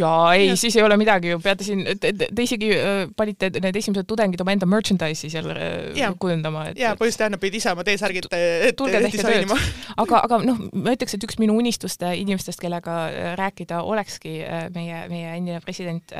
jaa, 0.01 0.35
ei, 0.37 0.53
siis 0.61 0.77
ei 0.77 0.85
ole 0.85 0.97
midagi 1.01 1.33
ju, 1.33 1.41
peate 1.43 1.67
siin, 1.67 1.83
te, 2.01 2.13
te, 2.17 2.29
isegi 2.43 2.71
äh, 2.77 3.03
panite 3.17 3.51
need 3.55 3.79
esimesed 3.81 4.09
tudengid 4.09 4.43
oma 4.45 4.55
enda 4.57 4.69
merchandise'i 4.69 5.33
seal 5.33 5.51
äh, 5.55 5.91
ja. 5.99 6.13
kujundama. 6.21 6.69
jaa, 6.77 6.95
põhimõtteliselt 6.99 7.27
jah, 7.27 7.33
nad 7.35 7.43
pidid 7.43 7.61
ise 7.61 7.73
oma 7.73 7.87
T-särgid 7.87 8.31
tulge 8.79 9.03
tehke 9.07 9.25
tööd. 9.25 9.53
aga, 10.05 10.23
aga 10.29 10.41
noh, 10.45 10.63
ma 10.73 10.97
ütleks, 10.97 11.17
et 11.17 11.29
üks 11.29 11.41
minu 11.43 11.57
unistuste 11.59 12.13
inimestest, 12.21 12.63
kellega 12.63 13.03
äh, 13.11 13.29
rääkida 13.41 13.83
olekski 13.87 14.39
meie, 14.75 15.05
meie 15.13 15.37
endine 15.37 15.61
president 15.65 16.13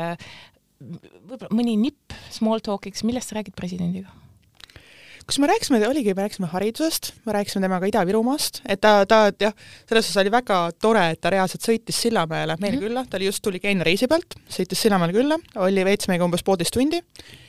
võib-olla 0.77 1.53
mõni 1.57 1.77
nipp 1.81 2.17
small 2.33 2.65
talk'iks, 2.65 3.05
millest 3.09 3.33
sa 3.33 3.39
räägid 3.39 3.57
presidendiga? 3.57 4.13
Kus 5.27 5.39
me 5.39 5.47
rääkisime, 5.47 5.89
oligi, 5.89 6.15
me 6.15 6.23
rääkisime 6.23 6.47
haridusest, 6.47 7.13
me 7.27 7.33
rääkisime 7.33 7.65
temaga 7.65 7.87
Ida-Virumaast, 7.87 8.61
et 8.69 8.81
ta, 8.81 9.01
ta, 9.09 9.33
jah, 9.41 9.55
selles 9.89 10.07
suhtes 10.07 10.21
oli 10.23 10.31
väga 10.31 10.59
tore, 10.83 11.03
et 11.11 11.21
ta 11.21 11.33
reaalselt 11.35 11.67
sõitis 11.67 11.99
Sillamäele 12.07 12.57
meile 12.61 12.77
mm 12.77 12.79
-hmm. 12.79 12.87
külla, 12.87 13.05
ta 13.11 13.19
oli 13.19 13.27
just, 13.27 13.43
tuli 13.43 13.61
Keina 13.61 13.85
reisi 13.85 14.07
pealt, 14.07 14.39
sõitis 14.51 14.83
Sillamäele 14.83 15.13
külla, 15.13 15.39
oli 15.57 15.85
veits 15.85 16.09
meiega 16.09 16.25
umbes 16.25 16.43
poolteist 16.47 16.73
tundi 16.73 17.03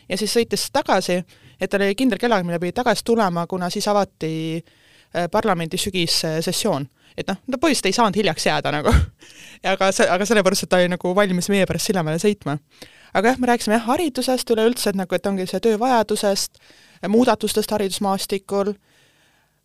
ja 0.09 0.17
siis 0.17 0.33
sõitis 0.33 0.69
tagasi, 0.73 1.23
et 1.61 1.69
tal 1.69 1.81
oli 1.81 1.95
kindel 1.95 2.17
kellaaeg, 2.17 2.45
mille 2.45 2.59
pidi 2.59 2.71
tagasi 2.71 3.05
tulema, 3.05 3.47
kuna 3.47 3.69
siis 3.69 3.87
avati 3.87 4.57
äh, 4.57 5.29
parlamendi 5.31 5.77
sügissessioon. 5.77 6.87
et 7.17 7.27
noh, 7.27 7.37
ta 7.51 7.57
põhimõtteliselt 7.57 7.85
ei 7.85 7.93
saanud 7.93 8.15
hiljaks 8.15 8.45
jääda 8.45 8.71
nagu 8.71 8.89
aga 9.73 9.91
see, 9.91 10.09
aga 10.09 10.25
sellepärast, 10.25 10.63
et 10.63 10.69
ta 10.69 10.77
oli 10.77 10.89
nagu 10.89 11.15
valmis 11.15 11.49
meie 11.49 11.65
pärast 11.65 11.85
Sillamäele 11.85 12.17
sõitma 12.17 12.57
aga 13.13 13.29
jah, 13.29 13.39
me 13.39 13.47
rääkisime 13.47 13.75
jah, 13.75 13.85
haridusest 13.85 14.49
üleüldse, 14.49 14.89
et 14.89 14.95
nagu, 14.95 15.15
et 15.15 15.25
ongi 15.25 15.45
see 15.45 15.59
töövajadusest, 15.59 16.59
muudatustest 17.07 17.71
haridusmaastikul, 17.71 18.73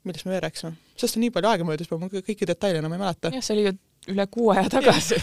millest 0.05 0.27
me 0.27 0.37
veel 0.37 0.45
rääkisime? 0.47 0.77
sellest 0.97 1.17
on 1.17 1.25
nii 1.25 1.33
palju 1.35 1.49
aega 1.51 1.65
möödas, 1.67 1.91
ma 1.91 2.11
kõiki 2.13 2.47
detaile 2.47 2.83
enam 2.83 2.93
ei 2.93 3.03
mäleta. 3.03 3.33
jah, 3.35 3.45
see 3.45 3.57
oli 3.57 3.67
ju 3.71 3.75
üle 4.13 4.27
kuu 4.31 4.51
aja 4.55 4.69
tagasi 4.71 5.19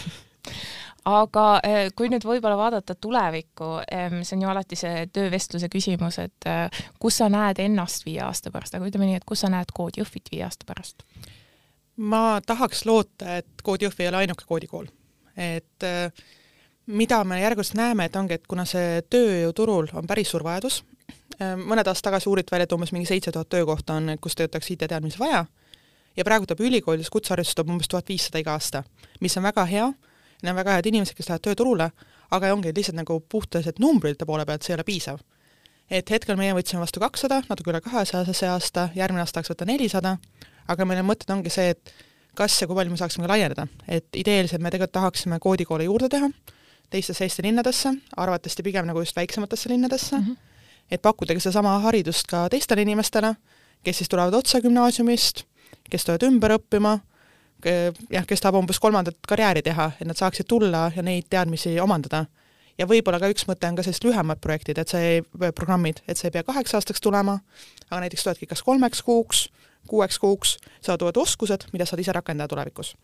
aga 1.08 1.44
eh, 1.64 1.88
kui 1.96 2.10
nüüd 2.12 2.24
võib-olla 2.26 2.56
vaadata 2.58 2.94
tulevikku, 2.94 3.70
see 4.22 4.36
on 4.36 4.44
ju 4.44 4.50
alati 4.50 4.78
see 4.78 5.06
töövestluse 5.12 5.70
küsimus, 5.72 6.18
et 6.22 6.48
eh, 6.48 6.82
kus 7.00 7.20
sa 7.22 7.30
näed 7.32 7.60
ennast 7.62 8.04
viie 8.06 8.22
aasta 8.24 8.52
pärast, 8.52 8.76
aga 8.76 8.88
ütleme 8.88 9.08
nii, 9.08 9.20
et 9.20 9.28
kus 9.28 9.44
sa 9.44 9.52
näed 9.52 9.72
Kood 9.76 10.00
Jõhvit 10.00 10.32
viie 10.32 10.44
aasta 10.48 10.68
pärast? 10.68 11.04
ma 12.00 12.40
tahaks 12.46 12.86
loota, 12.88 13.40
et 13.40 13.64
Kood 13.64 13.82
Jõhvi 13.84 14.06
ei 14.06 14.12
ole 14.12 14.22
ainuke 14.24 14.46
koodikool. 14.48 14.86
et 15.36 15.88
mida 16.86 17.24
me 17.24 17.40
järgmist 17.40 17.74
näeme, 17.74 18.04
et 18.08 18.16
ongi, 18.16 18.38
et 18.38 18.46
kuna 18.48 18.64
see 18.68 19.02
tööjõuturul 19.10 19.92
on 19.94 20.08
päris 20.08 20.32
suur 20.32 20.44
vajadus, 20.44 20.82
mõned 21.40 21.88
aastad 21.88 22.10
tagasi 22.10 22.28
uuriti 22.28 22.52
välja, 22.52 22.68
et 22.68 22.72
umbes 22.72 22.92
mingi 22.92 23.08
seitse 23.08 23.32
tuhat 23.32 23.48
töökohta 23.48 23.96
on, 23.96 24.16
kus 24.20 24.36
töötaks 24.36 24.70
IT-teadmisi 24.70 25.18
vaja, 25.18 25.44
ja 26.16 26.24
praegu 26.24 26.46
tuleb 26.46 26.60
ülikoolides 26.68 27.10
kutsehariduses 27.10 27.54
tuleb 27.54 27.74
umbes 27.74 27.88
tuhat 27.88 28.08
viissada 28.08 28.42
iga 28.42 28.52
aasta, 28.52 28.82
mis 29.20 29.36
on 29.38 29.46
väga 29.46 29.64
hea, 29.64 29.86
need 30.42 30.52
on 30.52 30.58
väga 30.58 30.76
head 30.78 30.88
inimesed, 30.90 31.16
kes 31.16 31.30
lähevad 31.30 31.46
tööturule, 31.46 31.90
aga 32.30 32.52
ongi 32.54 32.72
lihtsalt 32.74 32.98
nagu 32.98 33.20
puhtalt 33.20 33.80
numbrite 33.82 34.26
poole 34.26 34.46
pealt, 34.46 34.62
see 34.62 34.74
ei 34.74 34.78
ole 34.78 34.86
piisav. 34.86 35.20
et 35.90 36.10
hetkel 36.10 36.36
meie 36.38 36.52
võtsime 36.54 36.78
vastu 36.84 37.00
kakssada, 37.02 37.40
natuke 37.48 37.72
üle 37.72 37.80
kahesaja 37.82 38.32
see 38.32 38.46
aasta, 38.46 38.88
järgmine 38.94 39.24
aasta 39.24 39.40
tahaks 39.40 39.50
võtta 39.50 39.66
nelisada, 39.66 40.12
aga 40.68 40.84
meil 40.86 41.00
on 41.02 41.08
mõtted 41.08 41.32
ongi 41.34 41.50
see, 41.50 41.72
et 41.74 41.94
kas 42.38 42.60
ja 42.60 42.68
kui 42.70 42.78
palju 42.78 42.92
me 42.92 43.00
saaksime 43.00 43.26
laieneda, 43.26 43.66
et 43.88 44.06
ideeliselt 44.14 44.62
me 44.62 44.70
tegelikult 44.70 44.94
tahaksime 44.94 45.40
koodikoole 45.42 45.88
juurde 45.88 46.08
teha, 46.12 46.28
teistesse 46.90 47.26
Eesti 47.26 47.42
linnadesse, 47.42 47.92
arvatavasti 48.16 48.62
pigem 48.62 48.86
nagu 48.86 49.02
just 49.02 49.16
väiksematesse 49.16 49.68
linnadesse. 49.68 50.16
Mm, 50.16 50.24
-hmm. 50.24 50.49
Et 50.90 51.02
pakkudagi 51.02 51.40
sedasama 51.40 51.78
haridust 51.86 52.26
ka 52.30 52.48
teistele 52.50 52.82
inimestele, 52.82 53.34
kes 53.84 54.02
siis 54.02 54.10
tulevad 54.10 54.34
otse 54.34 54.60
gümnaasiumist, 54.60 55.44
kes 55.90 56.04
tulevad 56.04 56.26
ümber 56.28 56.56
õppima, 56.58 56.98
jah, 58.10 58.26
kes 58.26 58.42
tahab 58.42 58.60
umbes 58.60 58.80
kolmandat 58.80 59.18
karjääri 59.28 59.62
teha, 59.62 59.90
et 60.00 60.08
nad 60.08 60.18
saaksid 60.18 60.48
tulla 60.48 60.88
ja 60.96 61.02
neid 61.02 61.28
teadmisi 61.30 61.78
omandada. 61.80 62.26
ja 62.78 62.86
võib-olla 62.88 63.18
ka 63.20 63.28
üks 63.28 63.44
mõte 63.44 63.68
on 63.68 63.76
ka 63.76 63.82
sellised 63.84 64.06
lühemad 64.08 64.40
projektid, 64.40 64.78
et 64.80 64.88
see 64.88 65.20
programmid, 65.52 66.00
et 66.08 66.16
see 66.16 66.30
ei 66.30 66.32
pea 66.32 66.42
kaheks 66.46 66.74
aastaks 66.74 67.00
tulema, 67.00 67.38
aga 67.90 68.00
näiteks 68.00 68.24
tuledki 68.24 68.46
kas 68.46 68.62
kolmeks 68.62 69.02
kuuks, 69.02 69.48
kuueks 69.88 70.18
kuuks, 70.18 70.56
saavad 70.80 71.02
uued 71.02 71.20
oskused, 71.20 71.66
mida 71.72 71.84
saad 71.84 72.00
ise 72.00 72.12
rakendada 72.16 72.48
tulevikus 72.48 72.94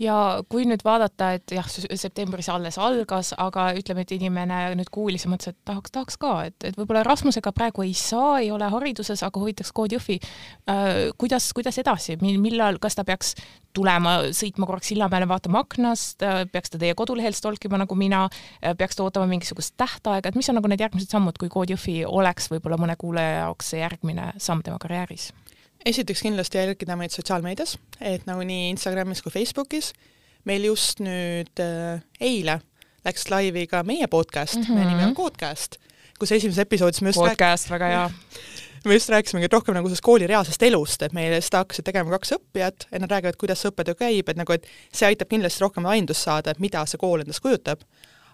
ja 0.00 0.16
kui 0.50 0.64
nüüd 0.68 0.82
vaadata, 0.84 1.34
et 1.36 1.52
jah, 1.54 1.66
septembris 1.68 2.48
alles 2.52 2.78
algas, 2.80 3.34
aga 3.38 3.70
ütleme, 3.78 4.04
et 4.06 4.14
inimene 4.16 4.60
nüüd 4.78 4.90
kuulis 4.92 5.26
ja 5.26 5.32
mõtles, 5.32 5.52
et 5.52 5.58
tahaks, 5.68 5.92
tahaks 5.94 6.18
ka, 6.20 6.32
et, 6.48 6.56
et 6.70 6.78
võib-olla 6.78 7.02
Rasmusega 7.06 7.52
praegu 7.56 7.84
ei 7.84 7.92
saa, 7.96 8.38
ei 8.40 8.50
ole 8.54 8.68
hariduses, 8.72 9.22
aga 9.26 9.42
huvitaks 9.42 9.74
Kood 9.76 9.94
Jõhvi 9.96 10.18
äh,. 10.20 11.10
kuidas, 11.20 11.50
kuidas 11.56 11.78
edasi, 11.82 12.16
millal, 12.22 12.80
kas 12.82 12.96
ta 12.96 13.04
peaks 13.04 13.34
tulema, 13.76 14.16
sõitma 14.34 14.66
korraks 14.66 14.90
Sillamäele, 14.90 15.28
vaatama 15.30 15.62
aknast, 15.66 16.24
äh, 16.26 16.42
peaks 16.50 16.72
ta 16.72 16.80
teie 16.80 16.96
kodulehel 16.98 17.36
stalkima 17.36 17.78
nagu 17.84 17.98
mina, 17.98 18.24
äh, 18.64 18.74
peaks 18.78 18.98
ta 18.98 19.04
ootama 19.04 19.28
mingisugust 19.30 19.76
tähtaega, 19.80 20.32
et 20.32 20.38
mis 20.38 20.48
on 20.50 20.58
nagu 20.58 20.70
need 20.70 20.80
järgmised 20.80 21.12
sammud, 21.12 21.38
kui 21.38 21.52
Kood 21.52 21.70
Jõhvi 21.74 22.02
oleks 22.08 22.50
võib-olla 22.50 22.80
mõne 22.80 22.96
kuulaja 22.98 23.44
jaoks 23.44 23.74
see 23.74 23.84
järgmine 23.84 24.32
samm 24.40 24.64
tema 24.64 24.80
karjääris? 24.80 25.30
Esiteks 25.86 26.22
kindlasti 26.22 26.58
jälgida 26.58 26.96
meid 26.96 27.14
sotsiaalmeedias, 27.14 27.76
et 28.00 28.26
nagu 28.28 28.44
nii 28.46 28.70
Instagramis 28.74 29.22
kui 29.22 29.32
Facebookis. 29.32 29.92
meil 30.44 30.64
just 30.64 31.02
nüüd 31.04 31.60
äh, 31.60 32.00
eile 32.20 32.60
läks 33.04 33.26
laivi 33.28 33.66
ka 33.68 33.82
meie 33.84 34.06
podcast 34.08 34.56
mm, 34.56 34.62
-hmm. 34.62 34.74
meie 34.74 34.86
nimi 34.88 35.04
on 35.04 35.14
Codecast, 35.14 35.76
kus 36.18 36.32
esimeses 36.32 36.58
episoodis 36.58 37.02
me 37.02 37.08
just 37.08 37.18
podcast 37.20 37.68
rääk..., 37.68 37.70
väga 37.70 37.86
hea 37.86 38.10
me 38.84 38.94
just 38.94 39.08
rääkisimegi 39.08 39.48
rohkem 39.52 39.74
nagu 39.74 39.88
sellest 39.88 40.04
kooli 40.04 40.26
reaalsest 40.26 40.62
elust, 40.62 41.02
et 41.02 41.12
meile 41.12 41.40
seda 41.40 41.64
hakkasid 41.64 41.84
tegema 41.84 42.10
kaks 42.10 42.32
õppijat, 42.32 42.86
et 42.92 43.00
nad 43.00 43.10
räägivad, 43.10 43.36
kuidas 43.36 43.60
see 43.60 43.72
õppetöö 43.72 43.94
käib, 43.94 44.28
et 44.28 44.36
nagu, 44.36 44.52
et 44.52 44.66
see 44.92 45.06
aitab 45.06 45.28
kindlasti 45.28 45.60
rohkem 45.60 45.84
aimdust 45.84 46.24
saada, 46.24 46.50
et 46.50 46.58
mida 46.58 46.86
see 46.86 46.98
kool 46.98 47.20
endast 47.20 47.40
kujutab. 47.40 47.84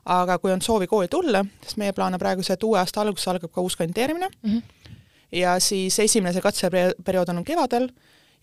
aga 0.07 0.39
kui 0.39 0.53
on 0.53 0.61
soovi 0.63 0.87
kooli 0.87 1.09
tulla, 1.09 1.45
siis 1.63 1.77
meie 1.77 1.93
plaan 1.93 2.15
on 2.15 2.19
praegu 2.23 2.43
see, 2.43 2.55
et 2.55 2.63
uue 2.63 2.79
aasta 2.79 3.01
alguses 3.01 3.27
algab 3.29 3.51
ka 3.51 3.61
uus 3.61 3.77
kandideerimine 3.77 4.29
mm, 4.43 4.51
-hmm 4.51 4.87
ja 5.33 5.57
siis 5.61 5.99
esimene 5.99 6.35
see 6.35 6.45
katseperiood 6.45 7.33
on 7.35 7.45
kevadel 7.45 7.89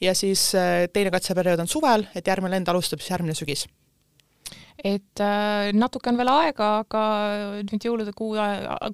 ja 0.02 0.15
siis 0.15 0.50
äh, 0.56 0.88
teine 0.93 1.12
katseperiood 1.12 1.63
on 1.63 1.72
suvel, 1.72 2.08
et 2.15 2.28
järgmine 2.28 2.56
lend 2.58 2.67
alustab 2.67 3.02
siis 3.02 3.13
järgmine 3.13 3.38
sügis 3.38 3.67
et 4.84 5.19
äh, 5.24 5.72
natuke 5.72 6.12
on 6.12 6.17
veel 6.19 6.28
aega, 6.28 6.69
aga 6.82 7.02
nüüd 7.63 7.86
jõulude 7.88 8.12
kuu 8.17 8.36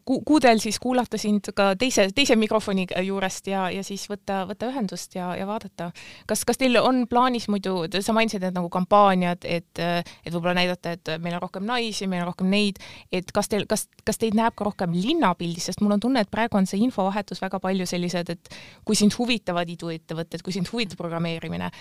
ku,, 0.06 0.20
kuudel 0.28 0.62
siis 0.62 0.78
kuulata 0.82 1.18
sind 1.18 1.50
ka 1.58 1.72
teise, 1.82 2.06
teise 2.14 2.36
mikrofoni 2.38 2.86
juurest 3.08 3.50
ja, 3.50 3.64
ja 3.74 3.82
siis 3.86 4.04
võtta, 4.12 4.44
võtta 4.50 4.70
ühendust 4.70 5.18
ja, 5.18 5.32
ja 5.38 5.48
vaadata. 5.50 5.90
kas, 6.30 6.44
kas 6.46 6.62
teil 6.62 6.78
on 6.78 7.08
plaanis 7.10 7.48
muidu, 7.50 7.88
sa 8.06 8.14
mainisid, 8.14 8.46
et 8.46 8.54
nagu 8.54 8.70
kampaaniad, 8.70 9.48
et, 9.50 9.82
et 9.82 10.30
võib-olla 10.30 10.54
näidata, 10.60 10.94
et 10.94 11.12
meil 11.24 11.40
on 11.40 11.44
rohkem 11.48 11.66
naisi, 11.66 12.06
meil 12.12 12.22
on 12.22 12.30
rohkem 12.30 12.54
neid, 12.54 12.78
et 13.12 13.34
kas 13.34 13.50
teil, 13.50 13.66
kas, 13.70 13.88
kas 14.06 14.22
teid 14.22 14.38
näeb 14.38 14.54
ka 14.60 14.70
rohkem 14.70 14.94
linnapildis, 14.94 15.72
sest 15.72 15.82
mul 15.82 15.98
on 15.98 16.06
tunne, 16.06 16.22
et 16.22 16.30
praegu 16.30 16.60
on 16.62 16.70
see 16.70 16.84
infovahetus 16.86 17.42
väga 17.42 17.58
palju 17.66 17.90
sellised, 17.90 18.30
et 18.30 18.54
kui 18.86 19.00
sind 19.00 19.18
huvitavad 19.18 19.74
iduettevõtted, 19.74 20.46
kui 20.46 20.54
sind 20.54 20.70
huvitab 20.70 21.02
programmeerimine, 21.02 21.72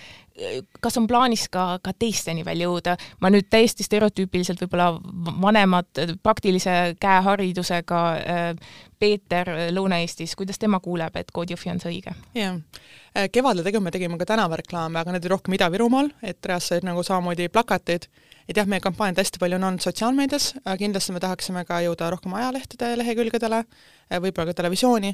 kas 0.81 0.97
on 0.97 1.05
plaanis 1.09 1.45
ka, 1.53 1.75
ka 1.85 1.93
teisteni 1.93 2.47
veel 2.47 2.65
jõuda? 2.65 2.97
ma 3.21 3.29
nüüd 3.29 3.49
täiesti 3.51 3.83
stereotüüpiliselt 3.99 4.61
võib-olla 4.63 4.93
vanemad 5.41 6.01
praktilise 6.23 6.95
käeharidusega 7.01 8.01
äh, 8.15 8.71
Peeter 8.99 9.51
Lõuna-Eestis, 9.75 10.35
kuidas 10.39 10.59
tema 10.59 10.79
kuuleb, 10.83 11.15
et 11.19 11.31
Code 11.35 11.55
Jõhvi 11.55 11.73
on 11.73 11.83
see 11.83 11.93
õige? 11.97 12.15
jah, 12.37 12.59
äh, 13.15 13.29
kevadel 13.31 13.67
tegime, 13.67 13.89
me 13.89 13.95
tegime 13.95 14.19
ka 14.19 14.29
tänavareklaame, 14.33 14.99
aga 14.99 15.15
need 15.15 15.25
olid 15.25 15.35
rohkem 15.35 15.57
Ida-Virumaal, 15.59 16.11
et 16.23 16.39
reaalselt 16.45 16.87
nagu 16.87 17.03
samamoodi 17.03 17.49
plakatid, 17.51 18.09
et 18.49 18.57
jah, 18.57 18.65
meie 18.69 18.81
kampaaniad 18.81 19.19
hästi 19.21 19.39
palju 19.41 19.59
on 19.59 19.65
olnud 19.67 19.83
sotsiaalmeedias, 19.83 20.47
kindlasti 20.81 21.13
me 21.13 21.21
tahaksime 21.21 21.61
ka 21.69 21.83
jõuda 21.85 22.09
rohkem 22.09 22.33
ajalehtede 22.33 22.95
lehekülgedele, 22.97 23.61
võib-olla 24.23 24.49
ka 24.49 24.57
televisiooni, 24.57 25.11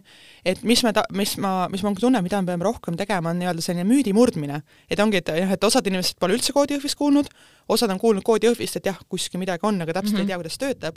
et 0.48 0.64
mis 0.64 0.84
me 0.88 0.94
ta-, 0.96 1.04
mis 1.12 1.36
ma, 1.44 1.54
mis 1.72 1.84
ma 1.84 1.92
tunnen, 2.00 2.24
mida 2.24 2.40
me 2.40 2.54
peame 2.54 2.68
rohkem 2.68 2.96
tegema, 3.00 3.34
on 3.34 3.42
nii-öelda 3.44 3.66
selline 3.66 3.84
müüdi 3.90 4.16
murdmine. 4.16 4.62
et 4.90 5.00
ongi, 5.04 5.20
et 5.20 5.34
jah, 5.42 5.52
et 5.52 5.68
osad 5.68 5.88
inimesed 5.92 6.20
pole 6.20 6.38
üldse 6.38 6.56
koodi 6.56 6.78
Jõhvist 6.78 6.96
kuulnud, 6.96 7.28
osad 7.68 7.92
on 7.92 8.00
kuulnud 8.00 8.24
koodi 8.24 8.48
Jõhvist, 8.48 8.80
et 8.80 8.88
jah, 8.88 9.00
kuskil 9.10 9.42
midagi 9.44 9.68
on, 9.68 9.82
aga 9.82 10.00
täpselt 10.00 10.16
mm 10.16 10.18
-hmm. 10.18 10.32
ei 10.32 10.38
mhm. 10.38 10.48
tea, 10.48 10.56
kuidas 10.56 10.58
töötab, 10.58 10.96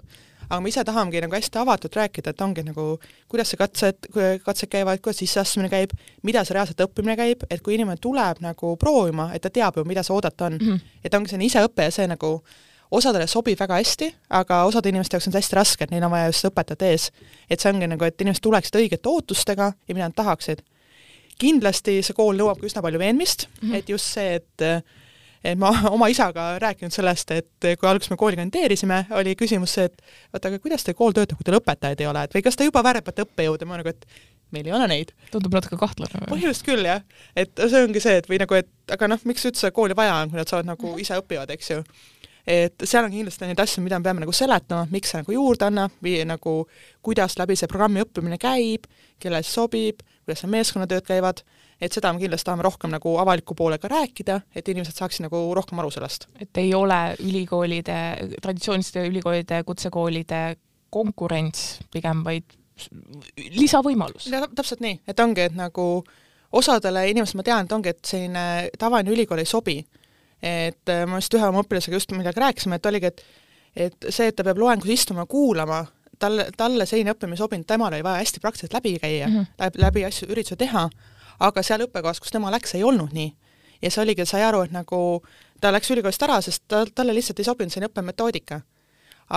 aga 0.49 0.61
me 0.61 0.71
ise 0.73 0.85
tahamegi 0.85 1.21
nagu 1.25 1.37
hästi 1.37 1.61
avatult 1.61 1.97
rääkida, 1.99 2.33
et 2.33 2.41
ongi 2.45 2.65
nagu, 2.67 2.87
kuidas 3.29 3.53
see 3.53 3.61
katsed, 3.61 4.09
katsed 4.45 4.71
käivad, 4.73 5.03
kuidas 5.05 5.21
sisseastumine 5.23 5.69
käib, 5.73 5.93
mida 6.23 6.45
see 6.45 6.57
reaalselt 6.57 6.81
õppimine 6.87 7.17
käib, 7.19 7.45
et 7.51 7.63
kui 7.65 7.77
inimene 7.77 8.01
tuleb 8.01 8.41
nagu 8.45 8.77
proovima, 8.81 9.31
et 9.35 9.45
ta 9.45 9.53
teab 9.53 9.77
ju, 9.77 9.85
mida 9.89 10.05
see 10.07 10.15
oodata 10.15 10.49
on 10.49 10.59
mm. 10.59 10.67
-hmm. 10.69 10.97
et 11.05 11.15
ongi 11.15 11.31
selline 11.31 11.51
iseõpe 11.51 11.89
ja 11.89 11.95
see 11.95 12.07
nagu 12.09 12.41
osadele 12.91 13.27
sobib 13.27 13.61
väga 13.61 13.75
hästi, 13.75 14.15
aga 14.31 14.63
osade 14.65 14.89
inimeste 14.89 15.17
jaoks 15.17 15.29
on 15.29 15.33
see 15.33 15.43
hästi 15.43 15.57
raske, 15.57 15.85
et 15.85 15.91
neil 15.91 16.05
on 16.05 16.11
vaja 16.11 16.31
just 16.31 16.45
õpetajat 16.49 16.83
ees. 16.83 17.11
et 17.51 17.61
see 17.61 17.73
ongi 17.73 17.87
nagu, 17.87 18.05
et 18.05 18.21
inimesed 18.21 18.43
tuleksid 18.43 18.81
õigete 18.81 19.09
ootustega 19.09 19.73
ja 19.89 19.95
mida 19.95 20.09
nad 20.09 20.17
tahaksid. 20.17 20.63
kindlasti 21.39 22.03
see 22.03 22.15
kool 22.15 22.37
nõuab 22.37 22.59
ka 22.61 22.67
üsna 22.67 22.83
palju 22.83 22.99
veenmist 22.99 23.47
mm, 23.47 23.69
-hmm. 23.69 23.75
et 23.75 23.89
just 23.89 24.05
see, 24.05 24.35
et 24.35 24.85
et 25.45 25.59
ma 25.59 25.71
oma 25.95 26.09
isaga 26.13 26.51
rääkinud 26.63 26.95
sellest, 26.95 27.31
et 27.37 27.69
kui 27.81 27.89
alguses 27.91 28.11
me 28.13 28.19
kooli 28.21 28.39
kandideerisime, 28.41 29.05
oli 29.19 29.37
küsimus 29.39 29.77
see, 29.79 29.87
et 29.91 30.03
vaata, 30.33 30.51
aga 30.51 30.59
kuidas 30.63 30.87
teil 30.87 30.99
kool 30.99 31.15
töötab, 31.17 31.39
kui 31.39 31.49
teil 31.49 31.61
õpetajaid 31.61 32.03
ei 32.03 32.11
ole, 32.11 32.27
et 32.27 32.37
või 32.37 32.45
kas 32.47 32.59
te 32.59 32.69
juba 32.69 32.83
värbate 32.87 33.25
õppejõude, 33.27 33.69
ma 33.69 33.81
nagu, 33.81 33.95
et 33.95 34.07
meil 34.55 34.69
ei 34.69 34.75
ole 34.75 34.91
neid. 34.91 35.15
tundub 35.33 35.55
natuke 35.55 35.79
kahtlane. 35.81 36.27
põhimõtteliselt 36.27 36.69
küll, 36.69 36.87
jah. 36.89 37.03
et 37.37 37.53
see 37.65 37.83
ongi 37.85 38.03
see, 38.03 38.21
et 38.23 38.31
või 38.31 38.41
nagu, 38.43 38.59
et 38.59 38.95
aga 38.95 39.11
noh, 39.15 39.27
miks 39.29 39.45
üldse 39.51 39.73
kooli 39.77 39.97
vaja 39.97 40.23
on, 40.23 40.31
kui 40.33 40.41
nad 40.41 40.51
saavad 40.51 40.71
nagu 40.71 40.95
ise 41.03 41.19
õpivad, 41.21 41.53
eks 41.55 41.75
ju 41.75 41.83
et 42.49 42.87
seal 42.89 43.05
on 43.05 43.13
kindlasti 43.13 43.45
neid 43.45 43.61
asju, 43.61 43.83
mida 43.85 43.99
me 44.01 44.07
peame 44.07 44.23
nagu 44.25 44.33
seletama, 44.33 44.87
miks 44.93 45.13
see 45.13 45.21
nagu 45.21 45.35
juurde 45.35 45.67
annab 45.69 45.93
või 46.05 46.23
nagu 46.29 46.55
kuidas 47.05 47.37
läbi 47.37 47.59
see 47.61 47.69
programmi 47.69 48.01
õppimine 48.01 48.39
käib, 48.41 48.87
kellele 49.21 49.45
see 49.45 49.59
sobib, 49.59 50.01
kuidas 50.25 50.41
seal 50.43 50.53
meeskonnatööd 50.55 51.05
käivad 51.09 51.43
et 51.81 51.95
seda 51.95 52.13
me 52.13 52.23
kindlasti 52.23 52.49
tahame 52.49 52.65
rohkem 52.67 52.93
nagu 52.93 53.15
avaliku 53.23 53.55
poolega 53.59 53.91
rääkida, 53.91 54.41
et 54.55 54.69
inimesed 54.69 54.99
saaksid 54.99 55.27
nagu 55.29 55.41
rohkem 55.57 55.79
aru 55.79 55.91
sellest. 55.95 56.29
et 56.41 56.63
ei 56.63 56.73
ole 56.75 57.17
ülikoolide, 57.25 57.99
traditsiooniliste 58.43 59.07
ülikoolide, 59.09 59.63
kutsekoolide 59.67 60.43
konkurents 60.91 61.79
pigem, 61.93 62.25
vaid 62.25 62.57
lisavõimalus. 63.55 64.31
täpselt 64.55 64.81
nii, 64.81 65.01
et 65.09 65.21
ongi, 65.21 65.47
et 65.49 65.55
nagu 65.59 66.05
osadele 66.53 67.09
inimestele 67.11 67.43
ma 67.43 67.47
tean, 67.47 67.67
et 67.67 67.75
ongi, 67.77 67.93
et 67.95 68.15
selline 68.15 68.47
tavaline 68.79 69.13
ülikool 69.15 69.43
ei 69.43 69.49
sobi. 69.49 69.85
et 70.43 70.87
äh, 70.89 71.03
ma 71.07 71.19
just 71.19 71.35
ühe 71.35 71.47
oma 71.49 71.65
õpilasega 71.65 71.99
just 71.99 72.13
midagi 72.15 72.39
rääkisime, 72.39 72.77
et 72.79 72.87
oligi, 72.87 73.07
et 73.07 73.23
et 73.79 74.07
see, 74.11 74.29
et 74.31 74.37
ta 74.37 74.45
peab 74.47 74.59
loengus 74.59 74.91
istuma, 74.91 75.25
kuulama, 75.27 75.81
talle, 76.19 76.49
talle 76.57 76.87
selline 76.87 77.13
õppimine 77.15 77.37
ei 77.37 77.43
sobinud, 77.43 77.67
temal 77.69 77.93
oli 77.93 78.05
vaja 78.07 78.23
hästi 78.23 78.43
praktiliselt 78.43 78.75
läbi 78.75 78.97
käia 78.99 79.29
mm, 79.29 79.35
-hmm. 79.35 79.47
läbi, 79.59 79.83
läbi 79.83 80.05
asju, 80.09 80.29
üritusi 80.33 80.57
teha 80.59 80.89
aga 81.41 81.63
seal 81.63 81.85
õppekohas, 81.87 82.21
kus 82.21 82.35
tema 82.35 82.51
läks, 82.55 82.75
ei 82.75 82.85
olnud 82.85 83.13
nii. 83.15 83.31
ja 83.83 83.91
see 83.91 84.03
oligi, 84.03 84.27
sai 84.27 84.43
aru, 84.43 84.65
et 84.67 84.75
nagu 84.75 85.23
ta 85.61 85.71
läks 85.75 85.91
ülikoolist 85.95 86.23
ära, 86.27 86.41
sest 86.43 86.65
ta, 86.71 86.83
talle 86.87 87.15
lihtsalt 87.15 87.39
ei 87.39 87.47
sobinud 87.47 87.75
selline 87.75 87.91
õppemetoodika. 87.91 88.61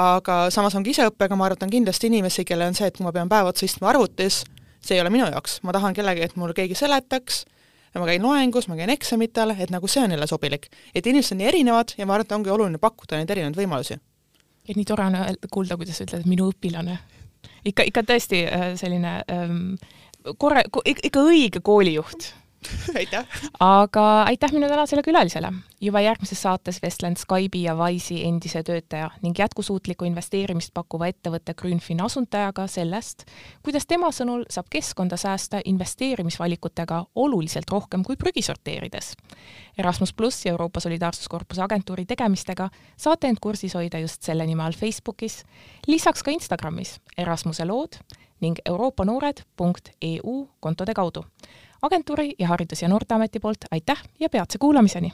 aga 0.02 0.36
samas 0.50 0.76
ongi 0.76 0.94
iseõppega, 0.96 1.36
ma 1.36 1.50
arvan, 1.50 1.70
kindlasti 1.70 2.08
inimesi, 2.08 2.46
kellel 2.48 2.72
on 2.72 2.78
see, 2.78 2.88
et 2.88 2.98
kui 2.98 3.06
ma 3.06 3.12
pean 3.12 3.30
päev 3.30 3.50
otsa 3.52 3.66
istuma 3.68 3.92
arvutis, 3.92 4.44
see 4.82 4.96
ei 4.96 5.02
ole 5.02 5.12
minu 5.14 5.28
jaoks, 5.28 5.60
ma 5.68 5.76
tahan 5.76 5.94
kellegi, 5.94 6.24
et 6.26 6.38
mul 6.40 6.54
keegi 6.58 6.78
seletaks, 6.80 7.44
ma 8.00 8.08
käin 8.08 8.24
loengus, 8.24 8.70
ma 8.72 8.78
käin 8.80 8.94
eksamitel, 8.94 9.52
et 9.60 9.74
nagu 9.74 9.88
see 9.92 10.04
on 10.04 10.16
jälle 10.16 10.28
sobilik. 10.28 10.70
et 10.96 11.06
inimesed 11.06 11.36
on 11.36 11.42
nii 11.44 11.48
erinevad 11.48 11.94
ja 11.98 12.06
ma 12.06 12.16
arvan, 12.16 12.26
et 12.26 12.38
ongi 12.38 12.50
oluline 12.50 12.80
pakkuda 12.80 13.20
neid 13.20 13.30
erinevaid 13.30 13.60
võimalusi. 13.60 14.00
ja 14.68 14.76
nii 14.78 14.86
tore 14.86 15.06
on 15.06 15.18
kuulda, 15.52 15.78
kuidas 15.78 15.98
sa 15.98 16.08
ütled, 16.08 16.24
et 16.24 16.30
minu 16.30 16.50
õpilane. 16.52 16.98
ikka, 17.66 17.84
ikka 17.84 18.04
tõesti 18.08 18.46
äh, 18.48 18.70
selline 18.80 19.22
ähm, 19.28 19.76
korra-, 20.38 20.65
ikka 20.86 21.25
õige 21.27 21.63
koolijuht 21.63 22.31
aitäh! 22.99 23.25
aga 23.60 24.23
aitäh 24.23 24.51
minu 24.53 24.67
tänasele 24.69 25.01
külalisele! 25.01 25.51
juba 25.81 26.01
järgmises 26.01 26.41
saates 26.41 26.81
vestlen 26.81 27.15
Skype'i 27.17 27.63
ja 27.63 27.75
Wise'i 27.75 28.21
endise 28.27 28.63
töötaja 28.63 29.10
ning 29.21 29.39
jätkusuutlikku 29.39 30.05
investeerimist 30.05 30.73
pakkuva 30.73 31.10
ettevõtte 31.10 31.55
Grünfin 31.57 32.03
asundajaga 32.05 32.67
sellest, 32.69 33.25
kuidas 33.65 33.88
tema 33.89 34.12
sõnul 34.13 34.45
saab 34.49 34.69
keskkonda 34.69 35.17
säästa 35.17 35.62
investeerimisvalikutega 35.65 37.03
oluliselt 37.15 37.69
rohkem 37.71 38.03
kui 38.03 38.15
prügi 38.15 38.45
sorteerides. 38.45 39.15
Erasmus 39.77 40.13
pluss 40.13 40.45
ja 40.45 40.53
Euroopa 40.53 40.79
Solidaarsuskorpuse 40.79 41.62
agentuuri 41.65 42.05
tegemistega 42.05 42.69
saate 42.97 43.31
end 43.31 43.41
kursis 43.41 43.73
hoida 43.75 43.99
just 43.99 44.21
selle 44.23 44.45
nime 44.45 44.63
all 44.63 44.77
Facebookis, 44.77 45.41
lisaks 45.88 46.23
ka 46.23 46.31
Instagramis 46.31 46.99
Erasmuse 47.17 47.65
lood 47.65 47.97
ning 48.41 48.56
euroopanoored.eu 48.65 50.49
kontode 50.60 50.93
kaudu. 50.93 51.25
agentuuri 51.82 52.32
ja 52.39 52.47
Haridus- 52.47 52.82
ja 52.82 52.88
Noorteameti 52.88 53.39
poolt 53.39 53.58
aitäh 53.71 54.04
ja 54.19 54.30
peatse 54.30 54.58
kuulamiseni! 54.58 55.12